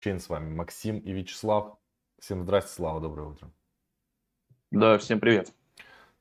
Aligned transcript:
Чейн 0.00 0.20
с 0.20 0.28
вами, 0.28 0.54
Максим 0.54 1.00
и 1.00 1.10
Вячеслав. 1.10 1.76
Всем 2.20 2.44
здрасте, 2.44 2.70
Слава, 2.72 3.00
доброе 3.00 3.30
утро. 3.30 3.50
Да, 4.70 4.96
всем 4.96 5.18
привет. 5.18 5.52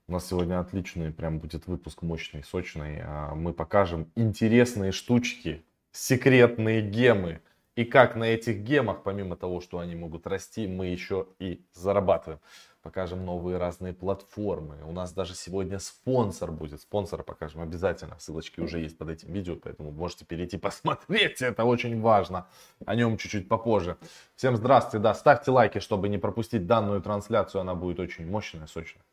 У 0.07 0.13
нас 0.13 0.27
сегодня 0.27 0.59
отличный 0.59 1.11
прям 1.11 1.37
будет 1.37 1.67
выпуск, 1.67 2.01
мощный, 2.01 2.43
сочный. 2.43 3.01
А, 3.03 3.35
мы 3.35 3.53
покажем 3.53 4.11
интересные 4.15 4.91
штучки, 4.91 5.63
секретные 5.91 6.81
гемы. 6.81 7.39
И 7.77 7.85
как 7.85 8.15
на 8.15 8.23
этих 8.23 8.63
гемах, 8.63 9.03
помимо 9.03 9.35
того, 9.35 9.61
что 9.61 9.77
они 9.77 9.95
могут 9.95 10.25
расти, 10.25 10.65
мы 10.65 10.87
еще 10.87 11.27
и 11.37 11.63
зарабатываем 11.73 12.39
покажем 12.81 13.23
новые 13.23 13.57
разные 13.57 13.93
платформы. 13.93 14.77
У 14.83 14.91
нас 14.91 15.11
даже 15.11 15.35
сегодня 15.35 15.77
спонсор 15.77 16.51
будет. 16.51 16.81
Спонсора 16.81 17.21
покажем 17.21 17.61
обязательно. 17.61 18.17
Ссылочки 18.17 18.61
уже 18.61 18.79
есть 18.79 18.97
под 18.97 19.09
этим 19.09 19.31
видео, 19.31 19.57
поэтому 19.57 19.91
можете 19.91 20.25
перейти 20.25 20.57
посмотреть. 20.67 21.41
Это 21.43 21.65
очень 21.65 22.01
важно. 22.01 22.47
О 22.85 22.95
нем 22.95 23.15
чуть-чуть 23.17 23.47
попозже. 23.47 23.97
Всем 24.35 24.55
здравствуйте. 24.55 25.03
Да, 25.03 25.13
ставьте 25.13 25.51
лайки, 25.51 25.77
чтобы 25.77 26.09
не 26.09 26.17
пропустить 26.17 26.65
данную 26.65 26.99
трансляцию. 27.01 27.61
Она 27.61 27.75
будет 27.75 27.99
очень 27.99 28.25
мощная, 28.27 28.65
сочная. 28.65 29.03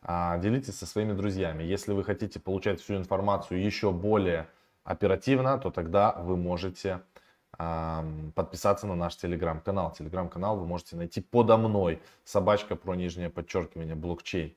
А, 0.00 0.38
делитесь 0.38 0.78
со 0.78 0.86
своими 0.86 1.12
друзьями. 1.12 1.62
Если 1.62 1.92
вы 1.92 2.04
хотите 2.04 2.40
получать 2.40 2.80
всю 2.80 2.96
информацию 2.96 3.62
еще 3.62 3.90
более 3.90 4.46
оперативно, 4.82 5.58
то 5.58 5.70
тогда 5.70 6.12
вы 6.12 6.38
можете 6.38 7.00
подписаться 7.56 8.86
на 8.86 8.94
наш 8.94 9.16
телеграм-канал. 9.16 9.92
Телеграм-канал 9.92 10.56
вы 10.58 10.66
можете 10.66 10.96
найти 10.96 11.20
подо 11.20 11.56
мной. 11.56 12.00
Собачка 12.24 12.76
про 12.76 12.94
нижнее 12.94 13.30
подчеркивание 13.30 13.94
блокчейн. 13.94 14.54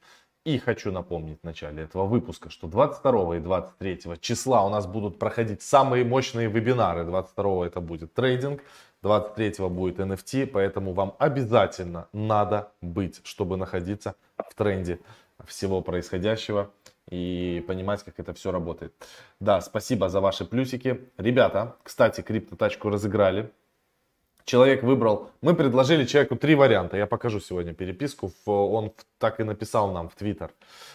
И 0.47 0.59
хочу 0.59 0.93
напомнить 0.93 1.41
в 1.41 1.43
начале 1.43 1.83
этого 1.83 2.05
выпуска, 2.05 2.49
что 2.49 2.67
22 2.67 3.35
и 3.35 3.39
23 3.41 3.99
числа 4.21 4.65
у 4.65 4.70
нас 4.70 4.87
будут 4.87 5.20
проходить 5.20 5.61
самые 5.61 6.05
мощные 6.05 6.47
вебинары. 6.47 7.03
22 7.03 7.67
это 7.67 7.81
будет 7.81 8.13
трейдинг, 8.13 8.61
23 9.01 9.67
будет 9.67 9.99
NFT, 9.99 10.48
поэтому 10.48 10.93
вам 10.93 11.15
обязательно 11.20 12.07
надо 12.13 12.71
быть, 12.81 13.20
чтобы 13.25 13.57
находиться 13.57 14.15
в 14.37 14.55
тренде 14.55 15.01
всего 15.45 15.82
происходящего 15.82 16.71
и 17.10 17.63
понимать, 17.68 18.04
как 18.04 18.20
это 18.20 18.34
все 18.34 18.52
работает. 18.52 18.94
Да, 19.40 19.62
спасибо 19.62 20.10
за 20.10 20.20
ваши 20.20 20.46
плюсики. 20.46 21.10
Ребята, 21.18 21.76
кстати, 21.84 22.22
криптотачку 22.22 22.90
разыграли. 22.90 23.52
Человек 24.48 24.82
выбрал, 24.82 25.30
мы 25.41 25.55
предложили 25.55 26.05
человеку 26.05 26.38
три 26.38 26.55
варианта. 26.55 26.96
Я 26.96 27.05
покажу 27.05 27.41
сегодня 27.41 27.74
переписку. 27.74 28.32
Он 28.46 28.94
так 29.20 29.41
и 29.41 29.44
написал 29.44 29.91
нам 29.91 30.08
в 30.08 30.16
Твиттер. 30.16 30.52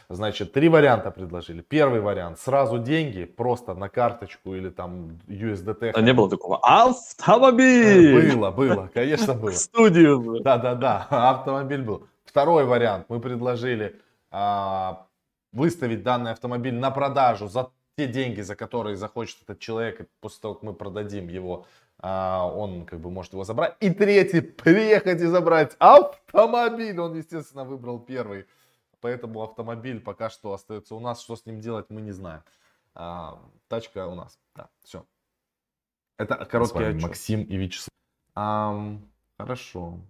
Значит, 0.09 0.55
три 0.55 0.71
варианта 0.71 1.11
предложили. 1.11 1.61
Первый 1.61 2.01
вариант, 2.01 2.39
сразу 2.39 2.79
деньги, 2.79 3.27
просто 3.27 3.75
на 3.75 3.91
карточку 3.91 4.55
или 4.55 4.71
там 4.71 5.19
USDT. 5.29 5.91
А 5.95 6.01
не 6.01 6.15
было 6.15 6.31
такого. 6.31 6.61
Автомобиль! 6.63 8.33
Было, 8.33 8.51
было, 8.51 8.91
конечно 8.95 9.35
было. 9.35 9.51
В 9.53 9.57
студию. 9.59 10.41
Да, 10.41 10.57
да, 10.57 10.75
да, 10.75 11.07
автомобиль 11.11 11.83
был. 11.83 12.07
Второй 12.25 12.65
вариант, 12.65 13.05
мы 13.11 13.21
предложили 13.21 14.01
а, 14.31 15.05
выставить 15.53 16.03
данный 16.03 16.33
автомобиль 16.33 16.75
на 16.75 16.91
продажу 16.91 17.49
за 17.49 17.71
те 17.97 18.07
деньги, 18.07 18.41
за 18.41 18.57
которые 18.57 18.97
захочет 18.97 19.43
этот 19.43 19.59
человек, 19.61 20.01
и 20.01 20.07
после 20.21 20.41
того, 20.41 20.55
как 20.55 20.63
мы 20.63 20.75
продадим 20.75 21.29
его, 21.29 21.67
а, 21.99 22.47
он 22.47 22.85
как 22.85 23.01
бы 23.01 23.11
может 23.11 23.33
его 23.33 23.45
забрать. 23.45 23.77
И 23.81 23.91
третий, 23.91 24.41
приехать 24.41 25.21
и 25.21 25.27
забрать 25.27 25.77
автомобиль. 25.79 26.99
Он, 26.99 27.17
естественно, 27.17 27.65
выбрал 27.65 28.01
первый. 28.01 28.47
Поэтому 29.01 29.43
автомобиль 29.43 30.01
пока 30.01 30.31
что 30.31 30.53
остается 30.53 30.95
у 30.95 31.01
нас. 31.01 31.21
Что 31.21 31.37
с 31.37 31.47
ним 31.47 31.61
делать, 31.61 31.87
мы 31.91 32.01
не 32.01 32.13
знаем. 32.13 32.43
А, 32.95 33.41
тачка 33.69 34.07
у 34.09 34.15
нас. 34.15 34.39
Да, 34.57 34.69
все. 34.83 35.07
Это 36.19 36.45
короткий 36.45 36.85
отчет. 36.85 37.03
Максим 37.03 37.43
и 37.43 37.57
Вячеслав. 37.57 37.89
А, 38.35 38.97
хорошо. 39.39 40.01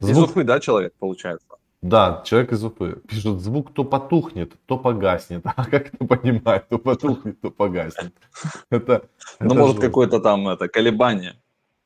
Звук... 0.00 0.16
Из 0.16 0.30
Уфы, 0.30 0.44
да, 0.44 0.60
человек, 0.60 0.94
получается? 0.98 1.46
Да, 1.82 2.22
человек 2.24 2.52
из 2.52 2.64
Уфы. 2.64 2.96
Пишут, 3.08 3.40
звук 3.40 3.72
то 3.72 3.84
потухнет, 3.84 4.52
то 4.66 4.78
погаснет. 4.78 5.44
А 5.56 5.64
как 5.64 5.94
это 5.94 6.04
понимать? 6.04 6.68
То 6.68 6.78
потухнет, 6.78 7.40
то 7.40 7.50
погаснет. 7.50 8.12
Это, 8.70 9.08
ну, 9.40 9.54
может, 9.54 9.80
какое-то 9.80 10.20
там 10.20 10.48
это 10.48 10.68
колебание. 10.68 11.36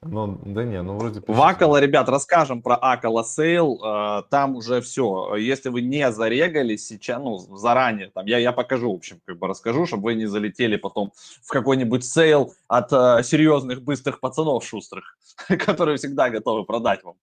Ну, 0.04 0.40
да 0.44 0.64
не, 0.64 0.82
ну 0.82 0.96
вроде... 0.96 1.22
В 1.24 1.40
Акала, 1.40 1.80
ребят, 1.80 2.08
расскажем 2.08 2.60
про 2.60 2.74
Акала 2.74 3.22
Сейл. 3.22 3.80
Э, 3.84 4.22
там 4.30 4.56
уже 4.56 4.80
все. 4.80 5.36
Если 5.36 5.68
вы 5.68 5.82
не 5.82 6.10
зарегались 6.10 6.86
сейчас, 6.88 7.22
ну, 7.22 7.38
заранее, 7.38 8.10
там, 8.10 8.26
я, 8.26 8.38
я 8.38 8.50
покажу, 8.50 8.92
в 8.92 8.96
общем, 8.96 9.20
как 9.24 9.38
бы 9.38 9.46
расскажу, 9.46 9.86
чтобы 9.86 10.04
вы 10.04 10.14
не 10.14 10.26
залетели 10.26 10.76
потом 10.76 11.12
в 11.42 11.48
какой-нибудь 11.48 12.04
sale 12.04 12.52
от 12.66 12.92
э, 12.92 13.22
серьезных, 13.22 13.82
быстрых 13.82 14.18
пацанов 14.18 14.64
шустрых, 14.64 15.16
которые 15.48 15.98
всегда 15.98 16.30
готовы 16.30 16.64
продать 16.64 17.04
вам 17.04 17.14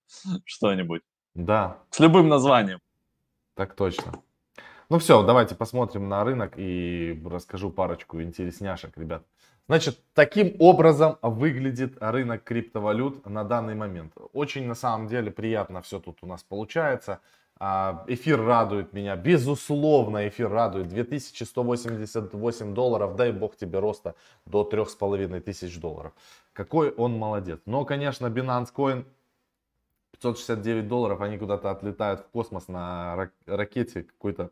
что-нибудь. 0.46 1.02
Да. 1.36 1.80
С 1.90 2.00
любым 2.00 2.30
названием. 2.30 2.80
Так 3.56 3.76
точно. 3.76 4.14
Ну 4.90 5.00
все, 5.00 5.22
давайте 5.22 5.54
посмотрим 5.54 6.08
на 6.08 6.24
рынок 6.24 6.54
и 6.56 7.22
расскажу 7.26 7.70
парочку 7.72 8.22
интересняшек, 8.22 8.98
ребят. 8.98 9.24
Значит, 9.70 10.00
таким 10.16 10.56
образом 10.58 11.20
выглядит 11.22 11.96
рынок 12.00 12.44
криптовалют 12.44 13.24
на 13.28 13.44
данный 13.44 13.76
момент. 13.76 14.14
Очень 14.34 14.66
на 14.66 14.74
самом 14.74 15.08
деле 15.08 15.30
приятно 15.30 15.84
все 15.84 16.00
тут 16.00 16.18
у 16.24 16.26
нас 16.26 16.42
получается. 16.42 17.20
А, 17.60 18.04
эфир 18.08 18.42
радует 18.44 18.94
меня, 18.94 19.16
безусловно, 19.16 20.28
эфир 20.28 20.50
радует. 20.50 20.88
2188 20.88 22.74
долларов, 22.74 23.16
дай 23.16 23.32
бог 23.32 23.56
тебе 23.58 23.78
роста 23.78 24.16
до 24.48 24.64
3500 24.64 25.80
долларов. 25.80 26.14
Какой 26.54 26.90
он 26.90 27.16
молодец. 27.20 27.60
Но, 27.68 27.86
конечно, 27.86 28.26
Binance 28.26 28.74
Coin 28.76 29.06
569 30.14 30.88
долларов, 30.88 31.22
они 31.22 31.38
куда-то 31.38 31.70
отлетают 31.70 32.22
в 32.22 32.30
космос 32.30 32.70
на 32.70 33.30
ракете 33.46 34.02
какой-то 34.02 34.50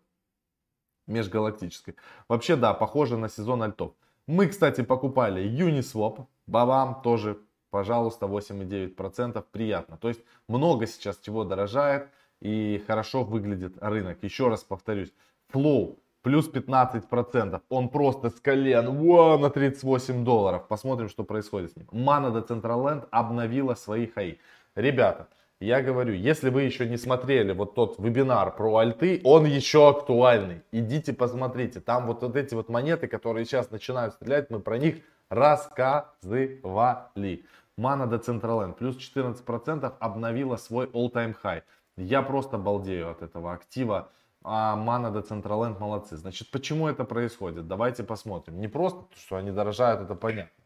межгалактической. 1.07 1.95
Вообще, 2.27 2.55
да, 2.55 2.75
похоже 2.75 3.17
на 3.17 3.29
сезон 3.29 3.63
альтов. 3.63 3.93
Мы, 4.27 4.47
кстати, 4.47 4.81
покупали 4.81 5.43
Uniswap. 5.43 6.25
Бабам 6.47 7.01
тоже, 7.01 7.37
пожалуйста, 7.69 8.25
8,9%. 8.25 9.43
Приятно. 9.51 9.97
То 9.97 10.09
есть 10.09 10.21
много 10.47 10.85
сейчас 10.85 11.17
чего 11.19 11.45
дорожает 11.45 12.09
и 12.41 12.83
хорошо 12.87 13.23
выглядит 13.23 13.77
рынок. 13.81 14.17
Еще 14.21 14.49
раз 14.49 14.63
повторюсь. 14.63 15.13
Flow 15.53 15.97
плюс 16.27 16.49
15%. 16.49 17.61
Он 17.69 17.89
просто 17.89 18.29
с 18.29 18.41
колен 18.41 18.97
Во, 18.97 19.37
на 19.37 19.49
38 19.49 20.25
долларов. 20.25 20.67
Посмотрим, 20.67 21.07
что 21.07 21.23
происходит 21.23 21.71
с 21.71 21.75
ним. 21.77 21.87
Mana 21.93 22.33
Decentraland 22.33 23.07
обновила 23.11 23.75
свои 23.75 24.07
хаи. 24.07 24.37
Ребята, 24.75 25.29
я 25.59 25.81
говорю, 25.81 26.13
если 26.13 26.49
вы 26.49 26.63
еще 26.63 26.87
не 26.87 26.97
смотрели 26.97 27.51
вот 27.51 27.73
тот 27.73 27.97
вебинар 27.97 28.55
про 28.55 28.77
альты, 28.77 29.21
он 29.23 29.45
еще 29.45 29.89
актуальный. 29.89 30.61
Идите 30.71 31.13
посмотрите. 31.13 31.79
Там 31.79 32.05
вот, 32.05 32.21
вот 32.21 32.35
эти 32.35 32.53
вот 32.53 32.69
монеты, 32.69 33.07
которые 33.07 33.45
сейчас 33.45 33.71
начинают 33.71 34.13
стрелять, 34.13 34.51
мы 34.51 34.59
про 34.59 34.77
них 34.77 34.97
рассказывали. 35.29 36.61
Mana 36.63 38.07
Decentraland 38.09 38.73
плюс 38.73 38.97
14% 38.97 39.93
обновила 39.99 40.57
свой 40.57 40.87
all-time 40.87 41.35
high. 41.43 41.63
Я 41.95 42.21
просто 42.21 42.57
балдею 42.57 43.09
от 43.09 43.21
этого 43.21 43.53
актива. 43.53 44.11
А 44.43 44.77
Mana 44.77 45.11
Decentraland 45.11 45.79
молодцы. 45.79 46.17
Значит, 46.17 46.51
почему 46.51 46.87
это 46.87 47.03
происходит? 47.03 47.67
Давайте 47.67 48.03
посмотрим. 48.03 48.59
Не 48.59 48.67
просто, 48.67 49.05
что 49.15 49.37
они 49.37 49.51
дорожают, 49.51 50.01
это 50.01 50.15
понятно. 50.15 50.63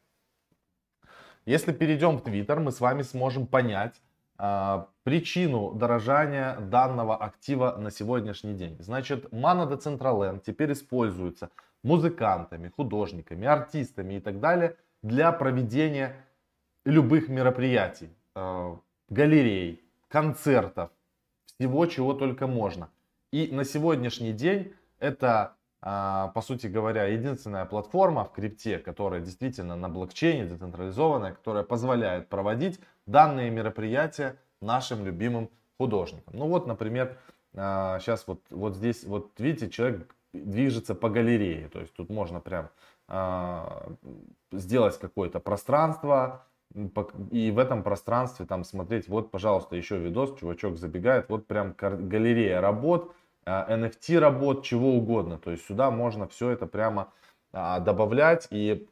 Если 1.45 1.71
перейдем 1.71 2.17
в 2.17 2.23
Twitter, 2.23 2.59
мы 2.59 2.71
с 2.71 2.79
вами 2.79 3.01
сможем 3.01 3.47
понять, 3.47 3.99
причину 5.03 5.73
дорожания 5.73 6.59
данного 6.59 7.15
актива 7.15 7.75
на 7.77 7.91
сегодняшний 7.91 8.53
день. 8.53 8.75
Значит, 8.79 9.31
Mana 9.31 9.69
Decentraland 9.69 10.41
теперь 10.45 10.71
используется 10.71 11.49
музыкантами, 11.83 12.69
художниками, 12.69 13.47
артистами 13.47 14.15
и 14.15 14.19
так 14.19 14.39
далее 14.39 14.75
для 15.01 15.31
проведения 15.31 16.15
любых 16.85 17.29
мероприятий, 17.29 18.09
а, 18.35 18.77
галерей, 19.09 19.83
концертов, 20.07 20.89
всего, 21.45 21.85
чего 21.85 22.13
только 22.13 22.47
можно. 22.47 22.89
И 23.31 23.49
на 23.51 23.63
сегодняшний 23.63 24.33
день 24.33 24.73
это, 24.99 25.55
а, 25.81 26.29
по 26.29 26.41
сути 26.41 26.67
говоря, 26.67 27.05
единственная 27.05 27.65
платформа 27.65 28.25
в 28.25 28.31
крипте, 28.31 28.77
которая 28.77 29.21
действительно 29.21 29.75
на 29.75 29.89
блокчейне, 29.89 30.45
децентрализованная, 30.45 31.33
которая 31.33 31.63
позволяет 31.63 32.29
проводить 32.29 32.79
данные 33.11 33.51
мероприятия 33.51 34.37
нашим 34.61 35.05
любимым 35.05 35.49
художникам. 35.77 36.33
Ну 36.35 36.47
вот, 36.47 36.67
например, 36.67 37.17
сейчас 37.53 38.21
а, 38.21 38.23
вот, 38.27 38.41
вот 38.49 38.75
здесь, 38.75 39.03
вот 39.03 39.31
видите, 39.39 39.69
человек 39.69 40.15
движется 40.33 40.95
по 40.95 41.09
галерее. 41.09 41.67
То 41.69 41.79
есть 41.79 41.93
тут 41.93 42.09
можно 42.09 42.39
прям 42.39 42.69
а, 43.07 43.91
сделать 44.51 44.97
какое-то 44.97 45.39
пространство, 45.39 46.45
и 47.31 47.51
в 47.51 47.59
этом 47.59 47.83
пространстве 47.83 48.45
там 48.45 48.63
смотреть, 48.63 49.09
вот, 49.09 49.29
пожалуйста, 49.29 49.75
еще 49.75 49.97
видос, 49.97 50.39
чувачок 50.39 50.77
забегает, 50.77 51.27
вот 51.27 51.45
прям 51.45 51.75
галерея 51.77 52.61
работ, 52.61 53.13
NFT 53.45 54.17
а, 54.17 54.19
работ, 54.21 54.63
чего 54.63 54.95
угодно. 54.95 55.37
То 55.37 55.51
есть 55.51 55.65
сюда 55.65 55.91
можно 55.91 56.27
все 56.27 56.49
это 56.51 56.67
прямо 56.67 57.11
добавлять 57.51 58.47
и 58.49 58.87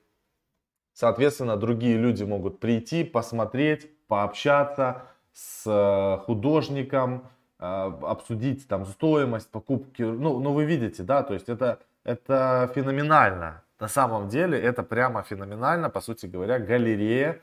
Соответственно, 0.99 1.55
другие 1.55 1.95
люди 1.97 2.23
могут 2.23 2.59
прийти, 2.59 3.05
посмотреть, 3.05 3.89
пообщаться 4.09 5.03
с 5.31 5.63
э, 5.65 6.25
художником, 6.25 7.29
э, 7.59 7.63
обсудить 7.63 8.67
там 8.67 8.85
стоимость 8.85 9.49
покупки. 9.49 10.01
Ну, 10.01 10.39
ну 10.39 10.51
вы 10.51 10.65
видите, 10.65 11.03
да, 11.03 11.23
то 11.23 11.33
есть 11.33 11.47
это, 11.47 11.79
это 12.03 12.69
феноменально. 12.75 13.63
На 13.79 13.87
самом 13.87 14.27
деле 14.27 14.59
это 14.59 14.83
прямо 14.83 15.23
феноменально, 15.23 15.89
по 15.89 16.01
сути 16.01 16.25
говоря, 16.25 16.59
галерея, 16.59 17.39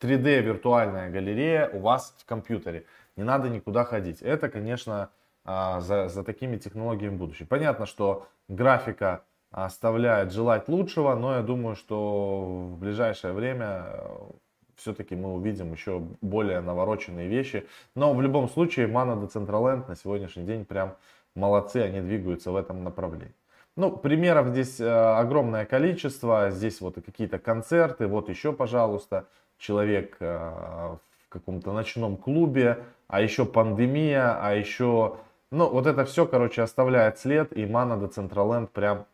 3D 0.00 0.40
виртуальная 0.40 1.10
галерея 1.10 1.68
у 1.68 1.80
вас 1.80 2.14
в 2.18 2.24
компьютере. 2.24 2.86
Не 3.16 3.24
надо 3.24 3.48
никуда 3.48 3.84
ходить. 3.84 4.22
Это, 4.22 4.48
конечно, 4.48 5.10
а, 5.44 5.80
за, 5.80 6.08
за 6.08 6.24
такими 6.24 6.56
технологиями 6.56 7.16
будущее. 7.16 7.46
Понятно, 7.46 7.86
что 7.86 8.26
графика 8.48 9.24
оставляет 9.50 10.32
желать 10.32 10.68
лучшего, 10.68 11.14
но 11.14 11.36
я 11.36 11.42
думаю, 11.42 11.76
что 11.76 12.44
в 12.44 12.78
ближайшее 12.78 13.32
время 13.34 13.84
э, 13.86 14.30
все-таки 14.76 15.16
мы 15.16 15.34
увидим 15.34 15.72
еще 15.72 16.02
более 16.20 16.60
навороченные 16.60 17.28
вещи. 17.28 17.66
Но 17.94 18.14
в 18.14 18.22
любом 18.22 18.48
случае, 18.48 18.88
Mana 18.88 19.20
Decentraland 19.20 19.88
на 19.88 19.96
сегодняшний 19.96 20.44
день 20.44 20.64
прям 20.64 20.96
молодцы, 21.34 21.78
они 21.78 22.00
двигаются 22.00 22.50
в 22.50 22.56
этом 22.56 22.84
направлении. 22.84 23.34
Ну, 23.76 23.90
примеров 23.90 24.48
здесь 24.48 24.80
э, 24.80 24.88
огромное 24.88 25.64
количество. 25.64 26.50
Здесь 26.50 26.80
вот 26.80 26.94
какие-то 26.94 27.38
концерты. 27.38 28.06
Вот 28.06 28.28
еще, 28.28 28.52
пожалуйста, 28.52 29.26
человек 29.58 30.16
э, 30.20 30.26
в 30.26 31.28
каком-то 31.28 31.72
ночном 31.72 32.16
клубе. 32.16 32.84
А 33.08 33.20
еще 33.20 33.44
пандемия, 33.44 34.38
а 34.40 34.54
еще... 34.54 35.16
Ну, 35.50 35.68
вот 35.68 35.86
это 35.86 36.04
все, 36.04 36.24
короче, 36.24 36.62
оставляет 36.62 37.18
след. 37.18 37.52
И 37.52 37.64
Mana 37.64 38.00
Decentraland 38.00 38.68
прям 38.68 39.06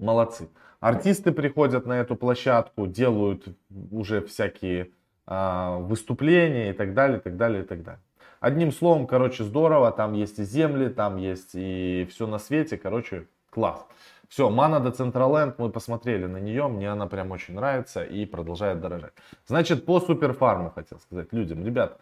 молодцы. 0.00 0.48
Артисты 0.86 1.32
приходят 1.32 1.84
на 1.84 1.94
эту 1.94 2.14
площадку, 2.14 2.86
делают 2.86 3.48
уже 3.90 4.20
всякие 4.20 4.90
а, 5.26 5.78
выступления 5.78 6.70
и 6.70 6.72
так 6.72 6.94
далее, 6.94 7.18
и 7.18 7.20
так 7.20 7.36
далее, 7.36 7.64
и 7.64 7.66
так 7.66 7.82
далее. 7.82 8.00
Одним 8.38 8.70
словом, 8.70 9.08
короче, 9.08 9.42
здорово, 9.42 9.90
там 9.90 10.12
есть 10.12 10.38
и 10.38 10.44
земли, 10.44 10.88
там 10.88 11.16
есть 11.16 11.50
и 11.54 12.06
все 12.08 12.28
на 12.28 12.38
свете, 12.38 12.76
короче, 12.76 13.26
класс. 13.50 13.84
Все, 14.28 14.48
Mana 14.48 14.80
Decentraland, 14.80 15.54
мы 15.58 15.70
посмотрели 15.70 16.26
на 16.26 16.36
нее, 16.36 16.68
мне 16.68 16.90
она 16.90 17.08
прям 17.08 17.32
очень 17.32 17.54
нравится 17.54 18.04
и 18.04 18.24
продолжает 18.24 18.80
дорожать. 18.80 19.12
Значит, 19.46 19.86
по 19.86 19.98
Суперфарму 19.98 20.70
хотел 20.70 21.00
сказать 21.00 21.32
людям. 21.32 21.64
Ребят, 21.64 21.98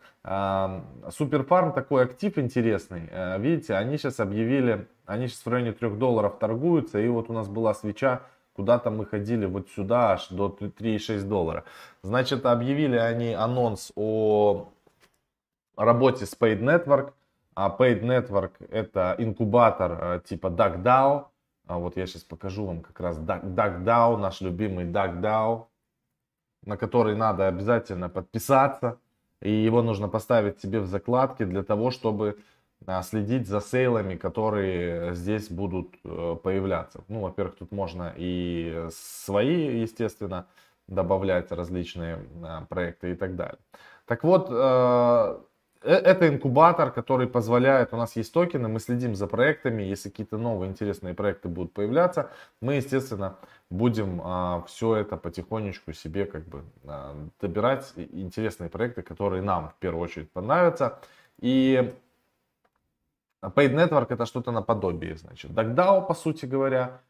Суперфарм 1.11 1.73
такой 1.73 2.05
актив 2.05 2.39
интересный. 2.39 3.09
Э, 3.11 3.39
видите, 3.39 3.75
они 3.75 3.99
сейчас 3.99 4.21
объявили, 4.21 4.89
они 5.07 5.29
сейчас 5.29 5.47
в 5.47 5.49
районе 5.49 5.73
3 5.73 5.91
долларов 5.97 6.39
торгуются, 6.39 6.99
и 6.99 7.09
вот 7.09 7.31
у 7.31 7.33
нас 7.33 7.49
была 7.49 7.75
свеча, 7.75 8.23
куда-то 8.55 8.91
мы 8.91 9.07
ходили 9.07 9.47
вот 9.47 9.69
сюда 9.71 10.13
аж 10.13 10.29
до 10.29 10.49
3,6 10.49 11.23
доллара. 11.25 11.65
Значит, 12.03 12.47
объявили 12.47 12.97
они 12.97 13.35
анонс 13.35 13.93
о 13.97 14.69
работе 15.77 16.27
с 16.27 16.37
Paid 16.39 16.61
Network. 16.61 17.13
А 17.55 17.75
Paid 17.77 18.03
Network 18.03 18.53
это 18.71 19.15
инкубатор 19.19 19.93
э, 19.93 20.21
типа 20.25 20.49
DuckDAO. 20.49 21.27
А 21.67 21.79
вот 21.79 21.97
я 21.97 22.07
сейчас 22.07 22.23
покажу 22.23 22.67
вам 22.67 22.83
как 22.83 23.01
раз 23.01 23.19
DuckDAO, 23.19 24.17
наш 24.17 24.41
любимый 24.41 24.85
DuckDAO, 24.87 25.67
на 26.65 26.77
который 26.77 27.17
надо 27.17 27.49
обязательно 27.49 28.09
подписаться. 28.09 28.99
И 29.41 29.51
его 29.51 29.83
нужно 29.83 30.09
поставить 30.09 30.61
себе 30.61 30.81
в 30.81 30.87
закладки 30.87 31.45
для 31.45 31.63
того, 31.63 31.91
чтобы 31.91 32.39
следить 33.03 33.47
за 33.47 33.61
сейлами, 33.61 34.17
которые 34.17 35.15
здесь 35.15 35.49
будут 35.51 35.95
э, 36.05 36.37
появляться. 36.43 37.05
Ну, 37.09 37.21
во-первых, 37.21 37.57
тут 37.57 37.73
можно 37.73 38.13
и 38.17 38.89
свои, 38.93 39.81
естественно, 39.81 40.47
добавлять 40.87 41.51
различные 41.51 42.19
а, 42.43 42.67
проекты 42.69 43.13
и 43.13 43.15
так 43.15 43.37
далее. 43.37 43.59
Так 44.07 44.23
вот, 44.23 44.49
э, 44.51 45.39
Э, 45.85 45.95
это 45.97 46.29
инкубатор, 46.29 46.91
который 46.91 47.27
позволяет, 47.27 47.93
у 47.93 47.97
нас 47.97 48.17
есть 48.17 48.33
токены, 48.33 48.69
мы 48.69 48.81
следим 48.81 49.15
за 49.15 49.27
проектами, 49.27 49.83
если 49.83 50.09
какие-то 50.09 50.39
новые 50.39 50.71
интересные 50.71 51.15
проекты 51.15 51.49
будут 51.49 51.73
появляться, 51.73 52.31
мы, 52.61 52.75
естественно, 52.75 53.37
будем 53.71 54.21
а, 54.25 54.65
все 54.67 54.97
это 54.97 55.17
потихонечку 55.17 55.93
себе 55.93 56.25
как 56.25 56.47
бы 56.47 56.65
а, 56.87 57.15
добирать 57.41 57.93
интересные 57.97 58.71
проекты, 58.71 59.03
которые 59.03 59.43
нам 59.43 59.71
в 59.71 59.75
первую 59.75 60.03
очередь 60.05 60.31
понравятся. 60.33 60.99
И 61.41 61.93
Paid 63.55 63.75
Network 63.75 64.07
это 64.11 64.27
что-то 64.27 64.51
наподобие, 64.51 65.17
значит, 65.17 65.51
DuckDAO, 65.51 66.07
по 66.07 66.15
сути 66.15 66.47
говоря. 66.47 67.01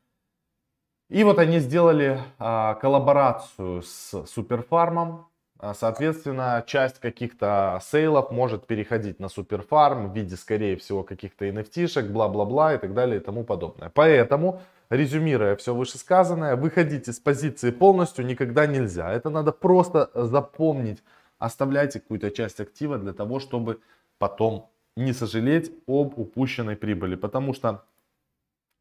И 1.11 1.23
вот 1.23 1.39
они 1.39 1.59
сделали 1.59 2.19
а, 2.39 2.75
коллаборацию 2.75 3.83
с 3.83 4.25
Суперфармом, 4.27 5.27
а, 5.59 5.73
соответственно, 5.73 6.63
часть 6.67 6.99
каких-то 6.99 7.81
сейлов 7.83 8.31
может 8.31 8.67
переходить 8.67 9.21
на 9.21 9.29
суперфарм 9.29 10.11
в 10.11 10.15
виде, 10.15 10.37
скорее 10.37 10.77
всего, 10.77 11.03
каких-то 11.03 11.47
NFT-шек, 11.47 12.09
бла-бла-бла 12.09 12.75
и 12.75 12.79
так 12.79 12.93
далее 12.93 13.19
и 13.19 13.25
тому 13.25 13.45
подобное. 13.45 13.91
Поэтому, 13.95 14.61
резюмируя 14.91 15.57
все 15.57 15.75
вышесказанное, 15.75 16.57
выходить 16.57 17.09
из 17.09 17.21
позиции 17.21 17.71
полностью 17.71 18.27
никогда 18.27 18.67
нельзя. 18.67 19.11
Это 19.11 19.31
надо 19.31 19.53
просто 19.53 20.11
запомнить. 20.15 21.03
Оставляйте 21.39 22.01
какую-то 22.01 22.31
часть 22.31 22.61
актива 22.61 22.99
для 22.99 23.13
того, 23.13 23.41
чтобы 23.41 23.81
потом 24.19 24.69
не 24.97 25.13
сожалеть 25.13 25.73
об 25.87 26.19
упущенной 26.19 26.77
прибыли. 26.77 27.17
Потому 27.17 27.55
что 27.55 27.85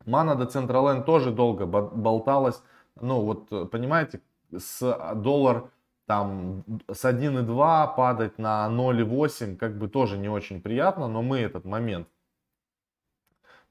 Mana 0.05 0.37
Decentraland 0.37 1.03
тоже 1.03 1.31
долго 1.31 1.65
болталась. 1.65 2.61
Ну 2.99 3.21
вот, 3.21 3.71
понимаете, 3.71 4.21
с 4.55 5.13
доллар 5.15 5.69
там 6.05 6.63
с 6.91 7.05
1,2 7.05 7.95
падать 7.95 8.37
на 8.37 8.67
0,8 8.69 9.55
как 9.55 9.77
бы 9.77 9.87
тоже 9.87 10.17
не 10.17 10.29
очень 10.29 10.61
приятно, 10.61 11.07
но 11.07 11.21
мы 11.21 11.39
этот 11.39 11.65
момент 11.65 12.07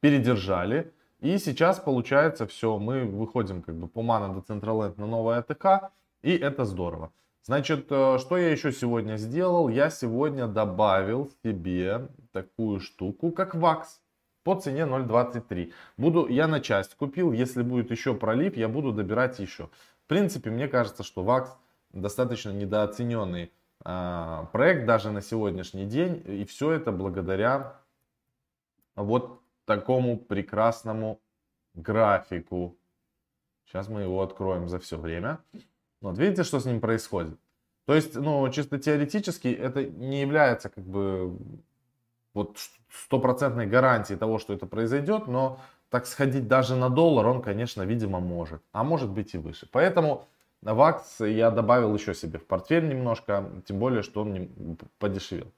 передержали. 0.01 0.93
И 1.21 1.39
сейчас 1.39 1.79
получается 1.79 2.47
все, 2.47 2.79
мы 2.79 3.05
выходим 3.05 3.63
как 3.63 3.77
бы 3.77 3.87
по 3.87 4.01
Mana 4.01 4.35
Decentraland 4.35 4.95
на 4.97 5.07
новое 5.07 5.39
АТК, 5.39 5.93
и 6.23 6.37
это 6.37 6.65
здорово. 6.65 7.13
Значит, 7.45 7.87
э, 7.91 8.19
что 8.19 8.37
я 8.37 8.51
еще 8.51 8.73
сегодня 8.73 9.17
сделал? 9.17 9.69
Я 9.69 9.91
сегодня 9.91 10.49
добавил 10.49 11.31
себе 11.43 12.09
такую 12.33 12.81
штуку, 12.81 13.31
как 13.31 13.55
VAX 13.55 13.85
по 14.43 14.55
цене 14.57 14.83
0.23. 14.83 15.73
Буду, 15.97 16.27
я 16.29 16.49
на 16.49 16.61
часть 16.61 16.95
купил, 16.95 17.33
если 17.33 17.63
будет 17.63 17.91
еще 17.91 18.15
пролив, 18.15 18.57
я 18.57 18.69
буду 18.69 18.93
добирать 18.93 19.39
еще. 19.39 19.69
В 20.05 20.09
принципе, 20.09 20.51
мне 20.51 20.69
кажется, 20.69 21.03
что 21.03 21.23
VAX 21.23 21.49
достаточно 21.93 22.51
недооцененный 22.51 23.53
а, 23.85 24.45
проект 24.53 24.87
даже 24.87 25.11
на 25.11 25.21
сегодняшний 25.21 25.87
день. 25.87 26.23
И 26.27 26.45
все 26.45 26.73
это 26.73 26.93
благодаря 26.93 27.77
вот 28.95 29.41
такому 29.65 30.19
прекрасному 30.19 31.21
графику. 31.75 32.77
Сейчас 33.67 33.89
мы 33.89 34.03
его 34.03 34.23
откроем 34.23 34.69
за 34.69 34.79
все 34.79 34.99
время. 34.99 35.39
Вот 36.01 36.19
видите, 36.19 36.43
что 36.43 36.61
с 36.61 36.65
ним 36.65 36.81
происходит? 36.81 37.39
То 37.87 37.95
есть, 37.95 38.15
ну, 38.15 38.49
чисто 38.51 38.79
теоретически 38.79 39.49
это 39.49 39.85
не 39.85 40.21
является 40.21 40.69
как 40.69 40.85
бы 40.85 41.37
вот 42.35 42.57
стопроцентной 42.91 43.67
гарантией 43.67 44.19
того, 44.19 44.39
что 44.39 44.53
это 44.53 44.67
произойдет, 44.67 45.27
но 45.27 45.61
так 45.91 46.07
сходить 46.07 46.49
даже 46.49 46.75
на 46.75 46.89
доллар 46.89 47.27
он, 47.27 47.43
конечно, 47.43 47.83
видимо, 47.83 48.21
может. 48.21 48.63
А 48.73 48.83
может 48.85 49.11
быть 49.11 49.35
и 49.35 49.39
выше. 49.39 49.69
Поэтому 49.71 50.27
Вакс 50.63 51.21
я 51.21 51.51
добавил 51.51 51.95
еще 51.95 52.15
себе 52.15 52.39
в 52.39 52.47
портфель 52.47 52.89
немножко, 52.89 53.51
тем 53.67 53.79
более, 53.79 54.03
что 54.03 54.23
он 54.23 54.79
подешевел. 54.99 55.53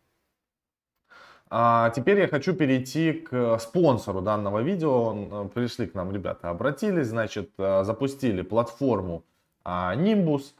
А 1.50 1.90
теперь 1.90 2.18
я 2.18 2.26
хочу 2.26 2.54
перейти 2.54 3.12
к 3.12 3.58
спонсору 3.58 4.22
данного 4.22 4.60
видео. 4.60 5.14
Э, 5.14 5.48
пришли 5.54 5.86
к 5.86 5.94
нам 5.94 6.10
ребята, 6.10 6.50
обратились, 6.50 7.08
значит, 7.08 7.50
э, 7.58 7.84
запустили 7.84 8.42
платформу 8.42 9.22
а, 9.62 9.94
Nimbus. 9.94 10.54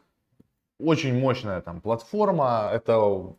Очень 0.80 1.18
мощная 1.18 1.60
там 1.60 1.80
платформа. 1.80 2.70
Это, 2.72 3.34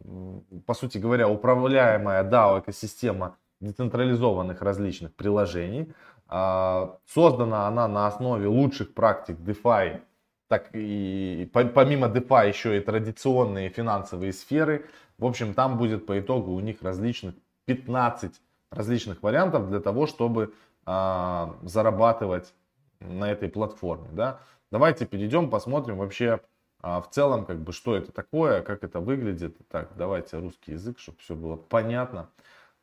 по 0.65 0.73
сути 0.73 0.97
говоря, 0.97 1.27
управляемая 1.27 2.23
DAO 2.23 2.61
экосистема 2.61 3.37
децентрализованных 3.59 4.61
различных 4.61 5.13
приложений. 5.15 5.93
А, 6.27 6.97
создана 7.05 7.67
она 7.67 7.87
на 7.87 8.07
основе 8.07 8.47
лучших 8.47 8.93
практик 8.93 9.37
DeFi 9.37 10.01
так 10.47 10.69
и 10.73 11.49
помимо 11.51 12.07
DeFi 12.07 12.47
еще 12.47 12.77
и 12.77 12.79
традиционные 12.79 13.69
финансовые 13.69 14.31
сферы. 14.31 14.85
В 15.17 15.25
общем, 15.25 15.53
там 15.53 15.77
будет 15.77 16.05
по 16.05 16.19
итогу 16.19 16.51
у 16.51 16.59
них 16.59 16.81
различных 16.81 17.35
15 17.65 18.31
различных 18.69 19.23
вариантов 19.23 19.69
для 19.69 19.79
того, 19.79 20.05
чтобы 20.05 20.53
а, 20.85 21.55
зарабатывать 21.63 22.53
на 22.99 23.31
этой 23.31 23.49
платформе. 23.49 24.09
Да? 24.11 24.39
Давайте 24.71 25.05
перейдем, 25.05 25.49
посмотрим 25.49 25.97
вообще 25.97 26.41
а, 26.82 27.01
в 27.01 27.10
целом, 27.10 27.46
как 27.46 27.60
бы, 27.60 27.72
что 27.74 27.96
это 27.96 28.12
такое, 28.12 28.62
как 28.62 28.84
это 28.84 29.00
выглядит. 29.00 29.58
Так, 29.70 29.91
давайте 29.98 30.38
русский 30.39 30.74
язык, 30.74 31.00
чтобы 31.00 31.17
все 31.20 31.36
было 31.36 31.55
понятно. 31.55 32.29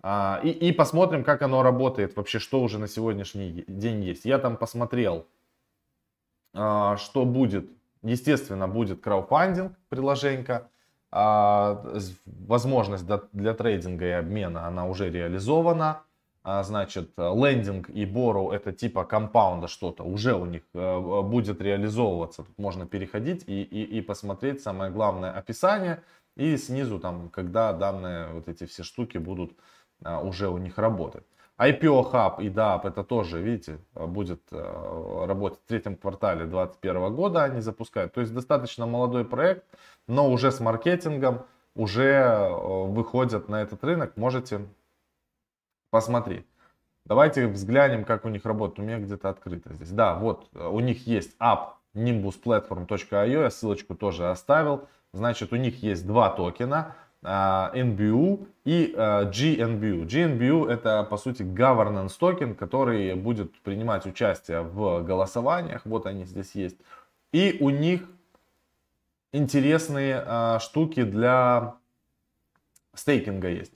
А, 0.02 0.40
и, 0.42 0.50
и 0.50 0.72
посмотрим, 0.72 1.24
как 1.24 1.42
оно 1.42 1.62
работает, 1.62 2.16
вообще, 2.16 2.38
что 2.38 2.60
уже 2.62 2.78
на 2.78 2.88
сегодняшний 2.88 3.64
день 3.68 4.02
есть. 4.02 4.24
Я 4.24 4.38
там 4.38 4.56
посмотрел 4.56 5.26
а, 6.54 6.96
что 6.96 7.24
будет 7.24 7.70
Естественно, 8.02 8.66
будет 8.66 9.00
краудфандинг, 9.00 9.76
приложенька. 9.88 10.68
А, 11.10 11.84
возможность 12.24 13.04
для 13.32 13.54
трейдинга 13.54 14.04
и 14.06 14.10
обмена, 14.10 14.66
она 14.66 14.86
уже 14.86 15.10
реализована. 15.10 16.02
А, 16.44 16.62
значит, 16.62 17.12
лендинг 17.16 17.88
и 17.90 18.04
бору 18.04 18.50
это 18.50 18.72
типа 18.72 19.04
компаунда 19.04 19.68
что-то 19.68 20.02
уже 20.02 20.34
у 20.34 20.44
них 20.46 20.62
э, 20.74 21.20
будет 21.22 21.60
реализовываться. 21.60 22.42
Тут 22.42 22.58
можно 22.58 22.86
переходить 22.86 23.44
и, 23.46 23.62
и, 23.62 23.98
и 23.98 24.00
посмотреть 24.00 24.60
самое 24.60 24.90
главное 24.90 25.30
описание. 25.32 26.02
И 26.36 26.56
снизу 26.56 26.98
там, 26.98 27.28
когда 27.28 27.72
данные 27.72 28.28
вот 28.32 28.48
эти 28.48 28.64
все 28.66 28.82
штуки 28.82 29.18
будут 29.18 29.52
уже 30.00 30.48
у 30.48 30.58
них 30.58 30.78
работать. 30.78 31.24
IPO 31.58 32.12
Hub 32.12 32.42
и 32.42 32.48
DAP 32.48 32.88
это 32.88 33.04
тоже, 33.04 33.40
видите, 33.40 33.78
будет 33.94 34.42
э, 34.50 35.24
работать 35.26 35.60
в 35.60 35.68
третьем 35.68 35.96
квартале 35.96 36.46
2021 36.46 37.14
года 37.14 37.44
они 37.44 37.60
запускают. 37.60 38.12
То 38.14 38.20
есть 38.20 38.34
достаточно 38.34 38.86
молодой 38.86 39.24
проект, 39.24 39.64
но 40.08 40.30
уже 40.30 40.50
с 40.50 40.60
маркетингом, 40.60 41.44
уже 41.74 42.02
э, 42.02 42.50
выходят 42.86 43.48
на 43.48 43.62
этот 43.62 43.84
рынок. 43.84 44.16
Можете 44.16 44.66
посмотреть. 45.92 46.46
Давайте 47.04 47.46
взглянем, 47.46 48.04
как 48.04 48.24
у 48.24 48.28
них 48.28 48.44
работает. 48.46 48.78
У 48.78 48.82
меня 48.82 48.98
где-то 48.98 49.28
открыто 49.28 49.74
здесь. 49.74 49.90
Да, 49.90 50.14
вот 50.14 50.48
э, 50.54 50.66
у 50.66 50.80
них 50.80 51.06
есть 51.06 51.36
app 51.38 51.74
nimbusplatform.io, 51.94 53.42
я 53.42 53.50
ссылочку 53.50 53.94
тоже 53.94 54.30
оставил. 54.30 54.88
Значит, 55.12 55.52
у 55.52 55.56
них 55.56 55.82
есть 55.82 56.06
два 56.06 56.30
токена. 56.30 56.96
NBU 57.22 58.48
и 58.64 58.94
GNBU. 58.96 60.06
GNBU 60.06 60.68
это 60.68 61.04
по 61.04 61.16
сути 61.16 61.42
governance 61.42 62.16
токен, 62.18 62.56
который 62.56 63.14
будет 63.14 63.60
принимать 63.60 64.06
участие 64.06 64.62
в 64.62 65.02
голосованиях. 65.02 65.82
Вот 65.84 66.06
они 66.06 66.24
здесь 66.24 66.54
есть. 66.54 66.78
И 67.30 67.58
у 67.60 67.70
них 67.70 68.08
интересные 69.32 70.58
штуки 70.58 71.04
для 71.04 71.74
стейкинга 72.94 73.50
есть. 73.50 73.74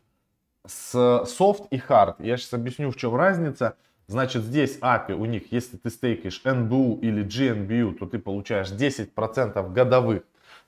С 0.66 0.94
soft 0.94 1.68
и 1.70 1.76
hard. 1.76 2.16
Я 2.18 2.36
сейчас 2.36 2.54
объясню, 2.54 2.90
в 2.90 2.96
чем 2.96 3.14
разница. 3.14 3.76
Значит, 4.08 4.42
здесь 4.42 4.78
API 4.80 5.14
у 5.14 5.24
них, 5.24 5.52
если 5.52 5.76
ты 5.76 5.90
стейкаешь 5.90 6.42
NBU 6.44 7.00
или 7.00 7.24
GNBU, 7.24 7.94
то 7.94 8.06
ты 8.06 8.18
получаешь 8.18 8.70
10% 8.70 9.72
годовых 9.72 10.22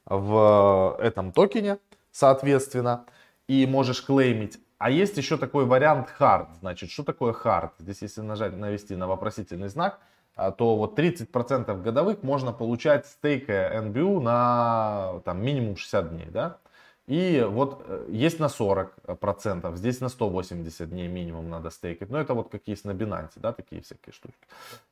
в 0.07 0.97
этом 1.01 1.33
токене 1.33 1.79
соответственно, 2.19 3.05
и 3.47 3.67
можешь 3.67 4.03
клеймить. 4.03 4.59
А 4.79 4.91
есть 4.91 5.17
еще 5.17 5.37
такой 5.37 5.65
вариант 5.67 6.09
hard. 6.19 6.49
Значит, 6.61 6.91
что 6.91 7.05
такое 7.05 7.33
hard? 7.33 7.71
Здесь, 7.79 8.03
если 8.03 8.21
нажать, 8.23 8.57
навести 8.57 8.97
на 8.97 9.07
вопросительный 9.07 9.69
знак, 9.69 10.01
а, 10.35 10.51
то 10.51 10.77
вот 10.77 10.99
30% 10.99 11.83
годовых 11.83 12.23
можно 12.23 12.53
получать 12.53 13.07
стейкая 13.07 13.81
NBU 13.83 14.21
на 14.21 15.21
там, 15.25 15.43
минимум 15.43 15.77
60 15.77 16.11
дней, 16.11 16.27
да? 16.31 16.59
И 17.09 17.43
вот 17.49 17.83
э, 17.87 18.07
есть 18.11 18.39
на 18.39 18.49
40%, 18.49 19.77
здесь 19.77 20.01
на 20.01 20.11
180 20.11 20.91
дней 20.91 21.09
минимум 21.09 21.49
надо 21.49 21.71
стейкать. 21.71 22.11
Но 22.11 22.21
это 22.21 22.35
вот 22.35 22.51
какие 22.51 22.75
есть 22.75 22.85
на 22.85 22.91
Binance, 22.91 23.33
да, 23.37 23.53
такие 23.53 23.81
всякие 23.81 24.13
штуки. 24.13 24.37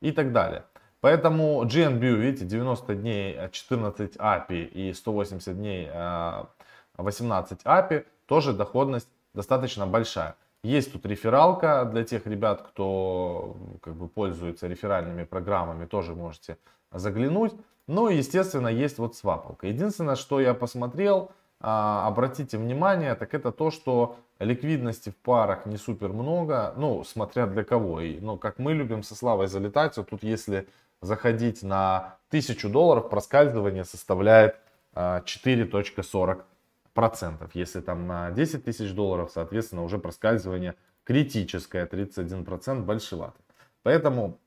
И 0.01 0.11
так 0.11 0.31
далее. 0.31 0.63
Поэтому 0.99 1.63
GNBU, 1.63 2.15
видите, 2.15 2.45
90 2.45 2.95
дней 2.95 3.37
14 3.51 4.15
API 4.15 4.65
и 4.65 4.93
180 4.93 5.55
дней 5.55 5.89
а, 5.93 6.49
18 6.97 7.61
API, 7.63 8.03
тоже 8.25 8.53
доходность 8.53 9.09
достаточно 9.35 9.85
большая. 9.85 10.35
Есть 10.63 10.93
тут 10.93 11.05
рефералка 11.05 11.85
для 11.85 12.03
тех 12.03 12.25
ребят, 12.25 12.63
кто 12.63 13.55
как 13.83 13.93
бы 13.93 14.07
пользуется 14.07 14.67
реферальными 14.67 15.23
программами, 15.23 15.85
тоже 15.85 16.15
можете 16.15 16.57
заглянуть. 16.91 17.53
Ну 17.85 18.09
и 18.09 18.17
естественно 18.17 18.69
есть 18.69 18.97
вот 18.97 19.15
свапалка. 19.15 19.67
Единственное, 19.67 20.15
что 20.15 20.39
я 20.39 20.55
посмотрел, 20.55 21.25
а, 21.25 21.33
обратите 21.59 22.57
внимание, 22.57 23.15
так 23.15 23.33
это 23.33 23.51
то, 23.51 23.71
что 23.71 24.17
ликвидности 24.39 25.09
в 25.09 25.15
парах 25.15 25.65
не 25.65 25.77
супер 25.77 26.09
много, 26.13 26.73
ну 26.77 27.03
смотря 27.03 27.47
для 27.47 27.63
кого. 27.63 28.01
И, 28.01 28.19
ну 28.19 28.37
как 28.37 28.59
мы 28.59 28.73
любим 28.73 29.03
со 29.03 29.15
Славой 29.15 29.47
залетать, 29.47 29.97
вот 29.97 30.09
тут 30.09 30.23
если 30.23 30.67
заходить 31.01 31.63
на 31.63 32.17
1000 32.29 32.69
долларов, 32.69 33.09
проскальзывание 33.09 33.83
составляет 33.83 34.55
4.40 34.95 36.31
а, 36.31 36.45
процентов. 36.93 37.51
Если 37.53 37.81
там 37.81 38.07
на 38.07 38.31
10 38.31 38.65
тысяч 38.65 38.91
долларов, 38.93 39.31
соответственно, 39.33 39.83
уже 39.83 39.99
проскальзывание 39.99 40.75
критическое, 41.03 41.85
31% 41.85 42.81
большевато. 42.81 43.37
Поэтому 43.83 44.39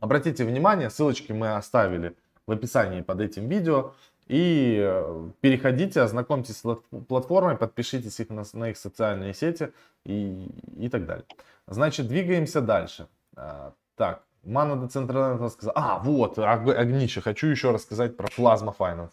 обратите 0.00 0.44
внимание, 0.44 0.90
ссылочки 0.90 1.32
мы 1.32 1.54
оставили 1.54 2.16
в 2.46 2.52
описании 2.52 3.00
под 3.00 3.20
этим 3.20 3.48
видео. 3.48 3.94
И 4.28 4.78
э, 4.80 5.30
переходите, 5.40 6.00
ознакомьтесь 6.00 6.58
с 6.58 6.76
платформой, 7.08 7.56
подпишитесь 7.56 8.20
их 8.20 8.30
на, 8.30 8.44
на 8.52 8.70
их 8.70 8.76
социальные 8.76 9.34
сети 9.34 9.72
и, 10.04 10.48
и 10.78 10.88
так 10.88 11.06
далее. 11.06 11.24
Значит, 11.66 12.08
двигаемся 12.08 12.60
дальше. 12.60 13.08
А, 13.36 13.72
так, 13.96 14.22
Мана 14.44 14.76
Децентрализм 14.76 15.44
рассказал. 15.44 15.72
А, 15.76 15.98
вот, 15.98 16.38
Огнище. 16.38 17.20
Хочу 17.20 17.46
еще 17.46 17.70
рассказать 17.70 18.16
про 18.16 18.26
Plasma 18.28 18.74
Finance. 18.76 19.10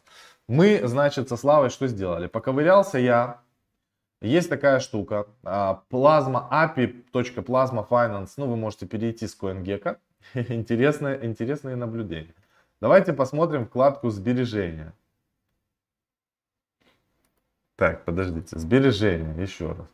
Мы, 0.48 0.82
значит, 0.84 1.30
со 1.30 1.38
Славой 1.38 1.70
что 1.70 1.88
сделали? 1.88 2.28
Поковырялся 2.28 2.98
я. 2.98 3.42
Есть 4.22 4.50
такая 4.50 4.80
штука. 4.80 5.28
Plasma 5.44 6.50
API.plasma 6.52 7.88
Finance. 7.88 8.32
Ну, 8.38 8.48
вы 8.48 8.56
можете 8.56 8.86
перейти 8.86 9.28
с 9.28 9.38
CoinGecko. 9.40 9.98
интересное, 10.34 11.24
интересные 11.24 11.76
наблюдения. 11.76 12.34
Давайте 12.82 13.14
посмотрим 13.14 13.66
вкладку 13.66 14.10
сбережения. 14.10 14.94
Так, 17.76 18.06
подождите. 18.06 18.58
Сбережения. 18.58 19.34
Еще 19.42 19.72
раз. 19.72 19.88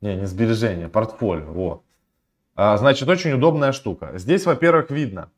Не, 0.00 0.16
не 0.16 0.26
сбережения, 0.26 0.88
портфолио. 0.88 1.52
Вот. 1.52 1.82
А, 2.54 2.76
значит, 2.76 3.08
очень 3.08 3.32
удобная 3.32 3.72
штука. 3.72 4.18
Здесь, 4.18 4.44
во-первых, 4.46 4.90
видно, 4.90 5.30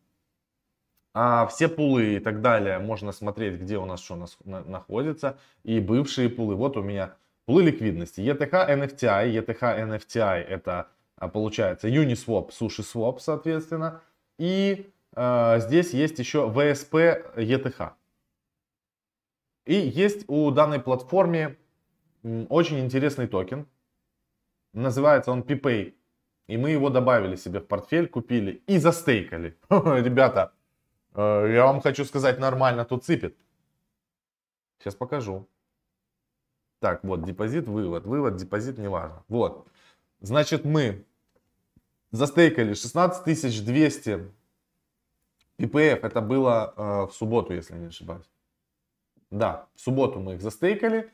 а 1.13 1.47
все 1.47 1.69
пулы 1.69 2.17
и 2.17 2.19
так 2.19 2.41
далее 2.41 2.81
можно 2.81 3.13
смотреть, 3.13 3.61
где 3.61 3.79
у 3.79 3.85
нас 3.85 4.01
что 4.01 4.17
нас, 4.17 4.37
на, 4.45 4.63
находится. 4.63 5.39
И 5.63 5.79
бывшие 5.79 6.29
пулы. 6.29 6.57
Вот 6.57 6.77
у 6.77 6.83
меня 6.83 7.15
пулы 7.47 7.63
ликвидности. 7.63 8.21
ETH 8.21 8.51
NFTI. 8.51 9.33
ETH 9.33 9.61
NFTI 9.61 10.43
это 10.43 10.89
а, 11.17 11.29
получается 11.29 11.89
Uniswap, 11.89 12.51
SushiSwap, 12.51 13.21
соответственно. 13.21 14.01
И 14.39 14.91
здесь 15.17 15.93
есть 15.93 16.19
еще 16.19 16.49
VSP 16.49 17.37
ETH. 17.37 17.93
И 19.67 19.75
есть 19.75 20.25
у 20.29 20.51
данной 20.51 20.81
платформы 20.81 21.57
очень 22.49 22.81
интересный 22.81 23.27
токен. 23.27 23.67
Называется 24.73 25.31
он 25.31 25.43
PPay. 25.43 25.95
И 26.49 26.57
мы 26.57 26.71
его 26.71 26.91
добавили 26.91 27.37
себе 27.37 27.61
в 27.61 27.67
портфель, 27.67 28.09
купили 28.09 28.63
и 28.67 28.79
застейкали. 28.79 29.57
Ребята, 29.71 30.53
Э, 31.15 31.49
я 31.53 31.65
вам 31.65 31.81
хочу 31.81 32.05
сказать, 32.05 32.39
нормально 32.39 32.85
тут 32.85 33.05
сыпет. 33.05 33.37
Сейчас 34.79 34.95
покажу. 34.95 35.49
Так, 36.81 37.05
вот, 37.05 37.25
депозит, 37.25 37.67
вывод. 37.67 38.05
Вывод, 38.05 38.37
депозит, 38.37 38.79
неважно. 38.79 39.25
Вот. 39.29 39.67
Значит, 40.21 40.65
мы 40.65 41.05
застейкали 42.11 42.75
16200 42.75 44.31
PPF. 45.59 46.01
Это 46.07 46.21
было 46.21 46.75
э, 46.77 47.07
в 47.07 47.13
субботу, 47.13 47.55
если 47.55 47.79
не 47.79 47.87
ошибаюсь. 47.87 48.29
Да, 49.31 49.67
в 49.75 49.81
субботу 49.81 50.21
мы 50.21 50.35
их 50.35 50.43
застейкали. 50.43 51.11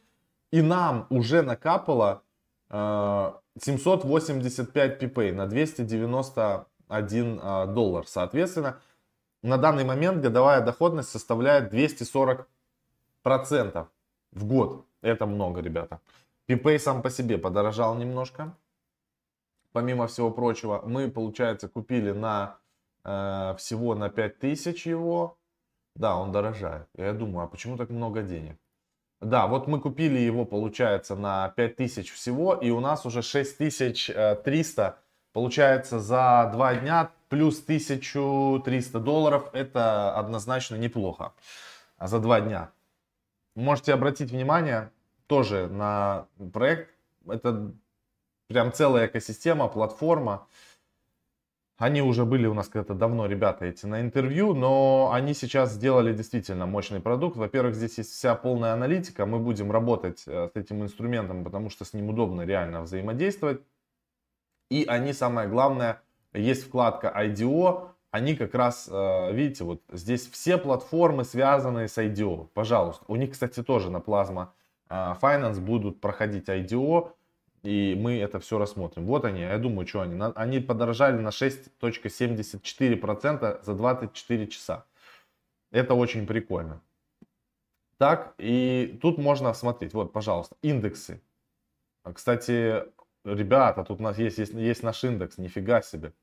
И 0.51 0.63
нам 0.63 1.07
уже 1.11 1.43
накапало 1.43 2.23
э, 2.71 3.33
785 3.59 5.03
PPay 5.03 5.33
на 5.33 5.47
291 5.47 7.41
э, 7.43 7.67
доллар. 7.67 8.07
Соответственно, 8.07 8.81
на 9.43 9.57
данный 9.57 9.85
момент 9.85 10.23
годовая 10.23 10.61
доходность 10.61 11.11
составляет 11.11 11.73
240% 11.73 12.47
в 14.33 14.45
год. 14.45 14.87
Это 15.03 15.27
много, 15.27 15.61
ребята. 15.61 16.01
Пипей 16.47 16.79
сам 16.79 17.03
по 17.03 17.11
себе 17.11 17.39
подорожал 17.39 17.95
немножко. 17.95 18.55
Помимо 19.73 20.07
всего 20.09 20.31
прочего, 20.31 20.83
мы, 20.85 21.09
получается, 21.09 21.69
купили 21.69 22.11
на 22.11 22.59
э, 23.05 23.55
всего 23.59 23.95
на 23.95 24.09
5000 24.09 24.87
его. 24.87 25.39
Да, 25.97 26.17
он 26.17 26.33
дорожает. 26.33 26.89
Я 26.97 27.13
думаю, 27.13 27.45
а 27.45 27.49
почему 27.49 27.77
так 27.77 27.91
много 27.91 28.23
денег? 28.23 28.57
Да, 29.21 29.47
вот 29.47 29.67
мы 29.67 29.81
купили 29.81 30.19
его, 30.19 30.45
получается, 30.45 31.15
на 31.15 31.51
5000 31.51 32.11
всего, 32.11 32.55
и 32.55 32.71
у 32.71 32.81
нас 32.81 33.05
уже 33.05 33.23
6300 33.23 34.99
Получается, 35.33 36.01
за 36.01 36.51
два 36.53 36.75
дня 36.75 37.13
плюс 37.29 37.63
1300 37.63 38.99
долларов 38.99 39.49
это 39.53 40.17
однозначно 40.17 40.75
неплохо. 40.75 41.33
А 41.99 42.09
за 42.09 42.19
два 42.19 42.41
дня. 42.41 42.73
Можете 43.55 43.95
обратить 43.95 44.33
внимание 44.33 44.91
тоже 45.29 45.69
на 45.69 46.27
проект. 46.53 46.91
Это 47.29 47.73
прям 48.49 48.73
целая 48.73 49.07
экосистема, 49.07 49.69
платформа. 49.69 50.49
Они 51.81 52.03
уже 52.03 52.27
были 52.27 52.47
у 52.47 52.53
нас 52.53 52.69
когда-то 52.69 52.93
давно, 52.93 53.25
ребята, 53.25 53.65
эти 53.65 53.87
на 53.87 54.03
интервью, 54.03 54.53
но 54.53 55.13
они 55.15 55.33
сейчас 55.33 55.73
сделали 55.73 56.13
действительно 56.13 56.67
мощный 56.67 57.01
продукт. 57.01 57.39
Во-первых, 57.39 57.75
здесь 57.75 57.97
есть 57.97 58.13
вся 58.13 58.35
полная 58.35 58.75
аналитика. 58.75 59.25
Мы 59.25 59.39
будем 59.39 59.73
работать 59.73 60.25
э, 60.27 60.51
с 60.53 60.57
этим 60.59 60.83
инструментом, 60.83 61.43
потому 61.43 61.71
что 61.71 61.87
с 61.87 61.95
ним 61.95 62.11
удобно 62.11 62.43
реально 62.43 62.83
взаимодействовать. 62.83 63.63
И 64.71 64.85
они, 64.87 65.15
самое 65.15 65.49
главное, 65.49 66.03
есть 66.35 66.67
вкладка 66.67 67.15
IDO. 67.17 67.89
Они 68.11 68.37
как 68.37 68.55
раз, 68.55 68.87
э, 68.93 69.33
видите, 69.33 69.65
вот 69.65 69.81
здесь 69.91 70.29
все 70.29 70.59
платформы, 70.59 71.25
связанные 71.25 71.89
с 71.89 71.97
IDO. 71.97 72.49
Пожалуйста. 72.53 73.07
У 73.09 73.17
них, 73.17 73.31
кстати, 73.31 73.63
тоже 73.63 73.91
на 73.91 74.01
Plasma 74.01 74.49
э, 74.91 75.15
Finance 75.23 75.59
будут 75.61 75.99
проходить 75.99 76.47
IDO 76.51 77.13
и 77.63 77.95
мы 77.99 78.19
это 78.19 78.39
все 78.41 78.59
рассмотрим. 78.59 79.07
Вот 79.07 79.25
они, 79.25 79.41
я 79.41 79.57
думаю, 79.59 79.87
что 79.87 80.01
они. 80.01 80.21
Они 80.35 80.59
подорожали 80.61 81.21
на 81.21 81.29
6.74% 81.29 83.63
за 83.63 83.75
24 83.75 84.47
часа. 84.47 84.85
Это 85.71 85.95
очень 85.95 86.27
прикольно. 86.27 86.81
Так, 87.99 88.35
и 88.39 88.99
тут 89.03 89.19
можно 89.19 89.53
смотреть, 89.53 89.93
вот, 89.93 90.13
пожалуйста, 90.13 90.57
индексы. 90.63 91.21
Кстати, 92.15 92.85
ребята, 93.25 93.85
тут 93.85 94.01
у 94.01 94.03
нас 94.03 94.19
есть, 94.19 94.39
есть, 94.39 94.55
есть 94.55 94.83
наш 94.83 95.05
индекс, 95.05 95.37
нифига 95.37 95.83
себе. 95.83 96.15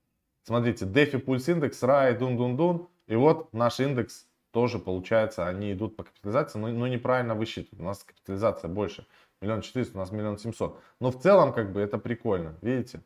Смотрите, 0.43 0.85
DeFi 0.85 1.23
Pulse 1.23 1.51
индекс, 1.51 1.83
RAI, 1.83 2.17
дун-дун-дун. 2.17 2.87
И 3.05 3.15
вот 3.15 3.53
наш 3.53 3.79
индекс 3.79 4.25
тоже 4.51 4.79
получается, 4.79 5.47
они 5.47 5.73
идут 5.73 5.95
по 5.95 6.03
капитализации, 6.03 6.57
но, 6.57 6.69
но 6.69 6.87
неправильно 6.87 7.35
высчитывают. 7.35 7.79
У 7.79 7.83
нас 7.83 8.03
капитализация 8.03 8.69
больше 8.69 9.05
миллион 9.41 9.61
четыреста, 9.61 9.97
у 9.97 9.99
нас 9.99 10.11
миллион 10.11 10.37
семьсот. 10.37 10.79
Но 10.99 11.11
в 11.11 11.19
целом, 11.19 11.53
как 11.53 11.71
бы, 11.71 11.81
это 11.81 11.97
прикольно, 11.97 12.55
видите? 12.61 13.01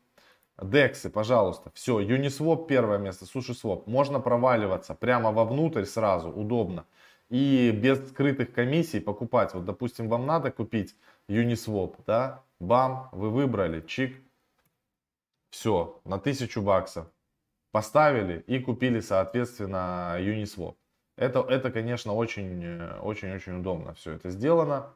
Дексы, 0.60 1.10
пожалуйста, 1.10 1.70
все, 1.74 2.00
Uniswap 2.00 2.66
первое 2.66 2.98
место, 2.98 3.24
SushiSwap. 3.24 3.84
Можно 3.86 4.20
проваливаться 4.20 4.94
прямо 4.94 5.32
вовнутрь 5.32 5.84
сразу, 5.84 6.30
удобно. 6.30 6.86
И 7.30 7.70
без 7.70 8.10
скрытых 8.10 8.52
комиссий 8.52 9.00
покупать. 9.00 9.54
Вот, 9.54 9.64
допустим, 9.64 10.08
вам 10.08 10.26
надо 10.26 10.50
купить 10.50 10.94
Uniswap, 11.28 11.96
да? 12.06 12.44
Бам, 12.60 13.08
вы 13.12 13.30
выбрали, 13.30 13.80
чик. 13.80 14.22
Все, 15.50 16.00
на 16.04 16.18
тысячу 16.18 16.62
баксов. 16.62 17.06
Поставили 17.72 18.44
и 18.46 18.58
купили, 18.58 19.00
соответственно, 19.00 20.16
Uniswap. 20.18 20.76
Это, 21.16 21.40
это 21.40 21.70
конечно, 21.70 22.14
очень-очень-очень 22.14 23.60
удобно 23.60 23.94
все 23.94 24.12
это 24.12 24.30
сделано 24.30 24.94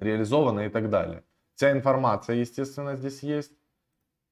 реализовано 0.00 0.60
и 0.60 0.68
так 0.68 0.90
далее. 0.90 1.22
Вся 1.54 1.72
информация, 1.72 2.36
естественно, 2.36 2.96
здесь 2.96 3.22
есть. 3.22 3.52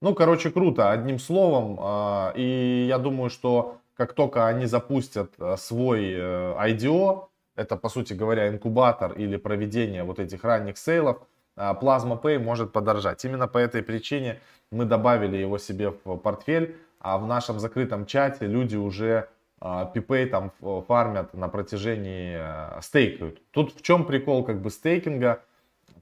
Ну, 0.00 0.14
короче, 0.14 0.50
круто, 0.50 0.90
одним 0.90 1.18
словом. 1.18 1.76
А, 1.80 2.32
и 2.36 2.86
я 2.88 2.98
думаю, 2.98 3.30
что 3.30 3.78
как 3.94 4.12
только 4.12 4.46
они 4.46 4.66
запустят 4.66 5.32
а, 5.38 5.56
свой 5.56 6.12
э, 6.12 6.54
IDO, 6.56 7.26
это, 7.56 7.76
по 7.76 7.88
сути 7.88 8.14
говоря, 8.14 8.48
инкубатор 8.48 9.12
или 9.12 9.36
проведение 9.36 10.04
вот 10.04 10.20
этих 10.20 10.44
ранних 10.44 10.78
сейлов, 10.78 11.18
а, 11.56 11.74
Plasma 11.74 12.18
Pay 12.18 12.38
может 12.38 12.72
подорожать. 12.72 13.24
Именно 13.24 13.48
по 13.48 13.58
этой 13.58 13.82
причине 13.82 14.40
мы 14.70 14.84
добавили 14.84 15.36
его 15.36 15.58
себе 15.58 15.90
в 16.04 16.16
портфель, 16.16 16.76
а 17.00 17.18
в 17.18 17.26
нашем 17.26 17.58
закрытом 17.58 18.06
чате 18.06 18.46
люди 18.46 18.76
уже 18.76 19.28
PPay 19.60 20.26
там 20.26 20.52
фармят 20.86 21.34
на 21.34 21.48
протяжении, 21.48 22.40
стейкают. 22.80 23.42
Тут 23.50 23.74
в 23.74 23.82
чем 23.82 24.04
прикол 24.04 24.44
как 24.44 24.62
бы 24.62 24.70
стейкинга? 24.70 25.42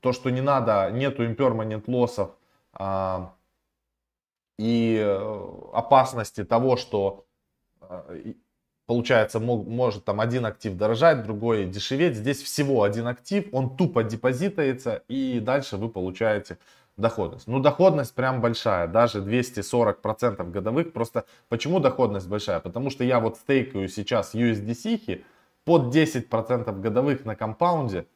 То, 0.01 0.13
что 0.13 0.31
не 0.31 0.41
надо, 0.41 0.91
нету 0.91 1.25
impermanent 1.25 1.85
лоссов 1.87 2.31
а, 2.73 3.35
и 4.59 4.99
э, 4.99 5.49
опасности 5.73 6.45
того, 6.45 6.77
что 6.77 7.27
а, 7.81 8.07
получается 8.87 9.41
мог, 9.41 9.67
может 9.67 10.05
там 10.05 10.21
один 10.21 10.47
актив 10.47 10.75
дорожать, 10.77 11.23
другой 11.23 11.67
дешеветь. 11.67 12.17
Здесь 12.17 12.43
всего 12.43 12.83
один 12.83 13.07
актив, 13.07 13.49
он 13.53 13.77
тупо 13.77 14.03
депозитается 14.03 15.03
и 15.09 15.41
дальше 15.41 15.77
вы 15.77 15.89
получаете 15.89 16.59
доходность. 16.97 17.47
Ну, 17.47 17.61
доходность 17.61 18.15
прям 18.15 18.41
большая, 18.41 18.87
даже 18.87 19.21
240% 19.21 20.51
годовых. 20.51 20.93
Просто 20.93 21.27
почему 21.49 21.81
доходность 21.81 22.29
большая? 22.29 22.61
Потому 22.61 22.91
что 22.91 23.05
я 23.05 23.21
вот 23.21 23.37
стейкаю 23.37 23.89
сейчас 23.89 24.35
USDC 24.35 25.23
под 25.65 25.95
10% 25.95 26.81
годовых 26.81 27.25
на 27.25 27.37
компаунде, 27.37 28.07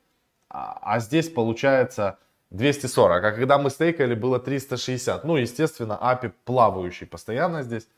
а, 0.51 0.79
а 0.83 1.01
здесь 1.01 1.31
получается 1.31 2.19
240. 2.51 3.25
А 3.25 3.33
когда 3.33 3.59
мы 3.59 3.71
стейкали, 3.71 4.15
было 4.15 4.39
360. 4.39 5.25
Ну, 5.25 5.37
естественно, 5.37 5.99
API 6.01 6.33
плавающий 6.45 7.07
постоянно 7.07 7.63
здесь. 7.63 7.89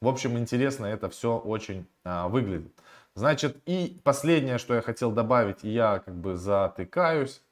В 0.00 0.08
общем, 0.08 0.38
интересно 0.38 0.86
это 0.86 1.10
все 1.10 1.36
очень 1.36 1.86
а, 2.04 2.28
выглядит. 2.28 2.72
Значит, 3.14 3.56
и 3.66 4.00
последнее, 4.04 4.58
что 4.58 4.74
я 4.74 4.80
хотел 4.80 5.10
добавить, 5.10 5.64
и 5.64 5.70
я 5.70 5.98
как 5.98 6.14
бы 6.14 6.36
затыкаюсь. 6.36 7.42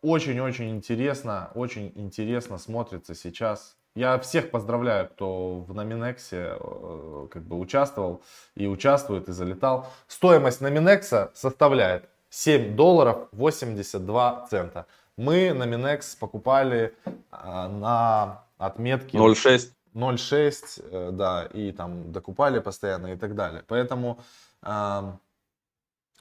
Очень-очень 0.00 0.70
интересно, 0.70 1.50
очень 1.54 1.92
интересно 1.94 2.56
смотрится 2.56 3.14
сейчас. 3.14 3.76
Я 3.94 4.18
всех 4.18 4.50
поздравляю, 4.50 5.08
кто 5.08 5.60
в 5.60 5.74
Номинексе 5.74 6.56
э, 6.58 7.28
как 7.30 7.42
бы 7.42 7.58
участвовал 7.58 8.22
и 8.54 8.66
участвует 8.66 9.28
и 9.28 9.32
залетал. 9.32 9.86
Стоимость 10.08 10.62
Номинекса 10.62 11.30
составляет 11.34 12.08
7 12.34 12.74
долларов 12.74 13.28
82 13.30 14.46
цента. 14.50 14.86
Мы 15.16 15.52
на 15.52 15.66
Минекс 15.66 16.16
покупали 16.16 16.92
а, 17.30 17.68
на 17.68 18.44
отметке 18.58 19.18
0,6. 19.18 19.70
0,6, 19.94 20.84
э, 20.90 21.10
да, 21.12 21.48
и 21.54 21.70
там 21.70 22.10
докупали 22.10 22.58
постоянно 22.58 23.12
и 23.12 23.16
так 23.16 23.36
далее. 23.36 23.62
Поэтому 23.68 24.18
э, 24.62 25.12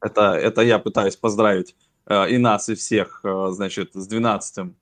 Это, 0.00 0.32
это 0.34 0.62
я 0.62 0.80
пытаюсь 0.80 1.16
поздравить 1.16 1.76
э, 2.06 2.30
и 2.30 2.38
нас, 2.38 2.68
и 2.68 2.74
всех, 2.74 3.20
э, 3.24 3.48
значит, 3.50 3.94
с 3.94 4.06
12 4.08 4.74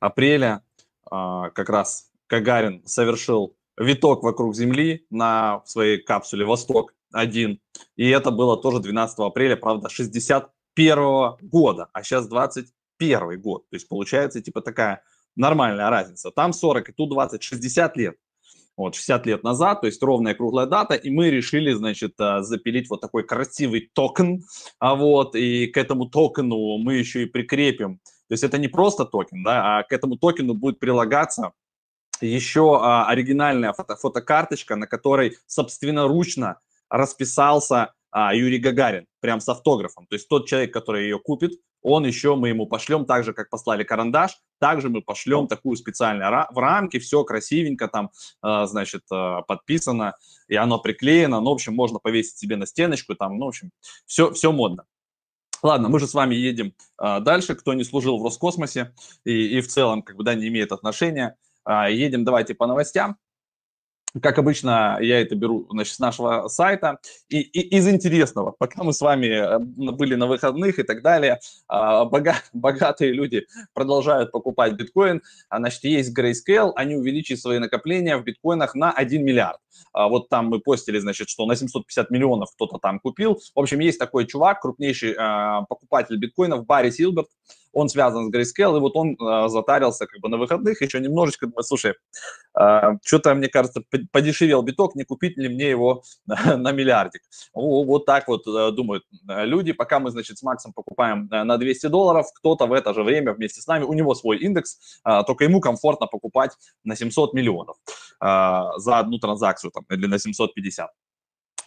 апреля. 0.00 0.62
Э, 1.10 1.50
как 1.54 1.70
раз 1.70 2.12
Гагарин 2.28 2.82
совершил 2.86 3.56
виток 3.78 4.22
вокруг 4.22 4.54
Земли 4.54 5.06
на 5.10 5.62
своей 5.64 5.98
капсуле 5.98 6.44
«Восток-1». 6.44 7.58
И 7.96 8.08
это 8.08 8.30
было 8.30 8.56
тоже 8.56 8.80
12 8.80 9.18
апреля, 9.20 9.56
правда, 9.56 9.88
61 9.88 11.36
года, 11.42 11.88
а 11.92 12.02
сейчас 12.02 12.28
21 12.28 13.40
год. 13.40 13.68
То 13.70 13.76
есть 13.76 13.88
получается 13.88 14.40
типа 14.40 14.60
такая 14.60 15.02
нормальная 15.36 15.90
разница. 15.90 16.30
Там 16.30 16.52
40, 16.52 16.88
и 16.88 16.92
тут 16.92 17.10
20, 17.10 17.42
60 17.42 17.96
лет. 17.96 18.16
Вот, 18.76 18.94
60 18.94 19.26
лет 19.26 19.42
назад, 19.42 19.80
то 19.80 19.86
есть 19.86 20.02
ровная 20.02 20.34
круглая 20.34 20.66
дата, 20.66 20.94
и 20.96 21.08
мы 21.08 21.30
решили, 21.30 21.72
значит, 21.72 22.12
э, 22.20 22.42
запилить 22.42 22.90
вот 22.90 23.00
такой 23.00 23.22
красивый 23.24 23.90
токен, 23.94 24.44
а 24.78 24.94
вот, 24.94 25.34
и 25.34 25.66
к 25.68 25.78
этому 25.78 26.10
токену 26.10 26.76
мы 26.76 26.96
еще 26.96 27.22
и 27.22 27.26
прикрепим, 27.26 28.00
то 28.28 28.32
есть 28.32 28.44
это 28.44 28.58
не 28.58 28.68
просто 28.68 29.06
токен, 29.06 29.42
да, 29.42 29.78
а 29.78 29.82
к 29.82 29.92
этому 29.92 30.18
токену 30.18 30.52
будет 30.52 30.78
прилагаться 30.78 31.52
еще 32.20 32.78
а, 32.80 33.06
оригинальная 33.08 33.72
фото 33.72 33.96
фотокарточка, 33.96 34.76
на 34.76 34.86
которой 34.86 35.36
собственноручно 35.46 36.60
расписался 36.88 37.92
а, 38.10 38.34
Юрий 38.34 38.58
Гагарин, 38.58 39.06
прям 39.20 39.40
с 39.40 39.48
автографом. 39.48 40.06
То 40.06 40.14
есть 40.14 40.28
тот 40.28 40.46
человек, 40.46 40.72
который 40.72 41.04
ее 41.04 41.18
купит, 41.18 41.52
он 41.82 42.04
еще, 42.04 42.34
мы 42.34 42.48
ему 42.48 42.66
пошлем, 42.66 43.04
так 43.04 43.22
же, 43.22 43.32
как 43.32 43.48
послали 43.48 43.84
карандаш, 43.84 44.38
также 44.58 44.88
мы 44.88 45.02
пошлем 45.02 45.46
такую 45.46 45.76
специальную 45.76 46.46
в 46.50 46.58
рамке, 46.58 46.98
все 46.98 47.22
красивенько 47.22 47.86
там, 47.86 48.10
э, 48.42 48.66
значит, 48.66 49.02
э, 49.12 49.42
подписано, 49.46 50.16
и 50.48 50.56
оно 50.56 50.80
приклеено, 50.80 51.40
ну, 51.40 51.50
в 51.50 51.54
общем, 51.54 51.74
можно 51.74 52.00
повесить 52.00 52.38
себе 52.38 52.56
на 52.56 52.66
стеночку, 52.66 53.14
там, 53.14 53.38
ну, 53.38 53.44
в 53.44 53.48
общем, 53.48 53.70
все, 54.04 54.32
все 54.32 54.50
модно. 54.50 54.84
Ладно, 55.62 55.88
мы 55.88 56.00
же 56.00 56.06
с 56.06 56.14
вами 56.14 56.34
едем 56.34 56.74
э, 57.00 57.20
дальше, 57.20 57.54
кто 57.54 57.72
не 57.74 57.84
служил 57.84 58.18
в 58.18 58.24
Роскосмосе 58.24 58.92
и, 59.24 59.58
и 59.58 59.60
в 59.60 59.68
целом, 59.68 60.02
как 60.02 60.16
бы, 60.16 60.24
да, 60.24 60.34
не 60.34 60.48
имеет 60.48 60.72
отношения. 60.72 61.36
Э, 61.66 61.86
едем, 61.90 62.24
давайте 62.24 62.54
по 62.54 62.66
новостям. 62.66 63.16
Как 64.22 64.38
обычно, 64.38 64.96
я 65.00 65.20
это 65.20 65.34
беру 65.34 65.66
значит, 65.70 65.94
с 65.94 65.98
нашего 65.98 66.48
сайта. 66.48 66.98
И, 67.28 67.40
и 67.40 67.76
из 67.76 67.86
интересного, 67.86 68.54
пока 68.58 68.82
мы 68.82 68.94
с 68.94 69.00
вами 69.02 69.26
э, 69.26 69.58
были 69.58 70.14
на 70.14 70.26
выходных 70.26 70.78
и 70.78 70.84
так 70.84 71.02
далее, 71.02 71.38
а, 71.68 72.06
бога, 72.06 72.36
богатые 72.54 73.12
люди 73.12 73.46
продолжают 73.74 74.32
покупать 74.32 74.72
биткоин. 74.74 75.22
А, 75.50 75.58
значит, 75.58 75.84
есть 75.84 76.18
Grayscale, 76.18 76.72
они 76.76 76.96
увеличили 76.96 77.36
свои 77.36 77.58
накопления 77.58 78.16
в 78.16 78.24
биткоинах 78.24 78.74
на 78.74 78.90
1 78.90 79.22
миллиард. 79.22 79.60
А, 79.92 80.08
вот 80.08 80.30
там 80.30 80.46
мы 80.46 80.60
постили, 80.60 80.98
значит, 80.98 81.28
что 81.28 81.44
на 81.44 81.54
750 81.54 82.10
миллионов 82.10 82.52
кто-то 82.54 82.78
там 82.78 83.00
купил. 83.00 83.38
В 83.54 83.60
общем, 83.60 83.80
есть 83.80 83.98
такой 83.98 84.26
чувак, 84.26 84.62
крупнейший 84.62 85.14
покупатель 85.68 86.16
биткоинов, 86.16 86.64
Барри 86.64 86.90
Силберт 86.90 87.28
он 87.76 87.88
связан 87.88 88.26
с 88.26 88.34
Grayscale, 88.34 88.78
и 88.78 88.80
вот 88.80 88.96
он 88.96 89.16
э, 89.20 89.48
затарился 89.48 90.06
как 90.06 90.20
бы 90.20 90.28
на 90.28 90.38
выходных 90.38 90.80
еще 90.80 90.98
немножечко, 90.98 91.46
думаю, 91.46 91.62
слушай, 91.62 91.94
э, 92.58 92.80
что-то, 93.04 93.34
мне 93.34 93.48
кажется, 93.48 93.82
подешевел 94.12 94.62
биток, 94.62 94.94
не 94.94 95.04
купить 95.04 95.36
ли 95.36 95.48
мне 95.48 95.68
его 95.68 96.02
на, 96.26 96.72
миллиардик. 96.72 97.20
Вот 97.54 98.06
так 98.06 98.28
вот 98.28 98.46
э, 98.46 98.72
думают 98.72 99.04
люди, 99.26 99.72
пока 99.72 99.98
мы, 99.98 100.10
значит, 100.10 100.38
с 100.38 100.42
Максом 100.42 100.72
покупаем 100.72 101.28
э, 101.30 101.44
на 101.44 101.58
200 101.58 101.88
долларов, 101.88 102.26
кто-то 102.34 102.66
в 102.66 102.72
это 102.72 102.94
же 102.94 103.02
время 103.02 103.32
вместе 103.32 103.60
с 103.60 103.66
нами, 103.66 103.84
у 103.84 103.92
него 103.92 104.14
свой 104.14 104.38
индекс, 104.38 105.00
э, 105.04 105.22
только 105.26 105.44
ему 105.44 105.60
комфортно 105.60 106.06
покупать 106.06 106.52
на 106.84 106.96
700 106.96 107.34
миллионов 107.34 107.76
э, 108.20 108.26
за 108.78 108.98
одну 108.98 109.18
транзакцию 109.18 109.70
там, 109.70 109.84
или 109.90 110.06
на 110.06 110.18
750. 110.18 110.90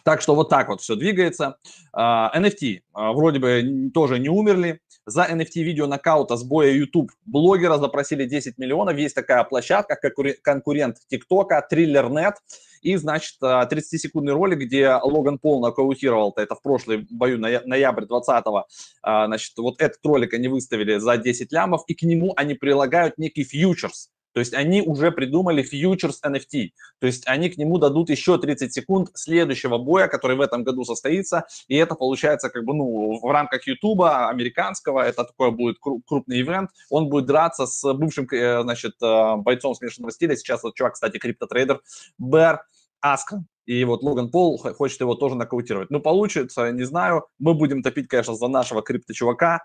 Так 0.04 0.20
что 0.20 0.34
вот 0.34 0.48
так 0.48 0.68
вот 0.68 0.80
все 0.80 0.96
двигается. 0.96 1.56
NFT 1.96 2.80
а, 2.92 3.12
вроде 3.12 3.38
бы 3.38 3.90
тоже 3.92 4.18
не 4.18 4.28
умерли. 4.28 4.80
За 5.06 5.24
NFT 5.24 5.62
видео 5.62 5.86
нокаута 5.86 6.36
с 6.36 6.44
боя 6.44 6.70
YouTube 6.70 7.10
блогера 7.24 7.78
запросили 7.78 8.26
10 8.26 8.58
миллионов. 8.58 8.96
Есть 8.96 9.14
такая 9.14 9.42
площадка, 9.44 9.98
конкурент 10.42 10.98
ТикТока, 11.08 11.66
Триллер.нет. 11.68 12.36
И, 12.82 12.96
значит, 12.96 13.36
30-секундный 13.42 14.32
ролик, 14.32 14.60
где 14.60 14.94
Логан 14.94 15.38
Пол 15.38 15.60
нокаутировал, 15.60 16.32
это 16.36 16.54
в 16.54 16.62
прошлый 16.62 17.06
бою, 17.10 17.38
ноябрь 17.38 18.04
20-го, 18.04 18.66
а, 19.02 19.26
значит, 19.26 19.52
вот 19.58 19.80
этот 19.80 20.04
ролик 20.04 20.32
они 20.32 20.48
выставили 20.48 20.96
за 20.96 21.18
10 21.18 21.52
лямов, 21.52 21.82
и 21.88 21.94
к 21.94 22.02
нему 22.02 22.32
они 22.36 22.54
прилагают 22.54 23.18
некий 23.18 23.44
фьючерс, 23.44 24.08
то 24.32 24.40
есть 24.40 24.54
они 24.54 24.82
уже 24.82 25.10
придумали 25.10 25.62
фьючерс 25.62 26.20
NFT. 26.24 26.70
То 27.00 27.06
есть 27.06 27.26
они 27.26 27.50
к 27.50 27.56
нему 27.56 27.78
дадут 27.78 28.10
еще 28.10 28.38
30 28.38 28.72
секунд 28.72 29.10
следующего 29.14 29.78
боя, 29.78 30.08
который 30.08 30.36
в 30.36 30.40
этом 30.40 30.62
году 30.62 30.84
состоится. 30.84 31.46
И 31.68 31.76
это 31.76 31.94
получается 31.94 32.48
как 32.50 32.64
бы 32.64 32.74
ну, 32.74 33.18
в 33.20 33.30
рамках 33.30 33.66
Ютуба 33.66 34.28
американского. 34.28 35.00
Это 35.00 35.24
такой 35.24 35.50
будет 35.50 35.78
крупный 35.80 36.40
ивент. 36.40 36.70
Он 36.90 37.08
будет 37.08 37.26
драться 37.26 37.66
с 37.66 37.92
бывшим 37.92 38.26
э, 38.30 38.62
значит, 38.62 38.94
э, 39.02 39.36
бойцом 39.36 39.74
смешанного 39.74 40.12
стиля. 40.12 40.36
Сейчас 40.36 40.60
этот 40.60 40.74
чувак, 40.74 40.94
кстати, 40.94 41.18
криптотрейдер 41.18 41.80
Бэр 42.18 42.60
Аскрен. 43.00 43.46
И 43.70 43.84
вот 43.84 44.02
Логан 44.02 44.32
Пол 44.32 44.58
хочет 44.58 44.98
его 44.98 45.14
тоже 45.14 45.36
нокаутировать. 45.36 45.90
Ну, 45.90 46.00
получится, 46.00 46.72
не 46.72 46.82
знаю. 46.82 47.26
Мы 47.38 47.54
будем 47.54 47.84
топить, 47.84 48.08
конечно, 48.08 48.34
за 48.34 48.48
нашего 48.48 48.82
крипто-чувака. 48.82 49.60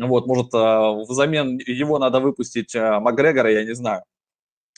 Вот, 0.00 0.28
может, 0.28 0.54
э, 0.54 1.04
взамен 1.08 1.58
его 1.58 1.98
надо 1.98 2.20
выпустить 2.20 2.76
э, 2.76 3.00
Макгрегора, 3.00 3.50
я 3.50 3.64
не 3.64 3.74
знаю. 3.74 4.04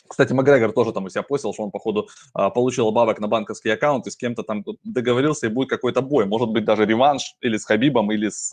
Кстати, 0.08 0.32
Макгрегор 0.32 0.72
тоже 0.72 0.94
там 0.94 1.04
у 1.04 1.10
себя 1.10 1.22
постил, 1.22 1.52
что 1.52 1.64
он, 1.64 1.70
походу, 1.70 2.08
э, 2.34 2.48
получил 2.54 2.90
бабок 2.90 3.20
на 3.20 3.28
банковский 3.28 3.68
аккаунт 3.68 4.06
и 4.06 4.10
с 4.10 4.16
кем-то 4.16 4.44
там 4.44 4.64
договорился, 4.82 5.48
и 5.48 5.50
будет 5.50 5.68
какой-то 5.68 6.00
бой. 6.00 6.24
Может 6.24 6.48
быть, 6.48 6.64
даже 6.64 6.86
реванш 6.86 7.36
или 7.42 7.58
с 7.58 7.66
Хабибом, 7.66 8.10
или 8.10 8.30
с 8.30 8.50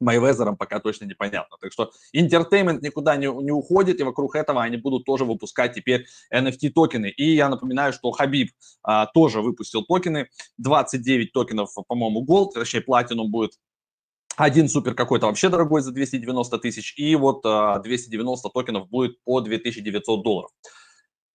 Майвезером 0.00 0.56
пока 0.56 0.80
точно 0.80 1.04
непонятно. 1.04 1.56
Так 1.60 1.72
что 1.72 1.90
entertainment 2.12 2.82
никуда 2.82 3.16
не, 3.16 3.26
не 3.26 3.52
уходит, 3.52 4.00
и 4.00 4.02
вокруг 4.02 4.36
этого 4.36 4.62
они 4.62 4.76
будут 4.76 5.04
тоже 5.04 5.24
выпускать 5.24 5.74
теперь 5.74 6.06
NFT 6.32 6.70
токены. 6.70 7.10
И 7.10 7.34
я 7.34 7.48
напоминаю, 7.48 7.92
что 7.92 8.10
Хабиб 8.10 8.50
а, 8.82 9.06
тоже 9.06 9.40
выпустил 9.40 9.84
токены, 9.84 10.28
29 10.58 11.32
токенов, 11.32 11.74
по-моему, 11.86 12.24
Gold, 12.24 12.52
точнее, 12.54 12.84
Platinum 12.86 13.28
будет 13.28 13.52
один 14.36 14.68
супер 14.68 14.94
какой-то 14.94 15.26
вообще 15.26 15.48
дорогой 15.48 15.80
за 15.80 15.92
290 15.92 16.58
тысяч, 16.58 16.94
и 16.96 17.14
вот 17.14 17.42
290 17.42 18.48
токенов 18.50 18.88
будет 18.88 19.22
по 19.24 19.40
2900 19.40 20.22
долларов. 20.24 20.50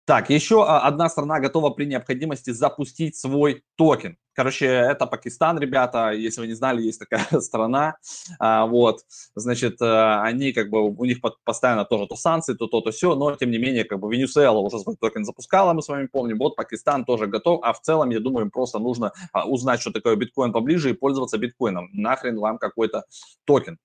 Так, 0.09 0.31
еще 0.31 0.63
а, 0.63 0.87
одна 0.87 1.07
страна 1.07 1.39
готова 1.39 1.69
при 1.69 1.85
необходимости 1.85 2.49
запустить 2.49 3.15
свой 3.15 3.63
токен. 3.75 4.17
Короче, 4.33 4.65
это 4.65 5.05
Пакистан, 5.05 5.59
ребята, 5.59 6.13
если 6.13 6.41
вы 6.41 6.47
не 6.47 6.53
знали, 6.53 6.81
есть 6.81 6.97
такая 6.97 7.27
страна, 7.41 7.97
а, 8.39 8.65
вот, 8.65 9.01
значит, 9.35 9.79
э, 9.79 10.21
они 10.23 10.51
как 10.51 10.71
бы, 10.71 10.81
у 10.89 11.05
них 11.05 11.19
постоянно 11.43 11.85
тоже 11.85 12.07
то 12.07 12.15
санкции, 12.15 12.55
то 12.55 12.65
то, 12.65 12.81
то 12.81 12.89
все, 12.89 13.13
но 13.13 13.35
тем 13.35 13.51
не 13.51 13.59
менее, 13.59 13.83
как 13.83 13.99
бы 13.99 14.11
Венесуэла 14.11 14.57
уже 14.57 14.79
свой 14.79 14.95
токен 14.95 15.25
запускала, 15.25 15.73
мы 15.73 15.83
с 15.83 15.87
вами 15.87 16.07
помним, 16.07 16.39
вот 16.39 16.55
Пакистан 16.55 17.05
тоже 17.05 17.27
готов, 17.27 17.59
а 17.61 17.71
в 17.71 17.79
целом, 17.79 18.09
я 18.09 18.19
думаю, 18.19 18.45
им 18.45 18.51
просто 18.51 18.79
нужно 18.79 19.11
а, 19.31 19.47
узнать, 19.47 19.79
что 19.79 19.91
такое 19.91 20.15
биткоин 20.15 20.51
поближе 20.51 20.89
и 20.89 20.93
пользоваться 20.93 21.37
биткоином. 21.37 21.91
Нахрен 21.93 22.39
вам 22.39 22.57
какой-то 22.57 23.03
токен. 23.45 23.77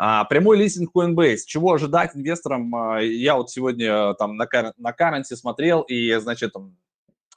А, 0.00 0.24
прямой 0.24 0.56
листинг 0.56 0.92
Coinbase. 0.94 1.40
Чего 1.44 1.72
ожидать 1.72 2.14
инвесторам? 2.14 2.72
А, 2.74 3.00
я 3.00 3.34
вот 3.34 3.50
сегодня 3.50 4.14
там 4.14 4.36
на, 4.36 4.48
на 4.76 4.90
currency 4.90 5.34
смотрел, 5.34 5.82
и, 5.82 6.14
значит, 6.20 6.54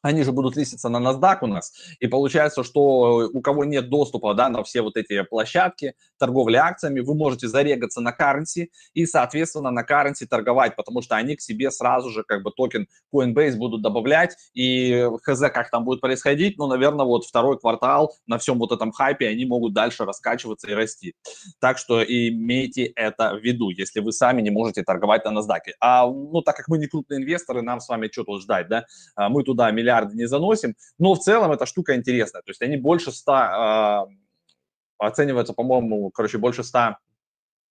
они 0.02 0.24
же 0.24 0.32
будут 0.32 0.56
листиться 0.56 0.90
на 0.90 0.98
NASDAQ 0.98 1.38
у 1.42 1.48
нас, 1.48 1.74
и 2.00 2.08
получается, 2.08 2.64
что 2.64 3.30
у 3.34 3.42
кого 3.42 3.66
нет 3.66 3.90
доступа 3.90 4.34
да, 4.34 4.50
на 4.50 4.64
все 4.64 4.82
вот 4.82 4.98
эти 4.98 5.22
площадки 5.24 5.96
торговли 6.18 6.58
акциями, 6.58 7.00
вы 7.00 7.16
можете 7.16 7.48
зарегаться 7.48 8.02
на 8.02 8.16
currency 8.18 8.70
и, 8.94 9.06
соответственно, 9.06 9.72
на 9.72 9.84
currency 9.84 10.26
торговать, 10.30 10.76
потому 10.76 11.02
что 11.02 11.16
они 11.16 11.36
к 11.36 11.42
себе 11.42 11.72
сразу 11.72 12.10
же 12.10 12.24
как 12.24 12.44
бы 12.44 12.52
токен 12.52 12.88
Coinbase 13.14 13.56
будут 13.56 13.82
добавлять, 13.82 14.36
и 14.54 15.08
хз, 15.24 15.40
как 15.54 15.70
там 15.70 15.84
будет 15.84 16.02
происходить, 16.02 16.58
ну, 16.58 16.68
наверное, 16.68 17.06
вот 17.06 17.26
второй 17.26 17.60
квартал 17.60 18.16
на 18.28 18.38
всем 18.38 18.60
вот 18.60 18.72
этом 18.72 18.92
хайпе 18.92 19.28
они 19.28 19.46
могут 19.46 19.74
дальше 19.74 20.06
раскачиваться 20.06 20.70
и 20.70 20.74
расти. 20.74 21.16
Так 21.60 21.78
что 21.78 22.04
имейте 22.04 22.86
это 22.86 23.36
в 23.36 23.44
виду, 23.44 23.70
если 23.70 24.00
вы 24.00 24.12
сами 24.12 24.42
не 24.42 24.52
можете 24.52 24.84
торговать 24.84 25.26
на 25.26 25.40
NASDAQ. 25.40 25.74
А, 25.80 26.08
ну, 26.08 26.42
так 26.42 26.56
как 26.56 26.68
мы 26.68 26.78
не 26.78 26.88
крупные 26.88 27.20
инвесторы, 27.20 27.62
нам 27.62 27.80
с 27.80 27.90
вами 27.90 28.10
что 28.12 28.24
тут 28.24 28.42
ждать, 28.42 28.68
да? 28.68 28.86
А, 29.16 29.30
мы 29.30 29.44
туда 29.44 29.72
миллиард 29.72 29.91
миллиарды 29.92 30.16
не 30.16 30.26
заносим, 30.28 30.76
но 30.98 31.14
в 31.14 31.20
целом 31.20 31.52
эта 31.52 31.66
штука 31.66 31.96
интересная. 31.96 32.42
То 32.42 32.50
есть 32.52 32.62
они 32.62 32.78
больше 32.78 33.12
100, 33.12 33.34
э, 33.34 34.06
оцениваются, 34.98 35.54
по-моему, 35.54 36.10
короче, 36.12 36.38
больше 36.38 36.64
100 36.64 36.98